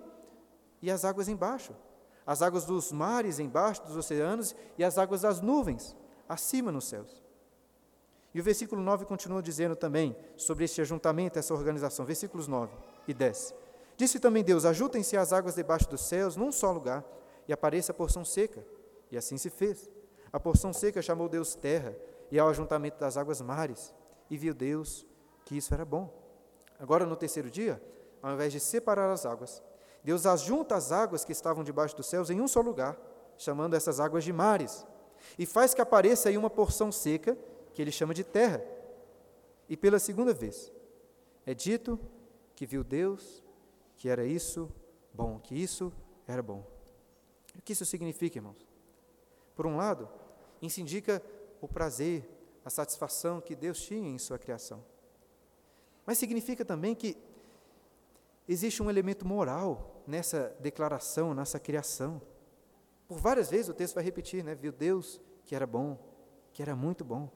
e 0.82 0.90
as 0.90 1.04
águas 1.04 1.28
embaixo. 1.28 1.76
As 2.26 2.42
águas 2.42 2.64
dos 2.64 2.94
mares 2.94 3.40
embaixo, 3.40 3.84
dos 3.84 3.98
oceanos, 3.98 4.56
e 4.78 4.86
as 4.86 4.98
águas 4.98 5.24
das 5.24 5.42
nuvens 5.42 5.94
acima 6.28 6.72
nos 6.72 6.86
céus. 6.86 7.22
E 8.34 8.40
o 8.40 8.44
versículo 8.44 8.82
9 8.82 9.04
continua 9.04 9.44
dizendo 9.44 9.76
também 9.76 10.16
sobre 10.38 10.64
este 10.64 10.80
ajuntamento, 10.80 11.38
essa 11.38 11.54
organização. 11.54 12.06
Versículos 12.06 12.48
9 12.48 12.74
e 13.06 13.14
10. 13.14 13.54
Disse 13.98 14.18
também 14.18 14.46
Deus: 14.46 14.64
Ajuntem-se 14.64 15.18
as 15.18 15.34
águas 15.34 15.56
debaixo 15.56 15.90
dos 15.90 16.02
céus 16.08 16.38
num 16.38 16.54
só 16.54 16.72
lugar, 16.72 17.04
e 17.50 17.52
apareça 17.52 17.92
a 17.92 17.96
porção 17.96 18.24
seca. 18.24 18.66
E 19.12 19.18
assim 19.18 19.38
se 19.38 19.50
fez. 19.50 19.90
A 20.32 20.40
porção 20.40 20.72
seca 20.72 21.02
chamou 21.02 21.28
Deus 21.28 21.54
terra, 21.54 21.94
e 22.32 22.40
ao 22.40 22.48
ajuntamento 22.48 22.98
das 22.98 23.18
águas 23.18 23.42
mares, 23.42 23.94
e 24.30 24.38
viu 24.38 24.54
Deus 24.54 25.06
que 25.44 25.58
isso 25.58 25.74
era 25.74 25.84
bom. 25.84 26.23
Agora, 26.84 27.06
no 27.06 27.16
terceiro 27.16 27.50
dia, 27.50 27.82
ao 28.22 28.34
invés 28.34 28.52
de 28.52 28.60
separar 28.60 29.10
as 29.10 29.26
águas, 29.26 29.64
Deus 30.04 30.26
ajunta 30.26 30.76
as 30.76 30.92
águas 30.92 31.24
que 31.24 31.32
estavam 31.32 31.64
debaixo 31.64 31.96
dos 31.96 32.08
céus 32.08 32.30
em 32.30 32.42
um 32.42 32.48
só 32.48 32.60
lugar, 32.60 33.00
chamando 33.38 33.74
essas 33.74 34.02
águas 34.02 34.26
de 34.26 34.34
mares, 34.34 34.86
e 35.40 35.46
faz 35.46 35.74
que 35.74 35.80
apareça 35.80 36.28
aí 36.28 36.38
uma 36.38 36.50
porção 36.50 36.92
seca, 36.92 37.38
que 37.74 37.82
ele 37.82 37.90
chama 37.90 38.14
de 38.14 38.26
terra. 38.26 38.62
E 39.70 39.78
pela 39.78 39.98
segunda 39.98 40.34
vez, 40.34 40.74
é 41.46 41.54
dito 41.54 41.98
que 42.54 42.66
viu 42.66 42.84
Deus 42.84 43.42
que 43.96 44.10
era 44.10 44.26
isso 44.26 44.70
bom, 45.14 45.40
que 45.40 45.56
isso 45.56 45.90
era 46.28 46.44
bom. 46.44 46.68
O 47.58 47.62
que 47.62 47.72
isso 47.72 47.86
significa, 47.86 48.40
irmãos? 48.40 48.68
Por 49.56 49.66
um 49.66 49.78
lado, 49.78 50.10
isso 50.62 50.82
indica 50.82 51.24
o 51.62 51.68
prazer, 51.68 52.30
a 52.66 52.70
satisfação 52.70 53.40
que 53.40 53.56
Deus 53.56 53.80
tinha 53.80 54.10
em 54.10 54.18
sua 54.18 54.38
criação. 54.38 54.84
Mas 56.06 56.18
significa 56.18 56.66
também 56.66 56.94
que 56.94 57.18
existe 58.48 58.84
um 58.84 58.90
elemento 58.90 59.26
moral 59.26 60.04
nessa 60.06 60.56
declaração, 60.60 61.34
nessa 61.34 61.60
criação. 61.60 62.22
Por 63.08 63.18
várias 63.18 63.50
vezes 63.50 63.70
o 63.70 63.74
texto 63.74 63.96
vai 63.96 64.04
repetir, 64.04 64.44
né? 64.44 64.56
Viu 64.56 64.72
Deus 64.72 65.22
que 65.46 65.56
era 65.56 65.68
bom, 65.68 65.98
que 66.52 66.62
era 66.62 66.76
muito 66.76 67.04
bom. 67.04 67.30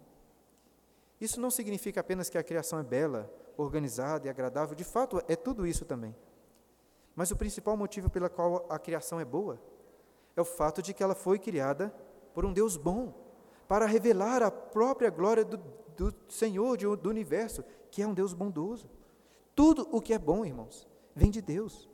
Isso 1.19 1.39
não 1.39 1.49
significa 1.49 2.01
apenas 2.01 2.29
que 2.29 2.37
a 2.37 2.43
criação 2.43 2.79
é 2.79 2.83
bela, 2.83 3.33
organizada 3.57 4.27
e 4.27 4.29
agradável, 4.29 4.75
de 4.75 4.83
fato 4.83 5.21
é 5.27 5.35
tudo 5.35 5.65
isso 5.65 5.83
também. 5.83 6.15
Mas 7.15 7.31
o 7.31 7.35
principal 7.35 7.75
motivo 7.75 8.09
pela 8.09 8.29
qual 8.29 8.65
a 8.69 8.77
criação 8.77 9.19
é 9.19 9.25
boa 9.25 9.59
é 10.35 10.41
o 10.41 10.45
fato 10.45 10.81
de 10.83 10.93
que 10.93 11.01
ela 11.01 11.15
foi 11.15 11.39
criada 11.39 11.89
por 12.33 12.45
um 12.45 12.53
Deus 12.53 12.77
bom 12.77 13.26
para 13.67 13.85
revelar 13.85 14.41
a 14.41 14.49
própria 14.49 15.09
glória 15.09 15.43
do, 15.43 15.57
do 15.97 16.13
Senhor, 16.29 16.77
de, 16.77 16.85
do 16.85 17.09
universo, 17.09 17.63
que 17.91 18.01
é 18.01 18.07
um 18.07 18.13
Deus 18.13 18.33
bondoso. 18.33 18.89
Tudo 19.55 19.87
o 19.91 20.01
que 20.01 20.13
é 20.13 20.19
bom, 20.19 20.45
irmãos, 20.45 20.87
vem 21.15 21.31
de 21.31 21.41
Deus. 21.41 21.89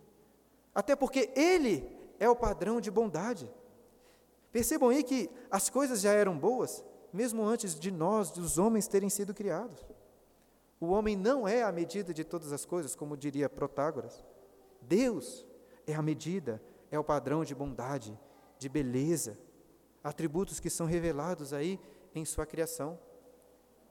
Até 0.76 0.96
porque 0.96 1.32
Ele 1.36 1.90
é 2.20 2.30
o 2.30 2.36
padrão 2.36 2.82
de 2.82 2.92
bondade. 2.92 3.50
Percebam 4.52 4.90
aí 4.90 5.04
que 5.04 5.30
as 5.50 5.70
coisas 5.70 6.02
já 6.02 6.12
eram 6.12 6.38
boas, 6.38 6.84
mesmo 7.12 7.44
antes 7.44 7.80
de 7.80 7.90
nós, 7.90 8.32
dos 8.32 8.58
homens, 8.58 8.88
terem 8.88 9.10
sido 9.10 9.34
criados. 9.34 9.84
O 10.80 10.88
homem 10.88 11.16
não 11.16 11.48
é 11.48 11.64
a 11.64 11.72
medida 11.72 12.14
de 12.14 12.24
todas 12.24 12.52
as 12.52 12.66
coisas, 12.66 12.96
como 12.96 13.16
diria 13.16 13.50
Protágoras. 13.50 14.24
Deus 14.82 15.46
é 15.88 15.96
a 15.96 16.02
medida, 16.02 16.62
é 16.92 17.00
o 17.00 17.04
padrão 17.04 17.44
de 17.44 17.56
bondade, 17.56 18.20
de 18.60 18.68
beleza, 18.68 19.38
atributos 20.04 20.60
que 20.60 20.70
são 20.70 20.86
revelados 20.86 21.54
aí 21.54 21.80
em 22.14 22.26
sua 22.26 22.46
criação. 22.46 23.00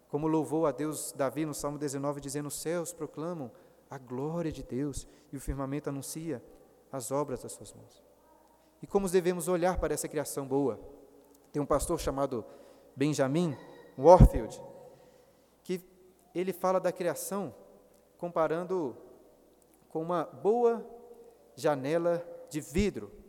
Como 0.08 0.26
louvou 0.26 0.66
a 0.66 0.72
Deus 0.72 1.12
Davi 1.12 1.46
no 1.46 1.54
Salmo 1.54 1.78
19, 1.78 2.20
dizendo: 2.20 2.48
Os 2.48 2.60
céus 2.60 2.92
proclamam 2.92 3.50
a 3.88 3.96
glória 3.96 4.52
de 4.52 4.62
Deus 4.62 5.08
e 5.32 5.36
o 5.36 5.40
firmamento 5.40 5.88
anuncia 5.88 6.42
as 6.90 7.10
obras 7.10 7.42
das 7.42 7.52
suas 7.52 7.72
mãos. 7.72 8.02
E 8.82 8.86
como 8.86 9.08
devemos 9.08 9.48
olhar 9.48 9.78
para 9.78 9.94
essa 9.94 10.08
criação 10.08 10.46
boa? 10.46 10.78
Tem 11.50 11.62
um 11.62 11.66
pastor 11.66 11.98
chamado 11.98 12.44
Benjamin 12.94 13.56
Warfield, 13.96 14.60
que 15.62 15.80
ele 16.34 16.52
fala 16.52 16.80
da 16.80 16.92
criação 16.92 17.54
comparando 18.18 18.96
com 19.88 20.02
uma 20.02 20.24
boa 20.24 20.84
janela 21.56 22.26
de 22.50 22.60
vidro 22.60 23.21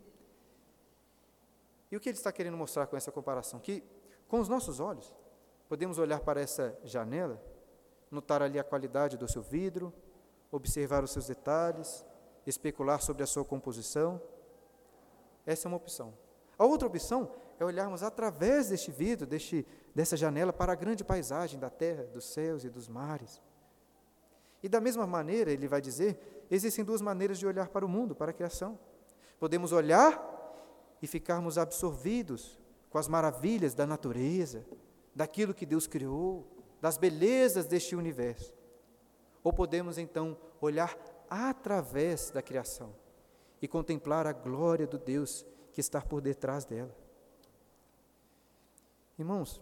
e 1.90 1.96
o 1.96 2.00
que 2.00 2.08
ele 2.08 2.18
está 2.18 2.32
querendo 2.32 2.56
mostrar 2.56 2.86
com 2.86 2.96
essa 2.96 3.12
comparação? 3.12 3.60
Que 3.60 3.82
com 4.28 4.40
os 4.40 4.48
nossos 4.48 4.80
olhos, 4.80 5.14
podemos 5.68 5.98
olhar 5.98 6.20
para 6.20 6.40
essa 6.40 6.76
janela, 6.82 7.40
notar 8.10 8.42
ali 8.42 8.58
a 8.58 8.64
qualidade 8.64 9.16
do 9.16 9.30
seu 9.30 9.42
vidro, 9.42 9.92
observar 10.50 11.02
os 11.04 11.10
seus 11.10 11.26
detalhes, 11.26 12.04
especular 12.46 13.00
sobre 13.00 13.22
a 13.22 13.26
sua 13.26 13.44
composição. 13.44 14.20
Essa 15.46 15.66
é 15.66 15.68
uma 15.68 15.76
opção. 15.76 16.14
A 16.58 16.64
outra 16.64 16.86
opção 16.88 17.30
é 17.58 17.64
olharmos 17.64 18.02
através 18.02 18.68
deste 18.68 18.90
vidro, 18.90 19.26
deste, 19.26 19.66
dessa 19.94 20.16
janela, 20.16 20.52
para 20.52 20.72
a 20.72 20.76
grande 20.76 21.04
paisagem 21.04 21.58
da 21.58 21.70
terra, 21.70 22.04
dos 22.04 22.24
céus 22.24 22.64
e 22.64 22.70
dos 22.70 22.88
mares. 22.88 23.42
E 24.62 24.68
da 24.68 24.80
mesma 24.80 25.06
maneira, 25.06 25.50
ele 25.50 25.68
vai 25.68 25.80
dizer, 25.80 26.46
existem 26.50 26.84
duas 26.84 27.00
maneiras 27.00 27.38
de 27.38 27.46
olhar 27.46 27.68
para 27.68 27.84
o 27.84 27.88
mundo, 27.88 28.14
para 28.14 28.30
a 28.30 28.34
criação. 28.34 28.78
Podemos 29.38 29.72
olhar 29.72 30.33
e 31.04 31.06
ficarmos 31.06 31.58
absorvidos 31.58 32.58
com 32.88 32.96
as 32.96 33.08
maravilhas 33.08 33.74
da 33.74 33.86
natureza, 33.86 34.64
daquilo 35.14 35.52
que 35.52 35.66
Deus 35.66 35.86
criou, 35.86 36.46
das 36.80 36.96
belezas 36.96 37.66
deste 37.66 37.94
universo. 37.94 38.54
Ou 39.42 39.52
podemos 39.52 39.98
então 39.98 40.34
olhar 40.62 40.96
através 41.28 42.30
da 42.30 42.40
criação 42.40 42.94
e 43.60 43.68
contemplar 43.68 44.26
a 44.26 44.32
glória 44.32 44.86
do 44.86 44.96
Deus 44.96 45.44
que 45.74 45.80
está 45.80 46.00
por 46.00 46.22
detrás 46.22 46.64
dela. 46.64 46.96
Irmãos, 49.18 49.60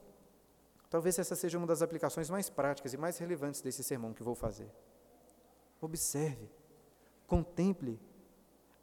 talvez 0.89 1.19
essa 1.19 1.35
seja 1.35 1.59
uma 1.59 1.67
das 1.67 1.83
aplicações 1.83 2.31
mais 2.31 2.49
práticas 2.49 2.95
e 2.95 2.97
mais 2.97 3.19
relevantes 3.19 3.61
desse 3.61 3.83
sermão 3.83 4.15
que 4.15 4.23
vou 4.23 4.37
fazer. 4.37 4.71
Observe, 5.81 6.49
contemple, 7.27 7.99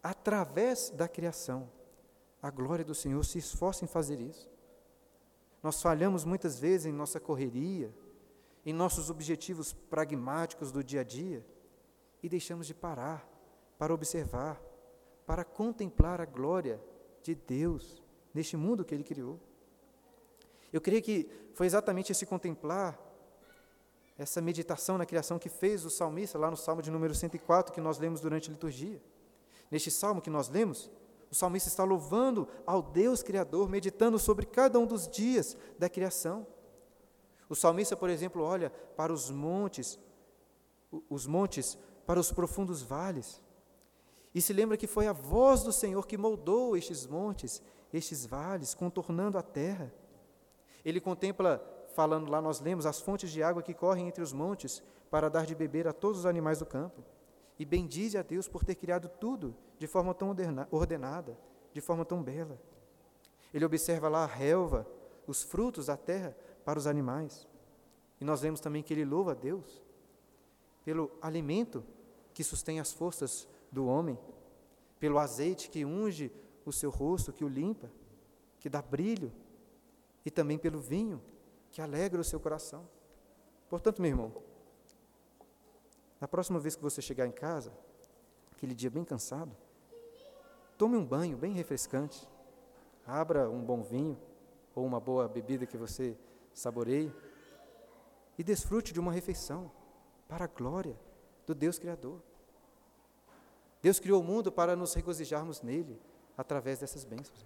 através 0.04 0.90
da 0.90 1.08
criação, 1.08 1.70
a 2.42 2.50
glória 2.50 2.86
do 2.86 2.96
Senhor, 2.96 3.24
se 3.26 3.38
esforce 3.38 3.84
em 3.84 3.88
fazer 3.88 4.20
isso. 4.20 4.50
Nós 5.62 5.82
falhamos 5.82 6.24
muitas 6.24 6.60
vezes 6.60 6.86
em 6.86 6.94
nossa 6.94 7.20
correria, 7.20 7.94
em 8.66 8.74
nossos 8.74 9.10
objetivos 9.10 9.74
pragmáticos 9.74 10.72
do 10.72 10.84
dia 10.84 11.02
a 11.02 11.04
dia, 11.04 11.46
e 12.24 12.30
deixamos 12.30 12.68
de 12.68 12.74
parar 12.74 13.28
para 13.78 13.94
observar, 13.94 14.62
para 15.26 15.44
contemplar 15.44 16.22
a 16.22 16.26
glória 16.26 16.82
de 17.24 17.36
Deus 17.36 18.02
neste 18.34 18.56
mundo 18.56 18.86
que 18.86 18.94
Ele 18.94 19.04
criou. 19.04 19.40
Eu 20.72 20.82
creio 20.82 21.02
que 21.02 21.30
foi 21.54 21.66
exatamente 21.66 22.12
esse 22.12 22.26
contemplar, 22.26 22.98
essa 24.18 24.42
meditação 24.42 24.98
na 24.98 25.06
criação 25.06 25.40
que 25.40 25.50
fez 25.50 25.86
o 25.86 25.90
salmista 25.90 26.38
lá 26.38 26.52
no 26.52 26.58
Salmo 26.58 26.82
de 26.82 26.92
número 26.92 27.16
104 27.16 27.74
que 27.74 27.82
nós 27.82 27.98
lemos 27.98 28.22
durante 28.22 28.50
a 28.50 28.54
liturgia. 28.54 29.02
Neste 29.72 29.90
salmo 29.90 30.22
que 30.22 30.30
nós 30.30 30.50
lemos, 30.50 30.92
o 31.32 31.36
salmista 31.36 31.70
está 31.70 31.84
louvando 31.84 32.48
ao 32.66 32.82
Deus 32.82 33.22
Criador, 33.22 33.70
meditando 33.70 34.18
sobre 34.18 34.46
cada 34.46 34.80
um 34.80 34.86
dos 34.86 35.08
dias 35.08 35.56
da 35.78 35.88
criação. 35.88 36.46
O 37.48 37.56
salmista, 37.56 37.96
por 37.96 38.10
exemplo, 38.10 38.44
olha 38.44 38.72
para 38.96 39.14
os 39.14 39.30
montes, 39.30 40.00
os 41.10 41.28
montes, 41.28 41.78
para 42.06 42.20
os 42.20 42.32
profundos 42.32 42.82
vales, 42.82 43.42
e 44.34 44.42
se 44.42 44.54
lembra 44.54 44.78
que 44.78 44.88
foi 44.88 45.08
a 45.08 45.14
voz 45.14 45.64
do 45.64 45.72
Senhor 45.72 46.06
que 46.06 46.18
moldou 46.18 46.78
estes 46.78 47.06
montes, 47.06 47.62
estes 47.92 48.26
vales, 48.26 48.76
contornando 48.76 49.38
a 49.38 49.42
terra. 49.42 49.92
Ele 50.86 51.02
contempla, 51.02 51.64
falando 51.96 52.30
lá, 52.30 52.42
nós 52.42 52.60
lemos, 52.60 52.86
as 52.86 53.00
fontes 53.00 53.32
de 53.32 53.42
água 53.42 53.64
que 53.64 53.74
correm 53.74 54.08
entre 54.08 54.24
os 54.24 54.32
montes 54.32 54.84
para 55.10 55.30
dar 55.30 55.46
de 55.46 55.56
beber 55.56 55.88
a 55.88 55.94
todos 55.94 56.20
os 56.20 56.26
animais 56.28 56.60
do 56.60 56.66
campo. 56.66 57.04
E 57.58 57.66
bendize 57.66 58.18
a 58.18 58.22
Deus 58.22 58.48
por 58.48 58.64
ter 58.64 58.76
criado 58.76 59.10
tudo 59.10 59.56
de 59.80 59.88
forma 59.88 60.14
tão 60.14 60.36
ordenada, 60.70 61.38
de 61.74 61.80
forma 61.80 62.04
tão 62.04 62.22
bela. 62.22 62.60
Ele 63.54 63.66
observa 63.66 64.10
lá 64.10 64.24
a 64.26 64.28
relva, 64.28 64.86
os 65.26 65.42
frutos 65.42 65.86
da 65.88 65.96
terra 65.96 66.36
para 66.66 66.78
os 66.78 66.86
animais. 66.86 67.48
E 68.20 68.26
nós 68.26 68.42
vemos 68.42 68.60
também 68.60 68.84
que 68.84 68.94
ele 68.94 69.06
louva 69.06 69.32
a 69.32 69.36
Deus 69.36 69.82
pelo 70.84 71.10
alimento 71.22 71.84
que 72.34 72.44
sustém 72.44 72.80
as 72.80 72.92
forças 72.92 73.48
do 73.72 73.88
homem, 73.88 74.20
pelo 75.00 75.18
azeite 75.18 75.70
que 75.70 75.86
unge 75.86 76.32
o 76.66 76.74
seu 76.74 76.90
rosto, 76.90 77.32
que 77.32 77.44
o 77.44 77.48
limpa, 77.48 77.90
que 78.60 78.70
dá 78.70 78.82
brilho, 78.82 79.32
e 80.26 80.30
também 80.30 80.58
pelo 80.58 80.80
vinho 80.80 81.22
que 81.72 81.82
alegra 81.82 82.20
o 82.20 82.24
seu 82.24 82.40
coração. 82.40 82.88
Portanto, 83.70 84.02
meu 84.02 84.10
irmão, 84.10 84.34
na 86.20 86.28
próxima 86.28 86.60
vez 86.60 86.76
que 86.76 86.82
você 86.82 87.02
chegar 87.02 87.26
em 87.26 87.32
casa, 87.32 87.72
aquele 88.52 88.76
dia 88.76 88.90
bem 88.90 89.06
cansado, 89.06 89.56
tome 90.80 90.96
um 90.96 91.04
banho 91.04 91.36
bem 91.36 91.52
refrescante, 91.52 92.26
abra 93.06 93.50
um 93.50 93.62
bom 93.62 93.84
vinho 93.84 94.18
ou 94.74 94.86
uma 94.86 94.98
boa 94.98 95.28
bebida 95.28 95.66
que 95.66 95.76
você 95.76 96.18
saboreie 96.54 97.12
e 98.38 98.44
desfrute 98.46 98.94
de 98.94 99.00
uma 99.00 99.12
refeição 99.12 99.70
para 100.26 100.46
a 100.46 100.48
glória 100.48 100.98
do 101.46 101.54
Deus 101.54 101.78
Criador. 101.78 102.22
Deus 103.82 104.00
criou 104.00 104.22
o 104.22 104.24
mundo 104.24 104.54
para 104.54 104.74
nos 104.74 104.94
regozijarmos 104.94 105.62
nele 105.62 106.02
através 106.38 106.80
dessas 106.80 107.04
bênçãos. 107.04 107.46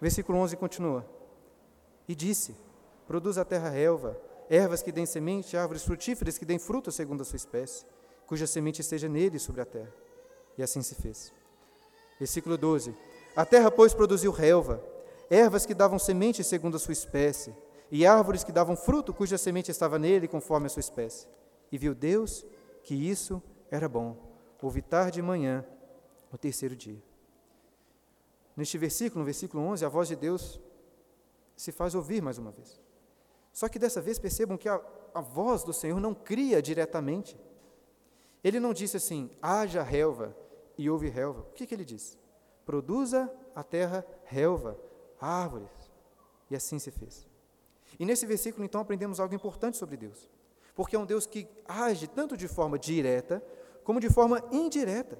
Versículo 0.00 0.38
11 0.38 0.56
continua: 0.56 1.06
E 2.08 2.14
disse: 2.14 2.56
Produz 3.06 3.36
a 3.36 3.44
terra 3.44 3.68
relva, 3.68 4.18
ervas 4.48 4.82
que 4.82 4.90
deem 4.90 5.04
semente, 5.04 5.58
árvores 5.58 5.84
frutíferas 5.84 6.38
que 6.38 6.46
deem 6.46 6.58
fruto 6.58 6.90
segundo 6.90 7.20
a 7.20 7.24
sua 7.24 7.36
espécie, 7.36 7.84
cuja 8.26 8.46
semente 8.46 8.80
esteja 8.80 9.10
nele 9.10 9.38
sobre 9.38 9.60
a 9.60 9.66
terra. 9.66 10.03
E 10.56 10.62
assim 10.62 10.82
se 10.82 10.94
fez. 10.94 11.32
Versículo 12.18 12.56
12: 12.56 12.94
A 13.34 13.44
terra, 13.44 13.70
pois, 13.70 13.94
produziu 13.94 14.32
relva, 14.32 14.82
ervas 15.30 15.66
que 15.66 15.74
davam 15.74 15.98
semente 15.98 16.44
segundo 16.44 16.76
a 16.76 16.80
sua 16.80 16.92
espécie, 16.92 17.54
e 17.90 18.06
árvores 18.06 18.44
que 18.44 18.52
davam 18.52 18.76
fruto 18.76 19.12
cuja 19.12 19.38
semente 19.38 19.70
estava 19.70 19.98
nele 19.98 20.28
conforme 20.28 20.66
a 20.66 20.70
sua 20.70 20.80
espécie. 20.80 21.26
E 21.70 21.78
viu 21.78 21.94
Deus 21.94 22.44
que 22.82 22.94
isso 22.94 23.42
era 23.70 23.88
bom 23.88 24.34
houve 24.64 24.80
tarde 24.80 25.20
e 25.20 25.22
manhã, 25.22 25.64
o 26.32 26.38
terceiro 26.38 26.74
dia. 26.74 27.02
Neste 28.56 28.78
versículo, 28.78 29.20
no 29.20 29.24
versículo 29.24 29.62
11, 29.64 29.84
a 29.84 29.88
voz 29.88 30.08
de 30.08 30.16
Deus 30.16 30.60
se 31.56 31.70
faz 31.70 31.94
ouvir 31.94 32.22
mais 32.22 32.38
uma 32.38 32.50
vez. 32.50 32.80
Só 33.52 33.68
que 33.68 33.78
dessa 33.78 34.00
vez 34.00 34.18
percebam 34.18 34.56
que 34.56 34.68
a, 34.68 34.80
a 35.12 35.20
voz 35.20 35.62
do 35.62 35.72
Senhor 35.72 36.00
não 36.00 36.14
cria 36.14 36.62
diretamente. 36.62 37.38
Ele 38.42 38.58
não 38.58 38.72
disse 38.72 38.96
assim, 38.96 39.30
haja 39.40 39.82
relva 39.82 40.34
e 40.76 40.88
houve 40.90 41.08
relva. 41.08 41.40
O 41.40 41.52
que, 41.52 41.66
que 41.66 41.74
ele 41.74 41.84
disse? 41.84 42.18
Produza 42.64 43.30
a 43.54 43.62
terra 43.62 44.06
relva, 44.24 44.78
árvores. 45.20 45.70
E 46.50 46.56
assim 46.56 46.78
se 46.78 46.90
fez. 46.90 47.26
E 47.98 48.04
nesse 48.04 48.26
versículo, 48.26 48.64
então, 48.64 48.80
aprendemos 48.80 49.20
algo 49.20 49.34
importante 49.34 49.76
sobre 49.76 49.96
Deus. 49.96 50.30
Porque 50.74 50.96
é 50.96 50.98
um 50.98 51.06
Deus 51.06 51.26
que 51.26 51.46
age 51.66 52.06
tanto 52.08 52.36
de 52.36 52.48
forma 52.48 52.78
direta, 52.78 53.42
como 53.84 54.00
de 54.00 54.10
forma 54.10 54.42
indireta, 54.50 55.18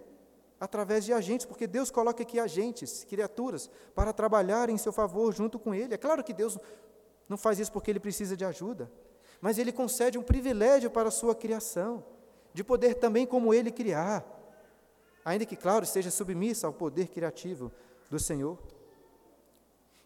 através 0.59 1.05
de 1.05 1.13
agentes, 1.13 1.47
porque 1.47 1.67
Deus 1.67 1.91
coloca 1.91 2.23
aqui 2.23 2.41
agentes, 2.41 3.05
criaturas, 3.05 3.71
para 3.95 4.13
trabalhar 4.13 4.69
em 4.69 4.79
seu 4.79 4.93
favor 4.93 5.33
junto 5.33 5.59
com 5.59 5.75
Ele. 5.75 5.95
É 5.95 5.99
claro 5.99 6.25
que 6.25 6.33
Deus 6.33 6.59
não 7.29 7.37
faz 7.37 7.59
isso 7.59 7.71
porque 7.71 7.91
Ele 7.91 8.01
precisa 8.01 8.37
de 8.37 8.45
ajuda, 8.45 8.91
mas 9.41 9.59
Ele 9.59 9.73
concede 9.73 10.19
um 10.19 10.23
privilégio 10.23 10.91
para 10.91 11.09
a 11.09 11.13
sua 11.13 11.35
criação, 11.35 12.05
de 12.53 12.65
poder 12.65 12.95
também, 12.95 13.27
como 13.27 13.53
Ele, 13.53 13.71
criar, 13.71 14.25
ainda 15.25 15.47
que, 15.47 15.57
claro, 15.57 15.85
esteja 15.85 16.11
submissa 16.11 16.67
ao 16.67 16.73
poder 16.73 17.09
criativo 17.09 17.73
do 18.11 18.19
Senhor. 18.19 18.59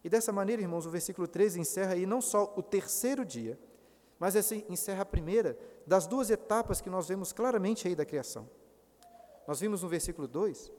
E 0.05 0.09
dessa 0.09 0.33
maneira, 0.33 0.63
irmãos, 0.63 0.87
o 0.87 0.91
versículo 0.91 1.27
13 1.27 1.61
encerra 1.61 1.95
aí 1.95 2.07
não 2.07 2.21
só 2.21 2.55
o 2.57 2.63
terceiro 2.63 3.25
dia, 3.25 3.59
mas 4.19 4.37
assim 4.37 4.65
encerra 4.69 5.03
a 5.03 5.07
primeira 5.07 5.59
das 5.87 6.07
duas 6.07 6.31
etapas 6.31 6.81
que 6.81 6.91
nós 6.91 7.09
vemos 7.09 7.33
claramente 7.33 7.89
aí 7.89 7.95
da 7.95 8.05
criação. 8.05 8.49
Nós 9.47 9.61
vimos 9.61 9.83
no 9.83 9.89
versículo 9.89 10.29
2 10.29 10.73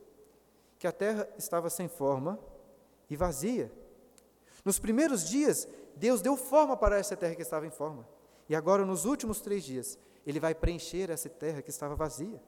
que 0.77 0.87
a 0.87 0.91
terra 0.91 1.27
estava 1.37 1.69
sem 1.69 1.87
forma 1.87 2.39
e 3.09 3.15
vazia. 3.15 3.71
Nos 4.63 4.79
primeiros 4.79 5.27
dias, 5.27 5.67
Deus 5.95 6.21
deu 6.21 6.37
forma 6.37 6.77
para 6.77 6.97
essa 6.97 7.17
terra 7.17 7.35
que 7.35 7.41
estava 7.41 7.67
em 7.67 7.71
forma. 7.71 8.07
E 8.47 8.55
agora, 8.55 8.85
nos 8.85 9.03
últimos 9.03 9.41
três 9.41 9.63
dias, 9.63 9.97
Ele 10.25 10.39
vai 10.39 10.55
preencher 10.55 11.09
essa 11.09 11.27
terra 11.27 11.61
que 11.61 11.69
estava 11.69 11.95
vazia. 11.95 12.41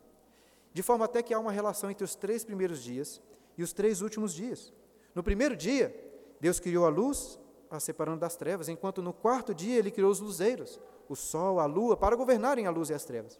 De 0.74 0.82
forma 0.82 1.06
até 1.06 1.22
que 1.22 1.34
há 1.34 1.40
uma 1.40 1.52
relação 1.52 1.92
entre 1.92 2.04
os 2.04 2.16
três 2.16 2.44
primeiros 2.44 2.82
dias 2.82 3.22
e 3.58 3.64
os 3.64 3.74
três 3.74 4.02
últimos 4.02 4.34
dias. 4.34 4.74
No 5.14 5.22
primeiro 5.22 5.56
dia, 5.56 5.94
Deus 6.40 6.60
criou 6.60 6.86
a 6.86 6.90
luz, 6.90 7.40
a 7.70 7.80
separando 7.80 8.20
das 8.20 8.36
trevas, 8.36 8.70
enquanto 8.70 9.02
no 9.02 9.14
quarto 9.14 9.54
dia 9.54 9.78
ele 9.78 9.92
criou 9.92 10.12
os 10.12 10.20
luzeiros, 10.20 10.80
o 11.08 11.16
sol, 11.16 11.60
a 11.60 11.66
lua, 11.66 11.96
para 11.96 12.16
governarem 12.16 12.68
a 12.68 12.72
luz 12.72 12.90
e 12.90 12.94
as 12.94 13.06
trevas. 13.06 13.40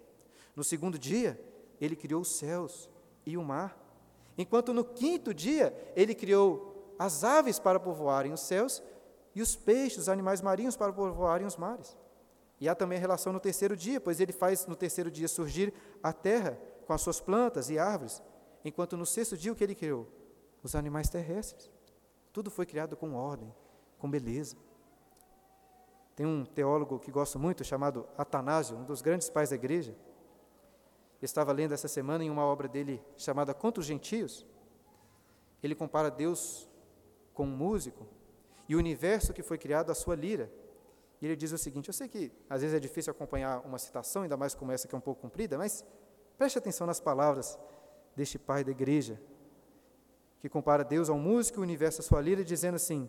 No 0.56 0.64
segundo 0.64 1.00
dia, 1.00 1.40
ele 1.80 1.96
criou 1.96 2.22
os 2.22 2.30
céus 2.30 2.90
e 3.26 3.38
o 3.38 3.44
mar, 3.44 3.78
enquanto 4.38 4.74
no 4.74 4.84
quinto 4.84 5.34
dia 5.34 5.74
ele 5.96 6.14
criou 6.14 6.96
as 7.00 7.24
aves 7.24 7.60
para 7.60 7.80
povoarem 7.80 8.32
os 8.32 8.42
céus 8.42 8.84
e 9.34 9.42
os 9.42 9.56
peixes, 9.56 10.00
os 10.00 10.10
animais 10.10 10.42
marinhos 10.42 10.76
para 10.76 10.94
povoarem 10.94 11.48
os 11.48 11.58
mares. 11.58 11.98
E 12.60 12.70
há 12.70 12.76
também 12.76 12.98
a 12.98 13.02
relação 13.02 13.34
no 13.34 13.40
terceiro 13.40 13.76
dia, 13.76 14.00
pois 14.00 14.20
ele 14.20 14.32
faz 14.32 14.68
no 14.68 14.76
terceiro 14.76 15.10
dia 15.10 15.28
surgir 15.28 15.74
a 16.04 16.14
terra 16.14 16.60
com 16.92 16.96
as 16.96 17.02
suas 17.02 17.22
plantas 17.22 17.70
e 17.70 17.80
árvores, 17.80 18.22
enquanto 18.66 18.98
no 18.98 19.06
sexto 19.06 19.38
dia 19.38 19.54
o 19.54 19.56
que 19.56 19.64
ele 19.64 19.74
criou? 19.74 20.10
Os 20.62 20.76
animais 20.76 21.08
terrestres. 21.08 21.72
Tudo 22.34 22.52
foi 22.52 22.66
criado 22.66 22.98
com 22.98 23.14
ordem, 23.14 23.50
com 23.98 24.12
beleza. 24.12 24.58
Tem 26.18 26.26
um 26.26 26.44
teólogo 26.44 27.00
que 27.00 27.10
gosto 27.10 27.40
muito, 27.40 27.64
chamado 27.64 28.06
Atanásio, 28.18 28.76
um 28.76 28.84
dos 28.84 29.02
grandes 29.02 29.30
pais 29.30 29.52
da 29.52 29.56
igreja. 29.56 29.96
estava 31.22 31.54
lendo 31.54 31.74
essa 31.74 31.88
semana 31.88 32.26
em 32.26 32.30
uma 32.30 32.44
obra 32.44 32.68
dele 32.68 33.02
chamada 33.16 33.54
Contra 33.54 33.80
os 33.80 33.88
Gentios. 33.88 34.46
Ele 35.64 35.74
compara 35.74 36.12
Deus 36.12 36.68
com 37.34 37.46
um 37.46 37.56
músico 37.56 38.06
e 38.68 38.76
o 38.76 38.80
universo 38.80 39.32
que 39.32 39.42
foi 39.42 39.58
criado 39.58 39.92
à 39.92 39.96
sua 39.96 40.14
lira. 40.14 40.52
E 41.22 41.26
ele 41.26 41.38
diz 41.38 41.54
o 41.54 41.58
seguinte: 41.58 41.88
Eu 41.88 41.94
sei 41.94 42.10
que 42.10 42.34
às 42.50 42.60
vezes 42.60 42.76
é 42.76 42.82
difícil 42.82 43.12
acompanhar 43.12 43.62
uma 43.62 43.80
citação, 43.80 44.24
ainda 44.24 44.36
mais 44.36 44.54
como 44.54 44.74
essa 44.74 44.90
que 44.90 44.94
é 44.94 44.98
um 44.98 45.02
pouco 45.02 45.22
comprida, 45.22 45.58
mas 45.58 45.86
preste 46.42 46.58
atenção 46.58 46.88
nas 46.88 47.00
palavras 47.00 47.56
deste 48.16 48.40
pai 48.40 48.64
da 48.64 48.72
igreja, 48.72 49.22
que 50.40 50.50
compara 50.50 50.84
Deus 50.84 51.08
ao 51.08 51.16
músico 51.16 51.60
e 51.60 51.62
o 51.62 51.62
universo 51.62 52.02
à 52.02 52.04
sua 52.04 52.20
lira, 52.20 52.44
dizendo 52.44 52.78
assim: 52.78 53.08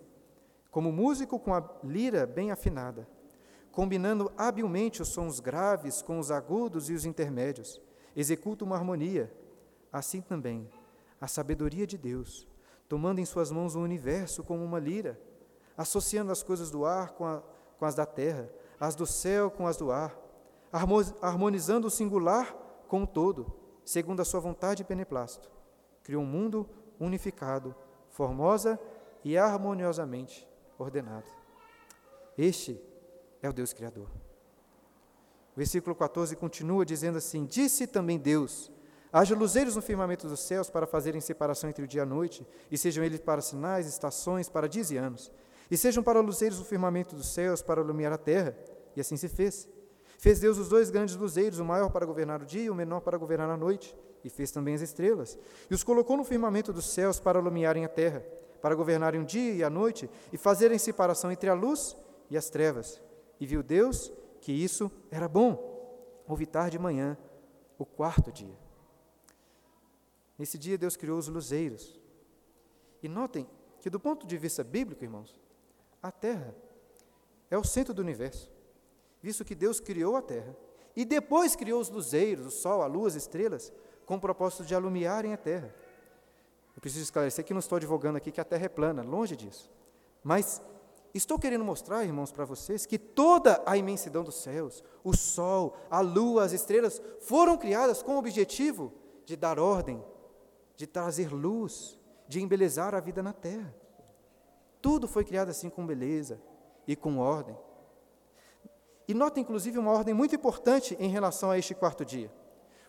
como 0.70 0.92
músico 0.92 1.38
com 1.38 1.54
a 1.54 1.66
lira 1.82 2.26
bem 2.26 2.50
afinada, 2.50 3.08
combinando 3.70 4.30
habilmente 4.36 5.00
os 5.00 5.08
sons 5.08 5.40
graves 5.40 6.02
com 6.02 6.18
os 6.18 6.30
agudos 6.30 6.90
e 6.90 6.92
os 6.92 7.06
intermédios, 7.06 7.80
executa 8.14 8.66
uma 8.66 8.76
harmonia. 8.76 9.32
Assim 9.90 10.20
também, 10.20 10.68
a 11.18 11.26
sabedoria 11.26 11.86
de 11.86 11.96
Deus, 11.96 12.46
tomando 12.86 13.18
em 13.18 13.24
suas 13.24 13.50
mãos 13.50 13.74
o 13.74 13.80
universo 13.80 14.44
como 14.44 14.62
uma 14.62 14.78
lira, 14.78 15.18
associando 15.74 16.30
as 16.30 16.42
coisas 16.42 16.70
do 16.70 16.84
ar 16.84 17.12
com, 17.12 17.24
a, 17.24 17.42
com 17.78 17.86
as 17.86 17.94
da 17.94 18.04
terra, 18.04 18.50
as 18.78 18.94
do 18.94 19.06
céu 19.06 19.50
com 19.50 19.66
as 19.66 19.78
do 19.78 19.90
ar, 19.90 20.14
harmonizando 21.22 21.86
o 21.86 21.90
singular 21.90 22.60
com 22.92 23.04
o 23.04 23.06
todo, 23.06 23.50
segundo 23.86 24.20
a 24.20 24.24
sua 24.24 24.38
vontade 24.38 24.82
e 24.82 24.84
beneplácito. 24.84 25.50
Criou 26.02 26.22
um 26.22 26.26
mundo 26.26 26.68
unificado, 27.00 27.74
formosa 28.10 28.78
e 29.24 29.38
harmoniosamente 29.38 30.46
ordenado. 30.78 31.24
Este 32.36 32.78
é 33.40 33.48
o 33.48 33.52
Deus 33.54 33.72
Criador. 33.72 34.08
O 35.54 35.56
versículo 35.56 35.96
14 35.96 36.36
continua 36.36 36.84
dizendo 36.84 37.16
assim: 37.16 37.46
Disse 37.46 37.86
também 37.86 38.18
Deus: 38.18 38.70
Haja 39.10 39.34
luzeiros 39.34 39.74
no 39.74 39.80
firmamento 39.80 40.28
dos 40.28 40.40
céus 40.40 40.68
para 40.68 40.86
fazerem 40.86 41.18
separação 41.22 41.70
entre 41.70 41.84
o 41.84 41.88
dia 41.88 42.00
e 42.00 42.02
a 42.02 42.06
noite, 42.06 42.46
e 42.70 42.76
sejam 42.76 43.02
eles 43.02 43.20
para 43.20 43.40
sinais, 43.40 43.86
estações, 43.86 44.50
para 44.50 44.68
dias 44.68 44.90
e 44.90 44.98
anos. 44.98 45.32
E 45.70 45.78
sejam 45.78 46.02
para 46.02 46.20
luzeiros 46.20 46.58
no 46.58 46.64
firmamento 46.66 47.16
dos 47.16 47.32
céus 47.32 47.62
para 47.62 47.80
iluminar 47.80 48.12
a 48.12 48.18
terra. 48.18 48.54
E 48.94 49.00
assim 49.00 49.16
se 49.16 49.30
fez. 49.30 49.66
Fez 50.22 50.38
Deus 50.38 50.56
os 50.56 50.68
dois 50.68 50.88
grandes 50.88 51.16
luzeiros, 51.16 51.58
o 51.58 51.64
maior 51.64 51.90
para 51.90 52.06
governar 52.06 52.40
o 52.40 52.46
dia 52.46 52.62
e 52.62 52.70
o 52.70 52.74
menor 52.76 53.00
para 53.00 53.18
governar 53.18 53.50
a 53.50 53.56
noite. 53.56 53.92
E 54.22 54.30
fez 54.30 54.52
também 54.52 54.72
as 54.72 54.80
estrelas. 54.80 55.36
E 55.68 55.74
os 55.74 55.82
colocou 55.82 56.16
no 56.16 56.22
firmamento 56.22 56.72
dos 56.72 56.84
céus 56.84 57.18
para 57.18 57.40
iluminarem 57.40 57.84
a 57.84 57.88
terra, 57.88 58.24
para 58.60 58.72
governarem 58.76 59.20
o 59.20 59.24
dia 59.24 59.52
e 59.52 59.64
a 59.64 59.68
noite, 59.68 60.08
e 60.32 60.36
fazerem 60.36 60.78
separação 60.78 61.32
entre 61.32 61.50
a 61.50 61.54
luz 61.54 61.96
e 62.30 62.36
as 62.36 62.48
trevas. 62.48 63.02
E 63.40 63.46
viu 63.46 63.64
Deus 63.64 64.12
que 64.40 64.52
isso 64.52 64.92
era 65.10 65.26
bom. 65.26 66.22
Houve 66.28 66.46
tarde 66.46 66.78
de 66.78 66.78
manhã, 66.78 67.18
o 67.76 67.84
quarto 67.84 68.30
dia. 68.30 68.56
Nesse 70.38 70.56
dia, 70.56 70.78
Deus 70.78 70.96
criou 70.96 71.18
os 71.18 71.26
luzeiros. 71.26 72.00
E 73.02 73.08
notem 73.08 73.44
que, 73.80 73.90
do 73.90 73.98
ponto 73.98 74.24
de 74.24 74.38
vista 74.38 74.62
bíblico, 74.62 75.02
irmãos, 75.02 75.42
a 76.00 76.12
Terra 76.12 76.54
é 77.50 77.58
o 77.58 77.64
centro 77.64 77.92
do 77.92 78.00
universo, 78.00 78.51
visto 79.22 79.44
que 79.44 79.54
Deus 79.54 79.80
criou 79.80 80.16
a 80.16 80.22
Terra 80.22 80.56
e 80.94 81.04
depois 81.04 81.56
criou 81.56 81.80
os 81.80 81.88
luzeiros, 81.88 82.46
o 82.46 82.50
Sol, 82.50 82.82
a 82.82 82.86
Lua, 82.86 83.08
as 83.08 83.14
estrelas, 83.14 83.72
com 84.04 84.16
o 84.16 84.20
propósito 84.20 84.64
de 84.64 84.74
alumiarem 84.74 85.32
a 85.32 85.36
Terra. 85.36 85.74
Eu 86.74 86.80
preciso 86.80 87.04
esclarecer 87.04 87.44
que 87.44 87.54
não 87.54 87.60
estou 87.60 87.76
advogando 87.76 88.18
aqui 88.18 88.32
que 88.32 88.40
a 88.40 88.44
Terra 88.44 88.66
é 88.66 88.68
plana, 88.68 89.02
longe 89.02 89.36
disso. 89.36 89.70
Mas 90.22 90.60
estou 91.14 91.38
querendo 91.38 91.64
mostrar, 91.64 92.04
irmãos, 92.04 92.32
para 92.32 92.44
vocês 92.44 92.84
que 92.84 92.98
toda 92.98 93.62
a 93.64 93.76
imensidão 93.76 94.24
dos 94.24 94.42
céus, 94.42 94.82
o 95.04 95.16
Sol, 95.16 95.76
a 95.90 96.00
Lua, 96.00 96.44
as 96.44 96.52
estrelas, 96.52 97.00
foram 97.20 97.56
criadas 97.56 98.02
com 98.02 98.16
o 98.16 98.18
objetivo 98.18 98.92
de 99.24 99.36
dar 99.36 99.58
ordem 99.58 100.02
de 100.82 100.86
trazer 100.86 101.32
luz, 101.32 101.98
de 102.26 102.42
embelezar 102.42 102.92
a 102.92 103.00
vida 103.00 103.22
na 103.22 103.32
terra. 103.32 103.72
Tudo 104.80 105.06
foi 105.06 105.24
criado 105.24 105.50
assim 105.50 105.70
com 105.70 105.86
beleza 105.86 106.40
e 106.86 106.96
com 106.96 107.18
ordem. 107.18 107.56
E 109.06 109.14
nota, 109.14 109.40
inclusive, 109.40 109.78
uma 109.78 109.90
ordem 109.90 110.14
muito 110.14 110.34
importante 110.34 110.96
em 110.98 111.08
relação 111.08 111.50
a 111.50 111.58
este 111.58 111.74
quarto 111.74 112.04
dia. 112.04 112.32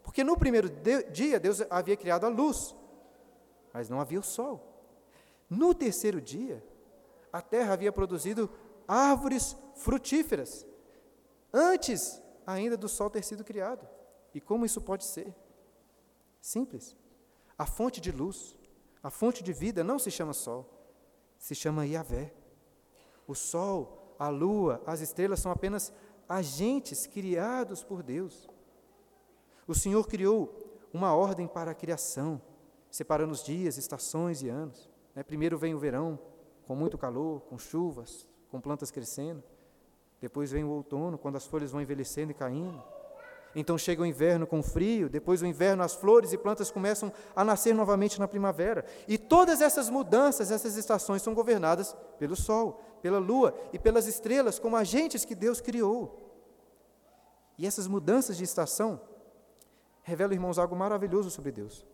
Porque 0.04 0.23
no 0.23 0.38
primeiro 0.38 0.69
dia, 1.12 1.39
Deus 1.39 1.62
havia 1.69 1.95
criado 1.95 2.26
a 2.26 2.30
luz, 2.30 2.76
mas 3.73 3.89
não 3.89 3.99
havia 3.99 4.19
o 4.19 4.23
sol. 4.23 4.62
No 5.49 5.73
terceiro 5.73 6.21
dia, 6.21 6.63
a 7.32 7.41
terra 7.41 7.73
havia 7.73 7.91
produzido 7.91 8.49
árvores 8.88 9.56
frutíferas, 9.76 10.65
antes 11.52 12.21
ainda 12.45 12.76
do 12.76 12.89
sol 12.89 13.10
ter 13.10 13.23
sido 13.23 13.43
criado. 13.43 13.88
E 14.34 14.41
como 14.41 14.65
isso 14.65 14.82
pode 14.82 15.06
ser? 15.06 15.34
Simples. 16.41 16.95
A 17.58 17.65
fonte 17.65 18.02
de 18.02 18.12
luz, 18.12 18.58
a 19.02 19.10
fonte 19.10 19.43
de 19.43 19.54
vida 19.54 19.84
não 19.84 19.97
se 19.97 20.12
chama 20.12 20.34
sol, 20.34 20.69
se 21.38 21.56
chama 21.56 21.86
Yahvé. 21.86 22.34
O 23.26 23.34
sol, 23.34 24.02
a 24.17 24.30
lua, 24.30 24.82
as 24.86 25.02
estrelas 25.02 25.39
são 25.39 25.52
apenas 25.52 25.93
agentes 26.28 27.06
criados 27.06 27.84
por 27.84 28.02
Deus. 28.02 28.49
O 29.67 29.73
Senhor 29.73 30.08
criou 30.08 30.54
uma 30.93 31.13
ordem 31.15 31.47
para 31.47 31.71
a 31.71 31.76
criação, 31.76 32.41
separando 32.89 33.34
os 33.34 33.43
dias, 33.43 33.78
estações 33.78 34.41
e 34.41 34.49
anos. 34.49 34.89
Né? 35.15 35.23
Primeiro 35.23 35.58
vem 35.58 35.73
o 35.73 35.80
verão, 35.80 36.19
com 36.67 36.76
muito 36.76 36.97
calor, 36.97 37.41
com 37.41 37.58
chuvas, 37.58 38.28
com 38.49 38.62
plantas 38.62 38.91
crescendo. 38.91 39.43
Depois 40.21 40.52
vem 40.52 40.63
o 40.63 40.69
outono, 40.69 41.17
quando 41.17 41.36
as 41.36 41.45
folhas 41.45 41.71
vão 41.71 41.82
envelhecendo 41.82 42.32
e 42.32 42.36
caindo. 42.36 42.82
Então 43.56 43.78
chega 43.78 44.02
o 44.02 44.06
inverno 44.06 44.47
com 44.47 44.63
frio, 44.63 45.10
depois 45.10 45.41
o 45.41 45.45
inverno 45.45 45.84
as 45.84 45.93
flores 45.93 46.34
e 46.34 46.38
plantas 46.38 46.71
começam 46.71 47.12
a 47.36 47.43
nascer 47.43 47.73
novamente 47.73 48.19
na 48.19 48.28
primavera. 48.28 48.86
E 49.08 49.17
todas 49.17 49.62
essas 49.62 49.89
mudanças, 49.89 50.49
essas 50.49 50.76
estações 50.76 51.21
são 51.21 51.34
governadas 51.34 51.95
pelo 52.17 52.36
sol, 52.36 52.82
pela 53.03 53.19
lua 53.19 53.53
e 53.73 53.77
pelas 53.77 54.07
estrelas, 54.07 54.57
como 54.57 54.77
agentes 54.77 55.25
que 55.25 55.35
Deus 55.35 55.59
criou. 55.59 56.21
E 57.57 57.67
essas 57.67 57.85
mudanças 57.85 58.37
de 58.37 58.45
estação 58.45 59.01
revelam, 60.03 60.31
irmãos, 60.31 60.57
algo 60.57 60.73
maravilhoso 60.73 61.29
sobre 61.29 61.51
Deus. 61.51 61.85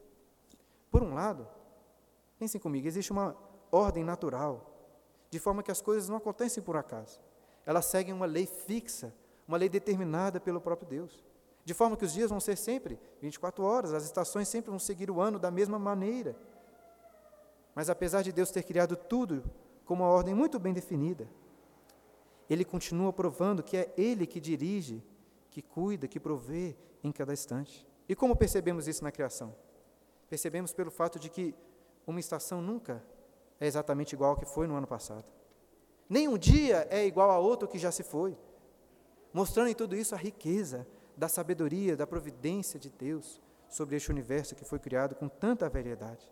Por 0.92 1.02
um 1.02 1.16
lado, 1.16 1.48
pensem 2.38 2.62
comigo, 2.62 2.88
existe 2.88 3.12
uma 3.12 3.36
ordem 3.72 4.04
natural, 4.04 4.72
de 5.32 5.40
forma 5.40 5.64
que 5.64 5.72
as 5.72 5.82
coisas 5.82 6.08
não 6.08 6.18
acontecem 6.18 6.62
por 6.62 6.78
acaso. 6.78 7.20
Elas 7.66 7.86
seguem 7.86 8.14
uma 8.14 8.28
lei 8.28 8.46
fixa, 8.46 9.12
uma 9.48 9.58
lei 9.58 9.68
determinada 9.68 10.40
pelo 10.40 10.62
próprio 10.62 10.88
Deus. 10.88 11.26
De 11.66 11.74
forma 11.74 11.98
que 11.98 12.06
os 12.06 12.14
dias 12.14 12.30
vão 12.30 12.40
ser 12.40 12.56
sempre 12.56 13.00
24 13.20 13.64
horas, 13.64 13.96
as 13.96 14.06
estações 14.06 14.48
sempre 14.48 14.70
vão 14.70 14.78
seguir 14.80 15.10
o 15.10 15.20
ano 15.20 15.40
da 15.40 15.50
mesma 15.50 15.80
maneira. 15.80 16.36
Mas 17.74 17.90
apesar 17.90 18.22
de 18.22 18.32
Deus 18.32 18.52
ter 18.52 18.62
criado 18.62 18.96
tudo 18.96 19.44
com 19.90 19.96
uma 19.96 20.06
ordem 20.06 20.36
muito 20.36 20.60
bem 20.60 20.72
definida, 20.72 21.28
Ele 22.48 22.64
continua 22.64 23.12
provando 23.12 23.64
que 23.64 23.76
é 23.76 23.92
Ele 23.98 24.28
que 24.28 24.40
dirige, 24.40 25.04
que 25.50 25.64
cuida, 25.64 26.08
que 26.08 26.20
provê 26.20 26.78
em 27.04 27.12
cada 27.12 27.34
instante. 27.34 27.88
E 28.08 28.16
como 28.16 28.36
percebemos 28.36 28.88
isso 28.88 29.04
na 29.04 29.12
criação? 29.12 29.56
Percebemos 30.30 30.72
pelo 30.74 30.92
fato 30.92 31.18
de 31.18 31.28
que 31.28 31.56
uma 32.06 32.20
estação 32.20 32.62
nunca 32.62 33.04
é 33.60 33.66
exatamente 33.66 34.14
igual 34.14 34.34
ao 34.34 34.38
que 34.38 34.46
foi 34.46 34.68
no 34.68 34.76
ano 34.76 34.86
passado. 34.86 35.26
Nem 36.08 36.28
um 36.28 36.38
dia 36.38 36.88
é 36.92 37.04
igual 37.04 37.32
a 37.32 37.40
outro 37.40 37.68
que 37.68 37.80
já 37.80 37.92
se 37.92 38.04
foi. 38.04 38.38
Mostrando 39.34 39.70
em 39.70 39.74
tudo 39.74 39.96
isso 39.96 40.14
a 40.14 40.20
riqueza, 40.20 40.86
da 41.18 41.28
sabedoria, 41.28 41.98
da 41.98 42.06
providência 42.06 42.80
de 42.80 42.92
Deus 42.92 43.42
sobre 43.68 43.96
este 43.96 44.12
universo 44.12 44.54
que 44.54 44.64
foi 44.64 44.78
criado 44.78 45.16
com 45.16 45.28
tanta 45.28 45.68
variedade. 45.68 46.32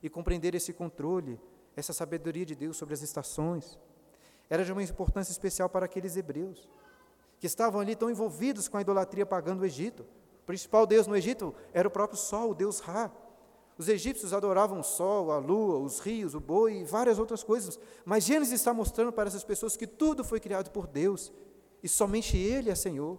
E 0.00 0.08
compreender 0.08 0.54
esse 0.54 0.72
controle, 0.72 1.40
essa 1.76 1.92
sabedoria 1.92 2.44
de 2.44 2.54
Deus 2.54 2.76
sobre 2.76 2.94
as 2.94 3.02
estações, 3.02 3.78
era 4.48 4.64
de 4.64 4.72
uma 4.72 4.82
importância 4.82 5.32
especial 5.32 5.68
para 5.68 5.86
aqueles 5.86 6.16
hebreus, 6.16 6.68
que 7.38 7.46
estavam 7.46 7.80
ali 7.80 7.96
tão 7.96 8.10
envolvidos 8.10 8.68
com 8.68 8.76
a 8.76 8.80
idolatria 8.80 9.26
pagã 9.26 9.56
do 9.56 9.64
Egito. 9.64 10.04
O 10.42 10.46
principal 10.46 10.86
deus 10.86 11.06
no 11.06 11.16
Egito 11.16 11.54
era 11.72 11.88
o 11.88 11.90
próprio 11.90 12.18
Sol, 12.18 12.50
o 12.50 12.54
deus 12.54 12.80
Ra. 12.80 13.10
Os 13.78 13.88
egípcios 13.88 14.32
adoravam 14.32 14.80
o 14.80 14.84
sol, 14.84 15.32
a 15.32 15.38
lua, 15.38 15.78
os 15.78 15.98
rios, 15.98 16.34
o 16.34 16.40
boi 16.40 16.80
e 16.80 16.84
várias 16.84 17.18
outras 17.18 17.42
coisas. 17.42 17.80
Mas 18.04 18.24
Gênesis 18.24 18.52
está 18.52 18.72
mostrando 18.72 19.10
para 19.12 19.28
essas 19.28 19.42
pessoas 19.42 19.76
que 19.76 19.86
tudo 19.86 20.22
foi 20.22 20.38
criado 20.38 20.70
por 20.70 20.86
Deus 20.86 21.32
e 21.82 21.88
somente 21.88 22.36
Ele 22.36 22.70
é 22.70 22.74
Senhor 22.74 23.18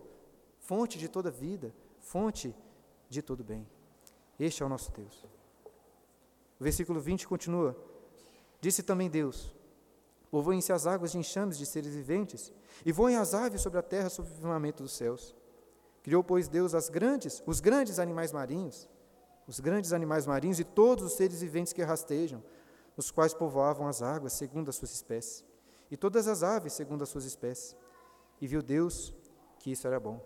fonte 0.63 0.97
de 0.97 1.09
toda 1.09 1.29
vida, 1.29 1.73
fonte 1.99 2.55
de 3.09 3.21
todo 3.21 3.43
bem. 3.43 3.67
Este 4.39 4.63
é 4.63 4.65
o 4.65 4.69
nosso 4.69 4.91
Deus. 4.91 5.25
O 6.59 6.63
versículo 6.63 6.99
20 6.99 7.27
continua: 7.27 7.75
Disse 8.63 8.81
também 8.81 9.09
Deus: 9.09 9.53
Povoem-se 10.31 10.71
as 10.71 10.87
águas 10.87 11.11
de 11.11 11.17
enxames 11.17 11.57
de 11.57 11.65
seres 11.65 11.93
viventes, 11.93 12.49
e 12.85 12.93
voem 12.93 13.17
as 13.17 13.33
aves 13.33 13.59
sobre 13.59 13.77
a 13.77 13.81
terra 13.81 14.09
sob 14.09 14.25
o 14.25 14.33
firmamento 14.33 14.81
dos 14.81 14.93
céus. 14.93 15.35
Criou, 16.01 16.23
pois, 16.23 16.47
Deus 16.47 16.73
as 16.73 16.87
grandes, 16.87 17.43
os 17.45 17.59
grandes 17.59 17.99
animais 17.99 18.31
marinhos, 18.31 18.87
os 19.45 19.59
grandes 19.59 19.91
animais 19.91 20.25
marinhos 20.25 20.61
e 20.61 20.63
todos 20.63 21.03
os 21.03 21.11
seres 21.11 21.41
viventes 21.41 21.73
que 21.73 21.83
rastejam, 21.83 22.41
os 22.95 23.11
quais 23.11 23.33
povoavam 23.33 23.85
as 23.85 24.01
águas 24.01 24.31
segundo 24.31 24.69
as 24.69 24.77
suas 24.77 24.93
espécies, 24.93 25.43
e 25.91 25.97
todas 25.97 26.25
as 26.25 26.41
aves 26.41 26.71
segundo 26.71 27.03
as 27.03 27.09
suas 27.09 27.25
espécies. 27.25 27.75
E 28.39 28.47
viu 28.47 28.61
Deus 28.61 29.13
que 29.59 29.71
isso 29.73 29.85
era 29.85 29.99
bom. 29.99 30.21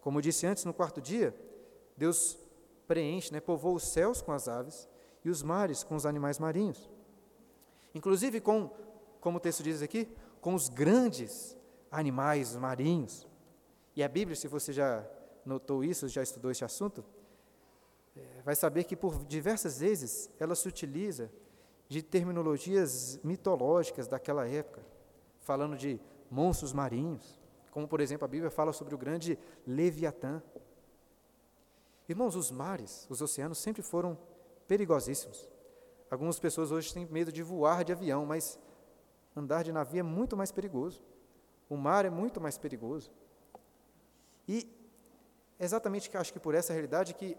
Como 0.00 0.20
disse 0.20 0.44
antes, 0.44 0.64
no 0.64 0.74
quarto 0.74 1.00
dia, 1.00 1.32
Deus 1.96 2.36
preenche, 2.88 3.32
né, 3.32 3.38
povoa 3.38 3.74
os 3.74 3.84
céus 3.84 4.20
com 4.20 4.32
as 4.32 4.48
aves 4.48 4.88
e 5.24 5.30
os 5.30 5.40
mares 5.40 5.84
com 5.84 5.94
os 5.94 6.04
animais 6.04 6.40
marinhos. 6.40 6.95
Inclusive 7.96 8.42
com, 8.42 8.70
como 9.22 9.38
o 9.38 9.40
texto 9.40 9.62
diz 9.62 9.80
aqui, 9.80 10.06
com 10.38 10.54
os 10.54 10.68
grandes 10.68 11.56
animais 11.90 12.54
marinhos. 12.54 13.26
E 13.96 14.02
a 14.02 14.08
Bíblia, 14.08 14.36
se 14.36 14.46
você 14.46 14.70
já 14.70 15.02
notou 15.46 15.82
isso, 15.82 16.06
já 16.06 16.22
estudou 16.22 16.50
este 16.50 16.62
assunto, 16.62 17.02
é, 18.14 18.42
vai 18.44 18.54
saber 18.54 18.84
que 18.84 18.94
por 18.94 19.24
diversas 19.24 19.78
vezes 19.78 20.28
ela 20.38 20.54
se 20.54 20.68
utiliza 20.68 21.32
de 21.88 22.02
terminologias 22.02 23.18
mitológicas 23.24 24.06
daquela 24.06 24.46
época, 24.46 24.82
falando 25.40 25.74
de 25.74 25.98
monstros 26.30 26.74
marinhos, 26.74 27.40
como 27.70 27.88
por 27.88 28.02
exemplo 28.02 28.26
a 28.26 28.28
Bíblia 28.28 28.50
fala 28.50 28.74
sobre 28.74 28.94
o 28.94 28.98
grande 28.98 29.38
Leviatã. 29.66 30.42
Irmãos, 32.06 32.36
os 32.36 32.50
mares, 32.50 33.06
os 33.08 33.22
oceanos 33.22 33.56
sempre 33.56 33.82
foram 33.82 34.18
perigosíssimos. 34.68 35.55
Algumas 36.10 36.38
pessoas 36.38 36.70
hoje 36.70 36.92
têm 36.92 37.06
medo 37.06 37.32
de 37.32 37.42
voar 37.42 37.84
de 37.84 37.92
avião, 37.92 38.24
mas 38.24 38.58
andar 39.34 39.64
de 39.64 39.72
navio 39.72 40.00
é 40.00 40.02
muito 40.02 40.36
mais 40.36 40.52
perigoso. 40.52 41.02
O 41.68 41.76
mar 41.76 42.04
é 42.04 42.10
muito 42.10 42.40
mais 42.40 42.56
perigoso. 42.56 43.10
E 44.46 44.70
exatamente 45.58 46.14
acho 46.16 46.32
que 46.32 46.38
por 46.38 46.54
essa 46.54 46.72
realidade 46.72 47.14
que 47.14 47.36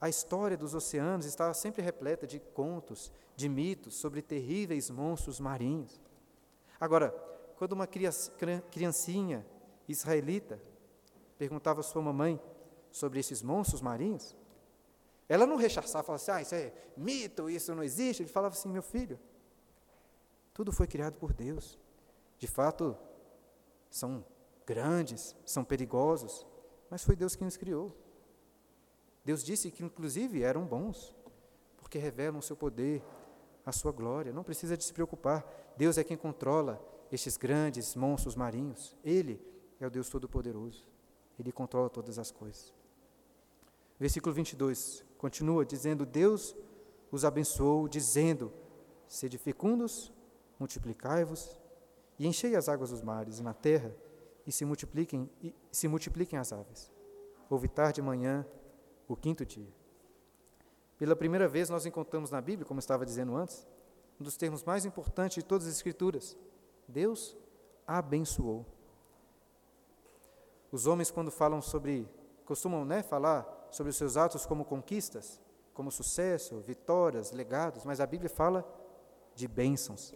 a 0.00 0.08
história 0.08 0.56
dos 0.56 0.74
oceanos 0.74 1.26
está 1.26 1.52
sempre 1.54 1.82
repleta 1.82 2.26
de 2.26 2.40
contos, 2.40 3.12
de 3.36 3.48
mitos 3.48 3.94
sobre 3.94 4.22
terríveis 4.22 4.90
monstros 4.90 5.38
marinhos. 5.38 6.00
Agora, 6.80 7.10
quando 7.56 7.72
uma 7.72 7.86
criancinha 7.86 9.46
israelita 9.86 10.58
perguntava 11.36 11.80
à 11.80 11.82
sua 11.82 12.02
mamãe 12.02 12.40
sobre 12.90 13.20
esses 13.20 13.42
monstros 13.42 13.82
marinhos, 13.82 14.34
ela 15.30 15.46
não 15.46 15.54
rechaçava, 15.54 16.02
falava 16.02 16.20
assim, 16.20 16.32
ah, 16.32 16.42
isso 16.42 16.54
é 16.56 16.72
mito, 16.96 17.48
isso 17.48 17.72
não 17.72 17.84
existe. 17.84 18.20
Ele 18.20 18.28
falava 18.28 18.52
assim, 18.52 18.68
meu 18.68 18.82
filho, 18.82 19.16
tudo 20.52 20.72
foi 20.72 20.88
criado 20.88 21.14
por 21.18 21.32
Deus. 21.32 21.78
De 22.36 22.48
fato, 22.48 22.96
são 23.88 24.24
grandes, 24.66 25.36
são 25.46 25.62
perigosos, 25.62 26.44
mas 26.90 27.04
foi 27.04 27.14
Deus 27.14 27.36
quem 27.36 27.46
os 27.46 27.56
criou. 27.56 27.96
Deus 29.24 29.44
disse 29.44 29.70
que, 29.70 29.84
inclusive, 29.84 30.42
eram 30.42 30.66
bons, 30.66 31.14
porque 31.76 31.96
revelam 31.96 32.40
o 32.40 32.42
seu 32.42 32.56
poder, 32.56 33.00
a 33.64 33.70
sua 33.70 33.92
glória. 33.92 34.32
Não 34.32 34.42
precisa 34.42 34.76
de 34.76 34.82
se 34.82 34.92
preocupar. 34.92 35.46
Deus 35.76 35.96
é 35.96 36.02
quem 36.02 36.16
controla 36.16 36.84
estes 37.12 37.36
grandes 37.36 37.94
monstros 37.94 38.34
marinhos. 38.34 38.96
Ele 39.04 39.40
é 39.78 39.86
o 39.86 39.90
Deus 39.90 40.08
Todo-Poderoso. 40.08 40.88
Ele 41.38 41.52
controla 41.52 41.88
todas 41.88 42.18
as 42.18 42.32
coisas. 42.32 42.74
Versículo 43.96 44.34
22 44.34 45.08
continua 45.20 45.66
dizendo: 45.66 46.06
Deus 46.06 46.56
os 47.12 47.26
abençoou, 47.26 47.86
dizendo: 47.86 48.50
Sede 49.06 49.36
fecundos, 49.36 50.10
multiplicai-vos 50.58 51.60
e 52.18 52.26
enchei 52.26 52.56
as 52.56 52.70
águas 52.70 52.88
dos 52.88 53.02
mares 53.02 53.38
e 53.38 53.42
na 53.42 53.52
terra 53.52 53.94
e 54.46 54.50
se 54.50 54.64
multipliquem 54.64 55.28
e 55.42 55.54
se 55.70 55.86
multipliquem 55.88 56.38
as 56.38 56.54
aves. 56.54 56.90
Houve 57.50 57.68
tarde 57.68 58.00
e 58.00 58.02
manhã, 58.02 58.46
o 59.06 59.14
quinto 59.14 59.44
dia. 59.44 59.68
Pela 60.96 61.14
primeira 61.14 61.46
vez 61.46 61.68
nós 61.68 61.84
encontramos 61.84 62.30
na 62.30 62.40
Bíblia, 62.40 62.66
como 62.66 62.80
estava 62.80 63.04
dizendo 63.04 63.36
antes, 63.36 63.66
um 64.18 64.24
dos 64.24 64.38
termos 64.38 64.64
mais 64.64 64.86
importantes 64.86 65.34
de 65.34 65.42
todas 65.42 65.66
as 65.66 65.74
escrituras. 65.74 66.36
Deus 66.88 67.36
abençoou. 67.86 68.64
Os 70.72 70.86
homens 70.86 71.10
quando 71.10 71.30
falam 71.30 71.60
sobre 71.60 72.08
costumam, 72.46 72.84
né, 72.84 73.02
falar 73.02 73.59
sobre 73.70 73.90
os 73.90 73.96
seus 73.96 74.16
atos 74.16 74.46
como 74.46 74.64
conquistas, 74.64 75.40
como 75.72 75.90
sucesso, 75.90 76.60
vitórias, 76.60 77.32
legados, 77.32 77.84
mas 77.84 78.00
a 78.00 78.06
Bíblia 78.06 78.28
fala 78.28 78.64
de 79.34 79.46
bênçãos. 79.48 80.12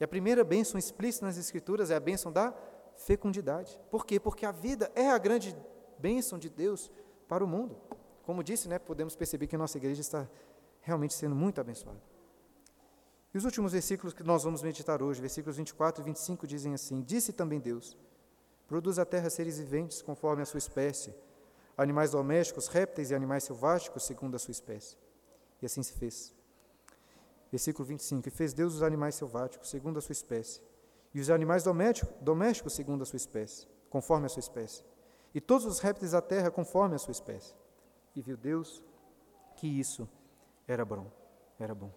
E 0.00 0.04
a 0.04 0.08
primeira 0.08 0.44
bênção 0.44 0.78
explícita 0.78 1.26
nas 1.26 1.36
Escrituras 1.36 1.90
é 1.90 1.96
a 1.96 2.00
bênção 2.00 2.30
da 2.30 2.54
fecundidade. 2.96 3.78
Por 3.90 4.06
quê? 4.06 4.20
Porque 4.20 4.46
a 4.46 4.52
vida 4.52 4.90
é 4.94 5.10
a 5.10 5.18
grande 5.18 5.56
bênção 5.98 6.38
de 6.38 6.48
Deus 6.48 6.90
para 7.26 7.42
o 7.42 7.46
mundo. 7.46 7.76
Como 8.22 8.44
disse, 8.44 8.68
né, 8.68 8.78
podemos 8.78 9.16
perceber 9.16 9.46
que 9.46 9.56
a 9.56 9.58
nossa 9.58 9.78
igreja 9.78 10.00
está 10.00 10.28
realmente 10.80 11.14
sendo 11.14 11.34
muito 11.34 11.60
abençoada. 11.60 12.00
E 13.32 13.38
os 13.38 13.44
últimos 13.44 13.72
versículos 13.72 14.14
que 14.14 14.22
nós 14.22 14.44
vamos 14.44 14.62
meditar 14.62 15.02
hoje, 15.02 15.20
versículos 15.20 15.56
24 15.56 16.02
e 16.02 16.04
25, 16.04 16.46
dizem 16.46 16.74
assim: 16.74 17.02
Disse 17.02 17.32
também 17.32 17.60
Deus: 17.60 17.96
Produz 18.66 18.98
a 18.98 19.04
terra 19.04 19.28
seres 19.28 19.58
viventes 19.58 20.00
conforme 20.00 20.42
a 20.42 20.46
sua 20.46 20.58
espécie 20.58 21.14
animais 21.78 22.10
domésticos, 22.10 22.66
répteis 22.66 23.10
e 23.10 23.14
animais 23.14 23.44
selváticos, 23.44 24.02
segundo 24.02 24.34
a 24.34 24.38
sua 24.38 24.52
espécie. 24.52 24.96
E 25.62 25.66
assim 25.66 25.82
se 25.82 25.92
fez. 25.92 26.34
Versículo 27.50 27.86
25: 27.86 28.28
E 28.28 28.30
fez 28.30 28.52
Deus 28.52 28.74
os 28.74 28.82
animais 28.82 29.14
selváticos, 29.14 29.70
segundo 29.70 29.98
a 29.98 30.02
sua 30.02 30.12
espécie, 30.12 30.60
e 31.14 31.20
os 31.20 31.30
animais 31.30 31.64
domésticos, 32.20 32.74
segundo 32.74 33.02
a 33.02 33.06
sua 33.06 33.16
espécie, 33.16 33.66
conforme 33.88 34.26
a 34.26 34.28
sua 34.28 34.40
espécie, 34.40 34.84
e 35.34 35.40
todos 35.40 35.64
os 35.64 35.78
répteis 35.78 36.12
da 36.12 36.20
terra, 36.20 36.50
conforme 36.50 36.96
a 36.96 36.98
sua 36.98 37.12
espécie. 37.12 37.54
E 38.14 38.20
viu 38.20 38.36
Deus 38.36 38.82
que 39.56 39.66
isso 39.66 40.08
era 40.66 40.84
bom. 40.84 41.10
Era 41.58 41.74
bom. 41.74 41.90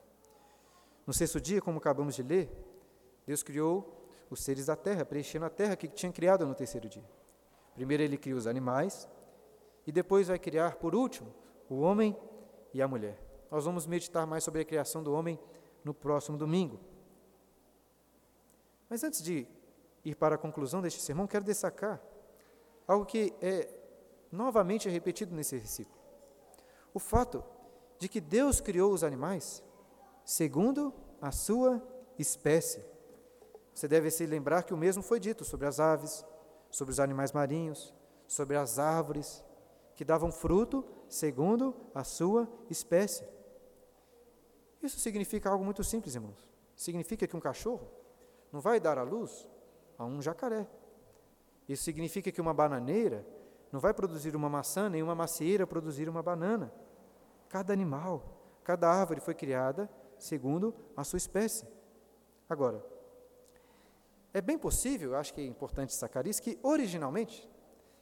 No 1.05 1.13
sexto 1.13 1.41
dia, 1.41 1.61
como 1.61 1.79
acabamos 1.79 2.15
de 2.15 2.23
ler, 2.23 2.49
Deus 3.25 3.43
criou 3.43 3.97
os 4.29 4.41
seres 4.43 4.67
da 4.67 4.75
terra, 4.75 5.03
preenchendo 5.03 5.45
a 5.45 5.49
terra 5.49 5.75
que 5.75 5.87
tinha 5.87 6.11
criado 6.11 6.45
no 6.45 6.55
terceiro 6.55 6.87
dia. 6.87 7.03
Primeiro 7.75 8.03
ele 8.03 8.17
criou 8.17 8.37
os 8.37 8.47
animais, 8.47 9.07
e 9.85 9.91
depois 9.91 10.27
vai 10.27 10.39
criar, 10.39 10.75
por 10.75 10.95
último, 10.95 11.33
o 11.69 11.79
homem 11.79 12.15
e 12.73 12.81
a 12.81 12.87
mulher. 12.87 13.19
Nós 13.49 13.65
vamos 13.65 13.85
meditar 13.85 14.25
mais 14.25 14.43
sobre 14.43 14.61
a 14.61 14.65
criação 14.65 15.03
do 15.03 15.13
homem 15.13 15.39
no 15.83 15.93
próximo 15.93 16.37
domingo. 16.37 16.79
Mas 18.89 19.03
antes 19.03 19.21
de 19.21 19.47
ir 20.03 20.15
para 20.15 20.35
a 20.35 20.37
conclusão 20.37 20.81
deste 20.81 21.01
sermão, 21.01 21.27
quero 21.27 21.43
destacar 21.43 22.01
algo 22.87 23.05
que 23.05 23.33
é 23.41 23.69
novamente 24.31 24.89
repetido 24.89 25.35
nesse 25.35 25.57
versículo. 25.57 25.99
O 26.93 26.99
fato 26.99 27.43
de 27.97 28.09
que 28.09 28.19
Deus 28.19 28.59
criou 28.59 28.91
os 28.91 29.03
animais 29.03 29.63
segundo 30.25 30.93
a 31.21 31.31
sua 31.31 31.81
espécie. 32.17 32.83
Você 33.73 33.87
deve 33.87 34.11
se 34.11 34.25
lembrar 34.25 34.63
que 34.63 34.73
o 34.73 34.77
mesmo 34.77 35.01
foi 35.01 35.19
dito 35.19 35.45
sobre 35.45 35.67
as 35.67 35.79
aves, 35.79 36.25
sobre 36.69 36.91
os 36.91 36.99
animais 36.99 37.31
marinhos, 37.31 37.93
sobre 38.27 38.57
as 38.57 38.79
árvores, 38.79 39.43
que 40.01 40.05
davam 40.05 40.31
fruto 40.31 40.83
segundo 41.07 41.75
a 41.93 42.03
sua 42.03 42.51
espécie. 42.71 43.23
Isso 44.81 44.99
significa 44.99 45.47
algo 45.47 45.63
muito 45.63 45.83
simples, 45.83 46.15
irmãos. 46.15 46.49
Significa 46.75 47.27
que 47.27 47.37
um 47.37 47.39
cachorro 47.39 47.87
não 48.51 48.59
vai 48.59 48.79
dar 48.79 48.97
à 48.97 49.03
luz 49.03 49.47
a 49.99 50.03
um 50.03 50.19
jacaré. 50.19 50.67
Isso 51.69 51.83
significa 51.83 52.31
que 52.31 52.41
uma 52.41 52.51
bananeira 52.51 53.23
não 53.71 53.79
vai 53.79 53.93
produzir 53.93 54.35
uma 54.35 54.49
maçã, 54.49 54.89
nem 54.89 55.03
uma 55.03 55.13
macieira 55.13 55.67
produzir 55.67 56.09
uma 56.09 56.23
banana. 56.23 56.73
Cada 57.47 57.71
animal, 57.71 58.23
cada 58.63 58.89
árvore 58.89 59.21
foi 59.21 59.35
criada 59.35 59.87
segundo 60.17 60.73
a 60.97 61.03
sua 61.03 61.17
espécie. 61.17 61.67
Agora, 62.49 62.83
é 64.33 64.41
bem 64.41 64.57
possível, 64.57 65.15
acho 65.15 65.31
que 65.31 65.41
é 65.41 65.45
importante 65.45 65.89
destacar 65.89 66.25
isso, 66.25 66.41
que 66.41 66.57
originalmente 66.63 67.47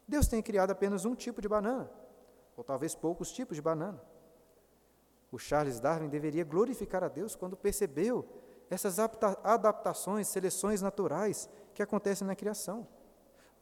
Deus 0.10 0.28
tem 0.28 0.41
criado 0.41 0.72
apenas 0.72 1.05
um 1.05 1.14
tipo 1.14 1.39
de 1.39 1.47
banana, 1.47 1.89
ou 2.57 2.64
talvez 2.64 2.95
poucos 2.95 3.32
tipos 3.32 3.55
de 3.55 3.62
banana. 3.62 4.01
O 5.32 5.38
Charles 5.38 5.80
Darwin 5.80 6.10
deveria 6.10 6.43
glorificar 6.43 7.03
a 7.03 7.07
Deus 7.07 7.36
quando 7.36 7.55
percebeu 7.55 8.28
essas 8.72 8.97
adaptações, 8.97 10.28
seleções 10.28 10.82
naturais 10.82 11.47
que 11.76 11.84
acontecem 11.84 12.26
na 12.26 12.36
criação. 12.36 12.88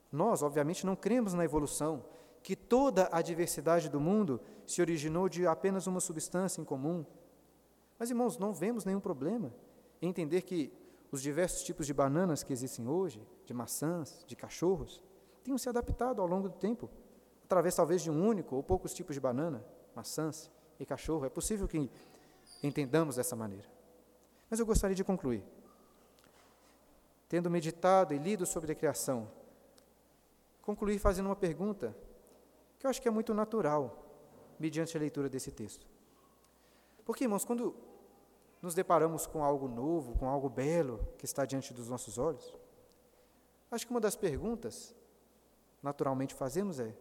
Nós, 0.09 0.41
obviamente, 0.41 0.85
não 0.85 0.95
cremos 0.95 1.33
na 1.33 1.43
evolução, 1.43 2.05
que 2.41 2.55
toda 2.55 3.09
a 3.11 3.21
diversidade 3.21 3.89
do 3.89 3.99
mundo 3.99 4.39
se 4.65 4.81
originou 4.81 5.27
de 5.27 5.45
apenas 5.45 5.85
uma 5.85 5.99
substância 5.99 6.61
em 6.61 6.63
comum. 6.63 7.05
Mas, 7.99 8.09
irmãos, 8.09 8.37
não 8.37 8.53
vemos 8.53 8.85
nenhum 8.85 9.01
problema 9.01 9.53
em 10.01 10.07
entender 10.07 10.43
que 10.43 10.71
os 11.11 11.21
diversos 11.21 11.63
tipos 11.63 11.85
de 11.85 11.93
bananas 11.93 12.41
que 12.41 12.53
existem 12.53 12.87
hoje, 12.87 13.21
de 13.45 13.53
maçãs, 13.53 14.23
de 14.25 14.35
cachorros, 14.35 15.03
tinham 15.47 15.57
se 15.57 15.69
adaptado 15.69 16.21
ao 16.21 16.27
longo 16.27 16.49
do 16.49 16.57
tempo, 16.57 16.89
através 17.45 17.73
talvez 17.73 18.01
de 18.01 18.11
um 18.11 18.27
único 18.27 18.57
ou 18.57 18.61
poucos 18.61 18.93
tipos 18.93 19.15
de 19.15 19.21
banana, 19.21 19.63
maçãs 19.95 20.51
e 20.77 20.85
cachorro. 20.85 21.25
É 21.25 21.29
possível 21.29 21.69
que 21.69 21.89
entendamos 22.61 23.15
dessa 23.15 23.33
maneira. 23.33 23.65
Mas 24.49 24.59
eu 24.59 24.65
gostaria 24.65 24.93
de 24.93 25.05
concluir. 25.05 25.45
Tendo 27.29 27.49
meditado 27.49 28.13
e 28.13 28.17
lido 28.17 28.45
sobre 28.45 28.73
a 28.73 28.75
criação, 28.75 29.31
concluir 30.63 30.99
fazendo 30.99 31.27
uma 31.27 31.35
pergunta 31.35 31.95
que 32.77 32.85
eu 32.85 32.89
acho 32.89 33.01
que 33.01 33.07
é 33.07 33.11
muito 33.11 33.33
natural, 33.33 34.05
mediante 34.59 34.97
a 34.97 34.99
leitura 34.99 35.29
desse 35.29 35.49
texto. 35.49 35.87
Porque, 37.05 37.23
irmãos, 37.23 37.45
quando 37.45 37.73
nos 38.61 38.75
deparamos 38.75 39.25
com 39.25 39.45
algo 39.45 39.69
novo, 39.69 40.13
com 40.19 40.27
algo 40.27 40.49
belo 40.49 41.07
que 41.17 41.23
está 41.23 41.45
diante 41.45 41.73
dos 41.73 41.87
nossos 41.87 42.17
olhos, 42.17 42.53
acho 43.71 43.87
que 43.87 43.91
uma 43.91 44.01
das 44.01 44.17
perguntas 44.17 44.96
naturalmente 45.81 46.33
fazemos 46.33 46.79
é: 46.79 46.95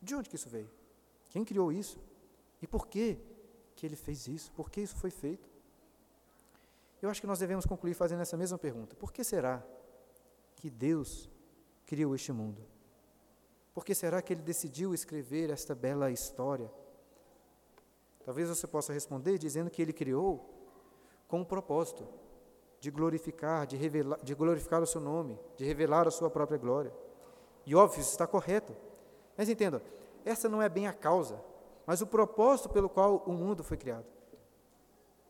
de 0.00 0.14
onde 0.14 0.28
que 0.28 0.36
isso 0.36 0.48
veio? 0.48 0.70
Quem 1.28 1.44
criou 1.44 1.72
isso? 1.72 1.98
E 2.60 2.66
por 2.66 2.86
que 2.86 3.18
que 3.76 3.86
ele 3.86 3.96
fez 3.96 4.26
isso? 4.28 4.52
Por 4.52 4.70
que 4.70 4.80
isso 4.80 4.96
foi 4.96 5.10
feito? 5.10 5.48
Eu 7.00 7.08
acho 7.08 7.20
que 7.20 7.26
nós 7.26 7.38
devemos 7.38 7.64
concluir 7.64 7.94
fazendo 7.94 8.20
essa 8.20 8.36
mesma 8.36 8.58
pergunta: 8.58 8.94
por 8.96 9.12
que 9.12 9.24
será 9.24 9.62
que 10.56 10.68
Deus 10.68 11.30
criou 11.86 12.14
este 12.14 12.32
mundo? 12.32 12.62
Por 13.72 13.84
que 13.84 13.94
será 13.94 14.20
que 14.20 14.32
ele 14.32 14.42
decidiu 14.42 14.92
escrever 14.92 15.50
esta 15.50 15.74
bela 15.74 16.10
história? 16.10 16.70
Talvez 18.24 18.48
você 18.48 18.66
possa 18.66 18.92
responder 18.92 19.38
dizendo 19.38 19.70
que 19.70 19.80
ele 19.80 19.92
criou 19.92 20.48
com 21.26 21.40
o 21.40 21.46
propósito 21.46 22.06
de 22.80 22.90
glorificar, 22.90 23.66
de, 23.66 23.76
revelar, 23.76 24.18
de 24.22 24.34
glorificar 24.34 24.82
o 24.82 24.86
seu 24.86 25.00
nome, 25.00 25.38
de 25.56 25.64
revelar 25.64 26.06
a 26.08 26.10
sua 26.10 26.30
própria 26.30 26.58
glória. 26.58 26.92
E 27.70 27.74
óbvio, 27.76 28.00
isso 28.00 28.10
está 28.10 28.26
correto. 28.26 28.76
Mas 29.36 29.48
entenda, 29.48 29.80
essa 30.24 30.48
não 30.48 30.60
é 30.60 30.68
bem 30.68 30.88
a 30.88 30.92
causa, 30.92 31.40
mas 31.86 32.02
o 32.02 32.06
propósito 32.06 32.68
pelo 32.68 32.88
qual 32.88 33.18
o 33.24 33.32
mundo 33.32 33.62
foi 33.62 33.76
criado. 33.76 34.06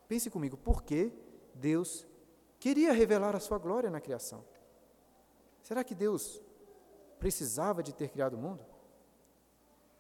Pense 0.09 0.31
comigo, 0.31 0.57
por 0.57 0.83
que 0.83 1.13
Deus 1.55 2.07
queria 2.59 2.95
revelar 2.95 3.37
a 3.37 3.41
sua 3.41 3.59
glória 3.59 3.91
na 3.91 4.01
criação? 4.01 4.43
Será 5.61 5.85
que 5.85 5.95
Deus 5.95 6.41
precisava 7.19 7.83
de 7.83 7.93
ter 7.93 8.09
criado 8.09 8.33
o 8.33 8.39
mundo? 8.39 8.65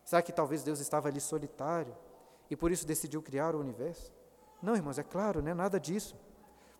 Será 0.02 0.22
que 0.22 0.32
talvez 0.32 0.62
Deus 0.62 0.80
estava 0.80 1.08
ali 1.08 1.20
solitário 1.20 1.94
e 2.48 2.56
por 2.56 2.72
isso 2.72 2.86
decidiu 2.86 3.20
criar 3.20 3.54
o 3.54 3.60
universo? 3.60 4.14
Não, 4.62 4.74
irmãos, 4.74 4.98
é 4.98 5.02
claro, 5.02 5.42
não 5.42 5.50
é 5.50 5.54
nada 5.54 5.78
disso. 5.78 6.16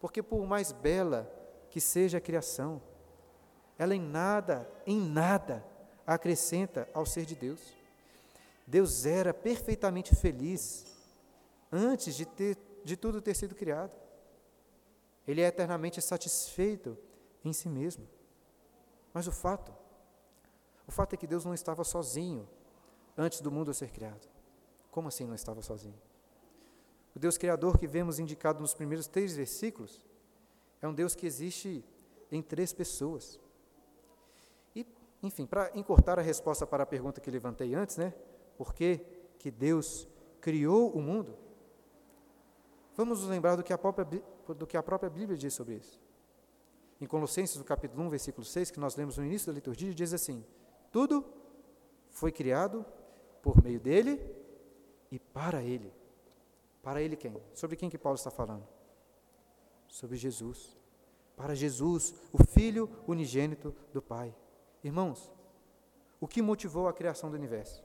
Porque 0.01 0.23
por 0.23 0.43
mais 0.47 0.73
bela 0.73 1.31
que 1.69 1.83
seja 1.83 2.17
a 2.17 2.21
criação, 2.23 2.81
ela 3.81 3.97
em 3.97 4.01
nada, 4.01 4.71
em 4.87 5.01
nada, 5.01 5.65
acrescenta 6.07 6.87
ao 6.93 7.07
ser 7.07 7.25
de 7.25 7.35
Deus. 7.35 7.75
Deus 8.67 9.07
era 9.07 9.33
perfeitamente 9.33 10.15
feliz 10.15 10.85
antes 11.73 12.15
de, 12.15 12.27
ter, 12.27 12.59
de 12.85 12.95
tudo 12.95 13.23
ter 13.23 13.35
sido 13.35 13.55
criado. 13.55 13.99
Ele 15.27 15.41
é 15.41 15.47
eternamente 15.47 15.99
satisfeito 16.03 16.95
em 17.43 17.55
si 17.55 17.71
mesmo. 17.71 18.07
Mas 19.15 19.27
o 19.27 19.33
fato, 19.33 19.73
o 20.87 20.93
fato 20.93 21.15
é 21.15 21.17
que 21.17 21.27
Deus 21.27 21.47
não 21.47 21.55
estava 21.55 21.83
sozinho 21.83 22.47
antes 23.17 23.41
do 23.41 23.51
mundo 23.51 23.73
ser 23.73 23.91
criado. 23.91 24.29
Como 24.91 25.09
assim 25.09 25.25
não 25.25 25.35
estava 25.35 25.63
sozinho? 25.63 25.99
O 27.17 27.19
Deus 27.19 27.39
Criador 27.39 27.79
que 27.79 27.87
vemos 27.87 28.19
indicado 28.19 28.61
nos 28.61 28.75
primeiros 28.75 29.07
três 29.07 29.35
versículos 29.35 30.05
é 30.83 30.87
um 30.87 30.93
Deus 30.93 31.15
que 31.15 31.27
existe 31.27 31.83
em 32.31 32.43
três 32.43 32.75
pessoas. 32.75 33.41
Enfim, 35.23 35.47
para 35.47 35.71
encurtar 35.75 36.19
a 36.19 36.23
resposta 36.23 36.67
para 36.67 36.83
a 36.83 36.87
pergunta 36.87 37.21
que 37.21 37.31
levantei 37.31 37.75
antes, 37.75 37.97
né? 37.97 38.15
Por 38.57 38.73
que, 38.73 39.01
que 39.39 39.51
Deus 39.51 40.09
criou 40.41 40.91
o 40.91 41.03
mundo? 41.03 41.37
Vamos 42.97 43.21
nos 43.21 43.29
lembrar 43.29 43.57
do 43.57 43.63
que, 43.63 43.73
a 43.73 43.79
própria, 43.79 44.07
do 44.55 44.67
que 44.67 44.77
a 44.77 44.83
própria 44.83 45.11
Bíblia 45.11 45.37
diz 45.37 45.55
sobre 45.55 45.75
isso. 45.75 46.01
Em 47.01 47.07
Colossenses, 47.07 47.57
no 47.57 47.65
capítulo 47.65 48.03
1, 48.05 48.09
versículo 48.11 48.45
6, 48.45 48.71
que 48.71 48.81
nós 48.81 48.97
lemos 48.97 49.17
no 49.17 49.25
início 49.25 49.47
da 49.47 49.55
liturgia, 49.55 49.93
diz 49.95 50.13
assim: 50.13 50.45
Tudo 50.91 51.25
foi 52.11 52.31
criado 52.31 52.85
por 53.43 53.63
meio 53.63 53.81
dele 53.81 54.21
e 55.11 55.19
para 55.19 55.63
ele. 55.63 55.93
Para 56.83 57.01
ele 57.01 57.17
quem? 57.17 57.37
Sobre 57.55 57.77
quem 57.77 57.89
que 57.89 57.99
Paulo 57.99 58.17
está 58.17 58.31
falando? 58.31 58.67
Sobre 59.89 60.17
Jesus. 60.17 60.77
Para 61.37 61.55
Jesus, 61.55 62.15
o 62.33 62.45
Filho 62.45 62.89
unigênito 63.07 63.75
do 63.93 64.03
Pai. 64.03 64.35
Irmãos, 64.83 65.31
o 66.21 66.27
que 66.27 66.43
motivou 66.43 66.89
a 66.89 66.93
criação 66.93 67.31
do 67.31 67.37
universo? 67.37 67.85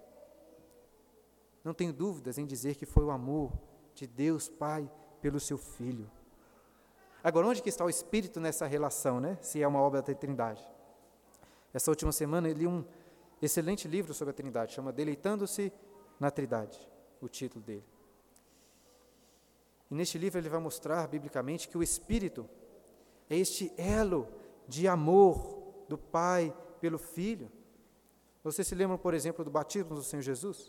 Não 1.63 1.73
tenho 1.73 1.91
dúvidas 1.91 2.37
em 2.37 2.45
dizer 2.45 2.75
que 2.75 2.85
foi 2.85 3.03
o 3.03 3.11
amor 3.11 3.51
de 3.93 4.05
Deus 4.05 4.47
Pai 4.47 4.89
pelo 5.21 5.39
seu 5.39 5.57
Filho. 5.57 6.09
Agora, 7.23 7.47
onde 7.47 7.61
que 7.61 7.69
está 7.69 7.83
o 7.83 7.89
Espírito 7.89 8.39
nessa 8.39 8.67
relação, 8.67 9.19
né? 9.19 9.37
Se 9.41 9.61
é 9.61 9.67
uma 9.67 9.79
obra 9.79 10.01
da 10.01 10.13
Trindade. 10.13 10.63
Essa 11.73 11.89
última 11.89 12.11
semana 12.11 12.47
eu 12.47 12.53
li 12.53 12.67
um 12.67 12.85
excelente 13.41 13.87
livro 13.87 14.13
sobre 14.13 14.31
a 14.31 14.33
Trindade, 14.33 14.73
chama 14.73 14.93
Deleitando-se 14.93 15.73
na 16.19 16.29
Trindade, 16.29 16.79
o 17.19 17.27
título 17.27 17.63
dele. 17.65 17.83
E 19.89 19.95
neste 19.95 20.17
livro 20.17 20.39
ele 20.39 20.49
vai 20.49 20.59
mostrar 20.59 21.07
biblicamente 21.07 21.67
que 21.67 21.77
o 21.77 21.83
Espírito 21.83 22.47
é 23.29 23.35
este 23.35 23.73
elo 23.77 24.27
de 24.67 24.87
amor 24.87 25.85
do 25.89 25.97
Pai 25.97 26.55
pelo 26.86 26.99
Filho. 26.99 27.51
Você 28.43 28.63
se 28.63 28.75
lembra, 28.75 28.95
por 28.95 29.15
exemplo, 29.15 29.43
do 29.43 29.49
batismo 29.49 29.95
do 29.95 30.03
Senhor 30.03 30.21
Jesus? 30.21 30.67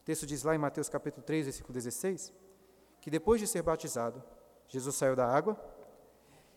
O 0.00 0.02
texto 0.02 0.24
diz 0.24 0.42
lá 0.44 0.54
em 0.54 0.58
Mateus 0.58 0.88
capítulo 0.88 1.22
3, 1.26 1.44
versículo 1.44 1.74
16, 1.74 2.32
que 3.02 3.10
depois 3.10 3.38
de 3.38 3.46
ser 3.46 3.60
batizado, 3.60 4.24
Jesus 4.66 4.96
saiu 4.96 5.14
da 5.14 5.26
água 5.26 5.62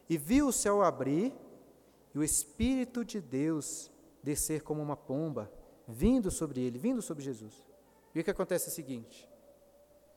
e 0.09 0.17
viu 0.17 0.47
o 0.47 0.53
céu 0.53 0.81
abrir 0.81 1.33
e 2.13 2.17
o 2.17 2.23
Espírito 2.23 3.03
de 3.03 3.19
Deus 3.19 3.91
descer 4.23 4.61
como 4.61 4.81
uma 4.81 4.95
pomba, 4.95 5.51
vindo 5.85 6.31
sobre 6.31 6.61
ele, 6.61 6.79
vindo 6.79 7.01
sobre 7.01 7.21
Jesus. 7.21 7.65
E 8.13 8.21
o 8.21 8.23
que 8.23 8.31
acontece 8.31 8.69
é 8.69 8.71
o 8.71 8.75
seguinte: 8.75 9.29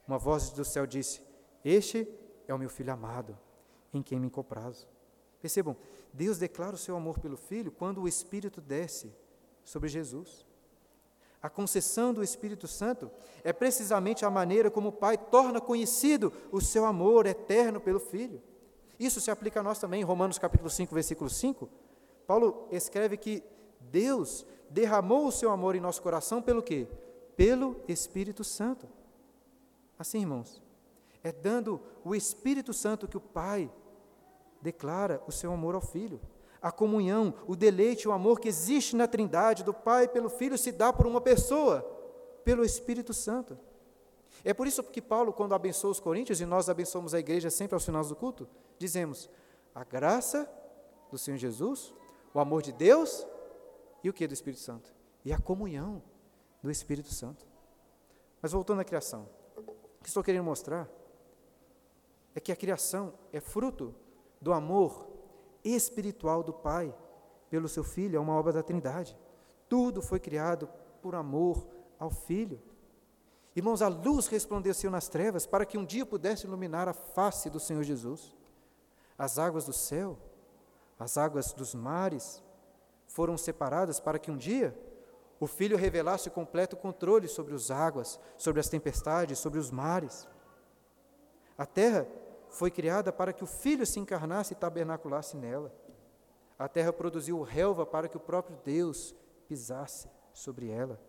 uma 0.07 0.19
voz 0.19 0.51
do 0.51 0.65
céu 0.65 0.87
disse: 0.87 1.21
Este 1.65 2.09
é 2.47 2.55
o 2.55 2.59
meu 2.59 2.69
filho 2.69 2.93
amado, 2.93 3.37
em 3.93 4.05
quem 4.05 4.21
me 4.21 4.31
comprazo. 4.31 4.87
Percebam, 5.41 5.77
Deus 6.13 6.39
declara 6.39 6.75
o 6.75 6.79
seu 6.79 6.97
amor 6.97 7.19
pelo 7.19 7.37
filho 7.37 7.71
quando 7.71 8.03
o 8.03 8.09
Espírito 8.09 8.61
desce 8.61 9.13
sobre 9.65 9.89
Jesus. 9.89 10.47
A 11.41 11.49
concessão 11.49 12.13
do 12.13 12.23
Espírito 12.23 12.67
Santo 12.67 13.11
é 13.45 13.53
precisamente 13.53 14.25
a 14.25 14.31
maneira 14.31 14.71
como 14.71 14.89
o 14.89 14.93
Pai 14.93 15.17
torna 15.17 15.61
conhecido 15.61 16.33
o 16.51 16.61
seu 16.61 16.85
amor 16.85 17.27
eterno 17.27 17.81
pelo 17.81 18.01
Filho. 18.01 18.43
Isso 18.99 19.21
se 19.21 19.31
aplica 19.31 19.61
a 19.61 19.63
nós 19.63 19.79
também, 19.79 20.01
em 20.01 20.05
Romanos 20.05 20.39
capítulo 20.39 20.69
5, 20.69 20.93
versículo 20.93 21.31
5. 21.31 21.69
Paulo 22.27 22.67
escreve 22.73 23.17
que 23.17 23.45
Deus 23.81 24.45
derramou 24.69 25.29
o 25.29 25.33
seu 25.33 25.51
amor 25.51 25.77
em 25.77 25.81
nosso 25.81 26.03
coração 26.03 26.43
pelo 26.43 26.63
quê? 26.63 26.89
Pelo 27.37 27.81
Espírito 27.87 28.43
Santo. 28.43 28.89
Assim, 29.97 30.21
irmãos, 30.21 30.61
é 31.23 31.31
dando 31.31 31.81
o 32.05 32.15
Espírito 32.15 32.73
Santo 32.73 33.07
que 33.07 33.17
o 33.17 33.21
Pai 33.21 33.71
declara 34.61 35.23
o 35.27 35.33
seu 35.33 35.53
amor 35.53 35.75
ao 35.75 35.81
Filho. 35.81 36.21
A 36.61 36.73
comunhão, 36.73 37.35
o 37.47 37.55
deleite, 37.55 38.09
o 38.09 38.13
amor 38.13 38.41
que 38.41 38.49
existe 38.49 38.97
na 38.97 39.07
Trindade 39.07 39.63
do 39.63 39.73
Pai 39.73 40.09
pelo 40.09 40.29
Filho 40.29 40.59
se 40.59 40.73
dá 40.73 40.93
por 40.93 41.07
uma 41.07 41.21
pessoa, 41.21 41.83
pelo 42.45 42.65
Espírito 42.65 43.15
Santo. 43.15 43.59
É 44.45 44.53
por 44.53 44.67
isso 44.67 44.83
que 44.83 45.01
Paulo, 45.01 45.33
quando 45.33 45.55
abençoa 45.55 45.91
os 45.91 46.01
coríntios, 46.01 46.41
e 46.41 46.47
nós 46.47 46.69
abençoamos 46.69 47.15
a 47.15 47.19
igreja 47.19 47.51
sempre 47.51 47.75
aos 47.75 47.85
finais 47.85 48.09
do 48.09 48.17
culto, 48.17 48.49
dizemos: 48.79 49.31
a 49.75 49.85
graça 49.85 50.51
do 51.11 51.19
Senhor 51.19 51.37
Jesus, 51.37 51.95
o 52.35 52.41
amor 52.41 52.63
de 52.63 52.73
Deus 52.73 53.27
e 54.03 54.09
o 54.09 54.13
que 54.13 54.27
do 54.27 54.35
Espírito 54.35 54.61
Santo? 54.61 54.93
E 55.25 55.33
a 55.33 55.39
comunhão 55.39 56.03
do 56.63 56.71
Espírito 56.71 57.13
Santo. 57.13 57.47
Mas 58.41 58.53
voltando 58.53 58.81
à 58.81 58.85
criação, 58.85 59.29
o 59.57 60.03
que 60.03 60.09
estou 60.09 60.23
querendo 60.23 60.45
mostrar 60.45 60.89
é 62.35 62.41
que 62.41 62.53
a 62.53 62.57
criação 62.57 63.15
é 63.33 63.41
fruto 63.41 63.95
do 64.41 64.53
amor 64.53 65.07
espiritual 65.65 66.43
do 66.43 66.53
Pai 66.53 66.95
pelo 67.51 67.69
seu 67.69 67.83
Filho, 67.83 68.17
é 68.17 68.21
uma 68.21 68.35
obra 68.35 68.53
da 68.53 68.63
Trindade. 68.63 69.17
Tudo 69.69 70.01
foi 70.03 70.19
criado 70.19 70.69
por 71.03 71.15
amor 71.15 71.67
ao 71.99 72.11
Filho. 72.11 72.61
Irmãos, 73.55 73.83
a 73.83 73.89
luz 73.89 74.29
resplandeceu 74.29 74.91
nas 74.91 75.09
trevas 75.09 75.47
para 75.47 75.67
que 75.67 75.79
um 75.79 75.85
dia 75.85 76.07
pudesse 76.07 76.47
iluminar 76.47 76.89
a 76.89 76.93
face 76.93 77.51
do 77.51 77.59
Senhor 77.59 77.83
Jesus. 77.83 78.37
As 79.17 79.39
águas 79.39 79.65
do 79.65 79.73
céu, 79.73 80.17
as 80.99 81.19
águas 81.19 81.53
dos 81.53 81.75
mares, 81.75 82.43
foram 83.07 83.37
separadas 83.37 83.99
para 83.99 84.19
que 84.19 84.31
um 84.31 84.37
dia 84.37 84.79
o 85.41 85.47
Filho 85.47 85.77
revelasse 85.77 86.29
o 86.29 86.33
completo 86.33 86.77
controle 86.77 87.29
sobre 87.29 87.55
as 87.55 87.71
águas, 87.71 88.19
sobre 88.37 88.61
as 88.61 88.69
tempestades, 88.69 89.39
sobre 89.39 89.59
os 89.59 89.71
mares. 89.71 90.29
A 91.57 91.65
terra 91.65 92.07
foi 92.59 92.73
criada 92.73 93.13
para 93.13 93.33
que 93.33 93.45
o 93.45 93.47
Filho 93.47 93.87
se 93.87 94.01
encarnasse 94.01 94.53
e 94.53 94.57
tabernaculasse 94.57 95.37
nela. 95.37 95.73
A 96.59 96.67
terra 96.67 96.93
produziu 96.93 97.41
relva 97.43 97.87
para 97.87 98.09
que 98.09 98.17
o 98.17 98.21
próprio 98.21 98.59
Deus 98.65 99.15
pisasse 99.47 100.11
sobre 100.33 100.69
ela. 100.69 101.01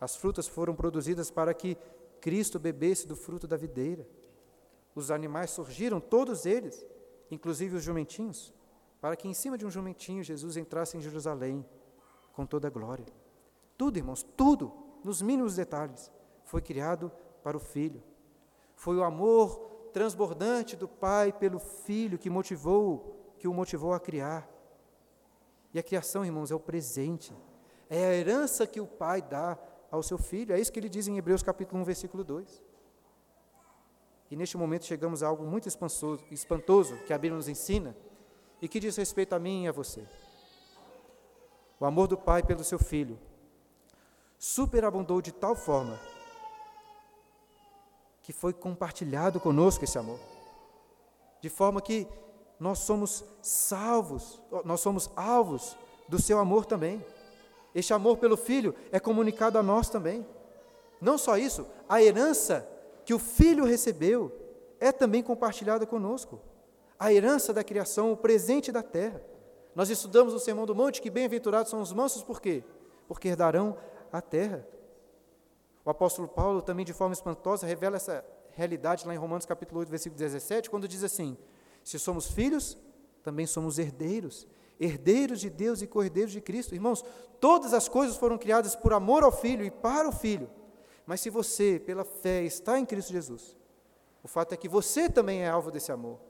As 0.00 0.16
frutas 0.16 0.48
foram 0.48 0.74
produzidas 0.74 1.30
para 1.30 1.54
que 1.54 1.78
Cristo 2.20 2.58
bebesse 2.58 3.06
do 3.06 3.14
fruto 3.14 3.46
da 3.46 3.56
videira. 3.56 4.04
Os 4.92 5.12
animais 5.12 5.50
surgiram, 5.50 6.00
todos 6.00 6.46
eles, 6.46 6.84
inclusive 7.30 7.76
os 7.76 7.84
jumentinhos, 7.84 8.52
para 9.00 9.14
que 9.14 9.28
em 9.28 9.34
cima 9.34 9.56
de 9.56 9.64
um 9.64 9.70
jumentinho 9.70 10.24
Jesus 10.24 10.56
entrasse 10.56 10.96
em 10.96 11.00
Jerusalém 11.00 11.64
com 12.32 12.44
toda 12.44 12.66
a 12.66 12.70
glória. 12.70 13.06
Tudo, 13.78 13.98
irmãos, 13.98 14.24
tudo, 14.36 14.72
nos 15.04 15.22
mínimos 15.22 15.54
detalhes, 15.54 16.10
foi 16.42 16.60
criado 16.60 17.12
para 17.40 17.56
o 17.56 17.60
Filho. 17.60 18.02
Foi 18.74 18.96
o 18.96 19.04
amor 19.04 19.71
transbordante 19.92 20.76
do 20.76 20.88
Pai 20.88 21.32
pelo 21.32 21.58
Filho 21.58 22.18
que 22.18 22.30
motivou, 22.30 23.34
que 23.38 23.46
o 23.46 23.54
motivou 23.54 23.92
a 23.92 24.00
criar. 24.00 24.48
E 25.74 25.78
a 25.78 25.82
criação, 25.82 26.24
irmãos, 26.24 26.50
é 26.50 26.54
o 26.54 26.60
presente, 26.60 27.34
é 27.88 28.04
a 28.06 28.14
herança 28.14 28.66
que 28.66 28.80
o 28.80 28.86
Pai 28.86 29.22
dá 29.22 29.58
ao 29.90 30.02
seu 30.02 30.18
Filho. 30.18 30.54
É 30.54 30.60
isso 30.60 30.72
que 30.72 30.80
ele 30.80 30.88
diz 30.88 31.06
em 31.08 31.16
Hebreus 31.18 31.42
capítulo 31.42 31.80
1, 31.82 31.84
versículo 31.84 32.24
2. 32.24 32.62
E 34.30 34.36
neste 34.36 34.56
momento 34.56 34.86
chegamos 34.86 35.22
a 35.22 35.28
algo 35.28 35.44
muito 35.44 35.68
espantoso, 35.68 36.24
espantoso 36.30 36.96
que 37.06 37.12
a 37.12 37.18
Bíblia 37.18 37.36
nos 37.36 37.48
ensina, 37.48 37.94
e 38.62 38.68
que 38.68 38.80
diz 38.80 38.96
respeito 38.96 39.34
a 39.34 39.38
mim 39.38 39.64
e 39.64 39.68
a 39.68 39.72
você. 39.72 40.06
O 41.78 41.84
amor 41.84 42.06
do 42.06 42.16
Pai 42.16 42.42
pelo 42.42 42.64
seu 42.64 42.78
Filho 42.78 43.18
superabundou 44.38 45.20
de 45.20 45.32
tal 45.32 45.54
forma 45.54 45.98
que 48.22 48.32
foi 48.32 48.52
compartilhado 48.52 49.40
conosco 49.40 49.84
esse 49.84 49.98
amor. 49.98 50.18
De 51.40 51.48
forma 51.48 51.80
que 51.80 52.06
nós 52.58 52.78
somos 52.78 53.24
salvos, 53.42 54.40
nós 54.64 54.80
somos 54.80 55.10
alvos 55.16 55.76
do 56.08 56.20
seu 56.20 56.38
amor 56.38 56.64
também. 56.64 57.04
Este 57.74 57.92
amor 57.92 58.18
pelo 58.18 58.36
Filho 58.36 58.74
é 58.92 59.00
comunicado 59.00 59.58
a 59.58 59.62
nós 59.62 59.88
também. 59.88 60.26
Não 61.00 61.18
só 61.18 61.36
isso, 61.36 61.66
a 61.88 62.00
herança 62.00 62.68
que 63.04 63.12
o 63.12 63.18
Filho 63.18 63.64
recebeu 63.64 64.30
é 64.78 64.92
também 64.92 65.22
compartilhada 65.22 65.84
conosco 65.84 66.40
a 67.02 67.12
herança 67.12 67.52
da 67.52 67.64
criação, 67.64 68.12
o 68.12 68.16
presente 68.16 68.70
da 68.70 68.80
terra. 68.80 69.20
Nós 69.74 69.90
estudamos 69.90 70.32
no 70.32 70.38
Sermão 70.38 70.64
do 70.64 70.72
Monte 70.72 71.02
que 71.02 71.10
bem-aventurados 71.10 71.68
são 71.68 71.80
os 71.80 71.92
mansos, 71.92 72.22
por 72.22 72.40
quê? 72.40 72.62
Porque 73.08 73.26
herdarão 73.26 73.76
a 74.12 74.20
terra. 74.20 74.64
O 75.84 75.90
apóstolo 75.90 76.28
Paulo 76.28 76.62
também, 76.62 76.84
de 76.84 76.92
forma 76.92 77.12
espantosa, 77.12 77.66
revela 77.66 77.96
essa 77.96 78.24
realidade 78.52 79.06
lá 79.06 79.14
em 79.14 79.18
Romanos 79.18 79.46
capítulo 79.46 79.80
8, 79.80 79.88
versículo 79.88 80.18
17, 80.18 80.70
quando 80.70 80.86
diz 80.86 81.02
assim: 81.02 81.36
Se 81.82 81.98
somos 81.98 82.30
filhos, 82.30 82.78
também 83.22 83.46
somos 83.46 83.78
herdeiros, 83.78 84.46
herdeiros 84.78 85.40
de 85.40 85.50
Deus 85.50 85.82
e 85.82 85.86
cordeiros 85.86 86.32
de 86.32 86.40
Cristo. 86.40 86.74
Irmãos, 86.74 87.04
todas 87.40 87.72
as 87.72 87.88
coisas 87.88 88.16
foram 88.16 88.38
criadas 88.38 88.76
por 88.76 88.92
amor 88.92 89.24
ao 89.24 89.32
Filho 89.32 89.64
e 89.64 89.70
para 89.70 90.08
o 90.08 90.12
Filho. 90.12 90.48
Mas 91.04 91.20
se 91.20 91.30
você, 91.30 91.80
pela 91.84 92.04
fé, 92.04 92.42
está 92.44 92.78
em 92.78 92.86
Cristo 92.86 93.12
Jesus, 93.12 93.56
o 94.22 94.28
fato 94.28 94.52
é 94.52 94.56
que 94.56 94.68
você 94.68 95.08
também 95.08 95.42
é 95.42 95.48
alvo 95.48 95.70
desse 95.70 95.90
amor. 95.90 96.20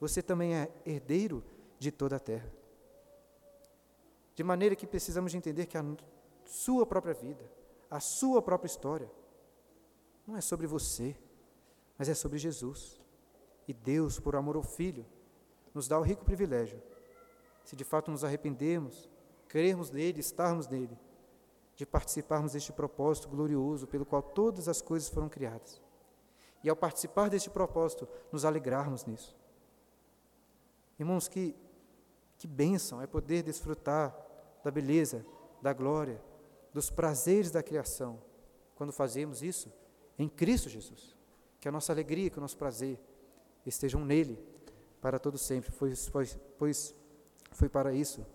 Você 0.00 0.20
também 0.20 0.54
é 0.54 0.68
herdeiro 0.84 1.44
de 1.78 1.90
toda 1.90 2.16
a 2.16 2.20
terra. 2.20 2.52
De 4.34 4.42
maneira 4.42 4.76
que 4.76 4.86
precisamos 4.86 5.32
de 5.32 5.38
entender 5.38 5.66
que 5.66 5.78
a 5.78 5.84
sua 6.44 6.84
própria 6.84 7.14
vida, 7.14 7.50
a 7.90 8.00
sua 8.00 8.42
própria 8.42 8.66
história, 8.66 9.10
não 10.26 10.36
é 10.36 10.40
sobre 10.40 10.66
você, 10.66 11.16
mas 11.98 12.08
é 12.08 12.14
sobre 12.14 12.38
Jesus. 12.38 13.00
E 13.68 13.72
Deus, 13.72 14.18
por 14.18 14.36
amor 14.36 14.56
ao 14.56 14.62
Filho, 14.62 15.06
nos 15.72 15.88
dá 15.88 15.98
o 15.98 16.02
rico 16.02 16.24
privilégio 16.24 16.80
se 17.66 17.74
de 17.74 17.82
fato 17.82 18.12
nos 18.12 18.22
arrependermos, 18.22 19.10
crermos 19.48 19.90
nele, 19.90 20.20
estarmos 20.20 20.68
nele, 20.68 20.96
de 21.74 21.84
participarmos 21.84 22.52
deste 22.52 22.72
propósito 22.72 23.28
glorioso 23.28 23.88
pelo 23.88 24.06
qual 24.06 24.22
todas 24.22 24.68
as 24.68 24.80
coisas 24.80 25.08
foram 25.08 25.28
criadas. 25.28 25.82
E 26.62 26.70
ao 26.70 26.76
participar 26.76 27.28
deste 27.28 27.50
propósito, 27.50 28.08
nos 28.30 28.44
alegrarmos 28.44 29.04
nisso. 29.04 29.36
Irmãos, 30.98 31.26
que, 31.26 31.56
que 32.38 32.46
bênção 32.46 33.02
é 33.02 33.06
poder 33.06 33.42
desfrutar 33.42 34.16
da 34.62 34.70
beleza, 34.70 35.26
da 35.60 35.72
glória, 35.72 36.22
dos 36.76 36.90
prazeres 36.90 37.50
da 37.50 37.62
criação, 37.62 38.18
quando 38.74 38.92
fazemos 38.92 39.42
isso 39.42 39.72
em 40.18 40.28
Cristo 40.28 40.68
Jesus. 40.68 41.16
Que 41.58 41.68
a 41.68 41.72
nossa 41.72 41.90
alegria, 41.90 42.28
que 42.28 42.36
o 42.36 42.40
nosso 42.40 42.58
prazer 42.58 43.00
estejam 43.64 44.04
nele 44.04 44.38
para 45.00 45.18
todo 45.18 45.38
sempre, 45.38 45.72
pois, 45.72 46.10
pois, 46.10 46.38
pois 46.58 46.94
foi 47.50 47.70
para 47.70 47.94
isso 47.94 48.26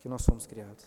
que 0.00 0.08
nós 0.08 0.24
fomos 0.24 0.46
criados. 0.46 0.86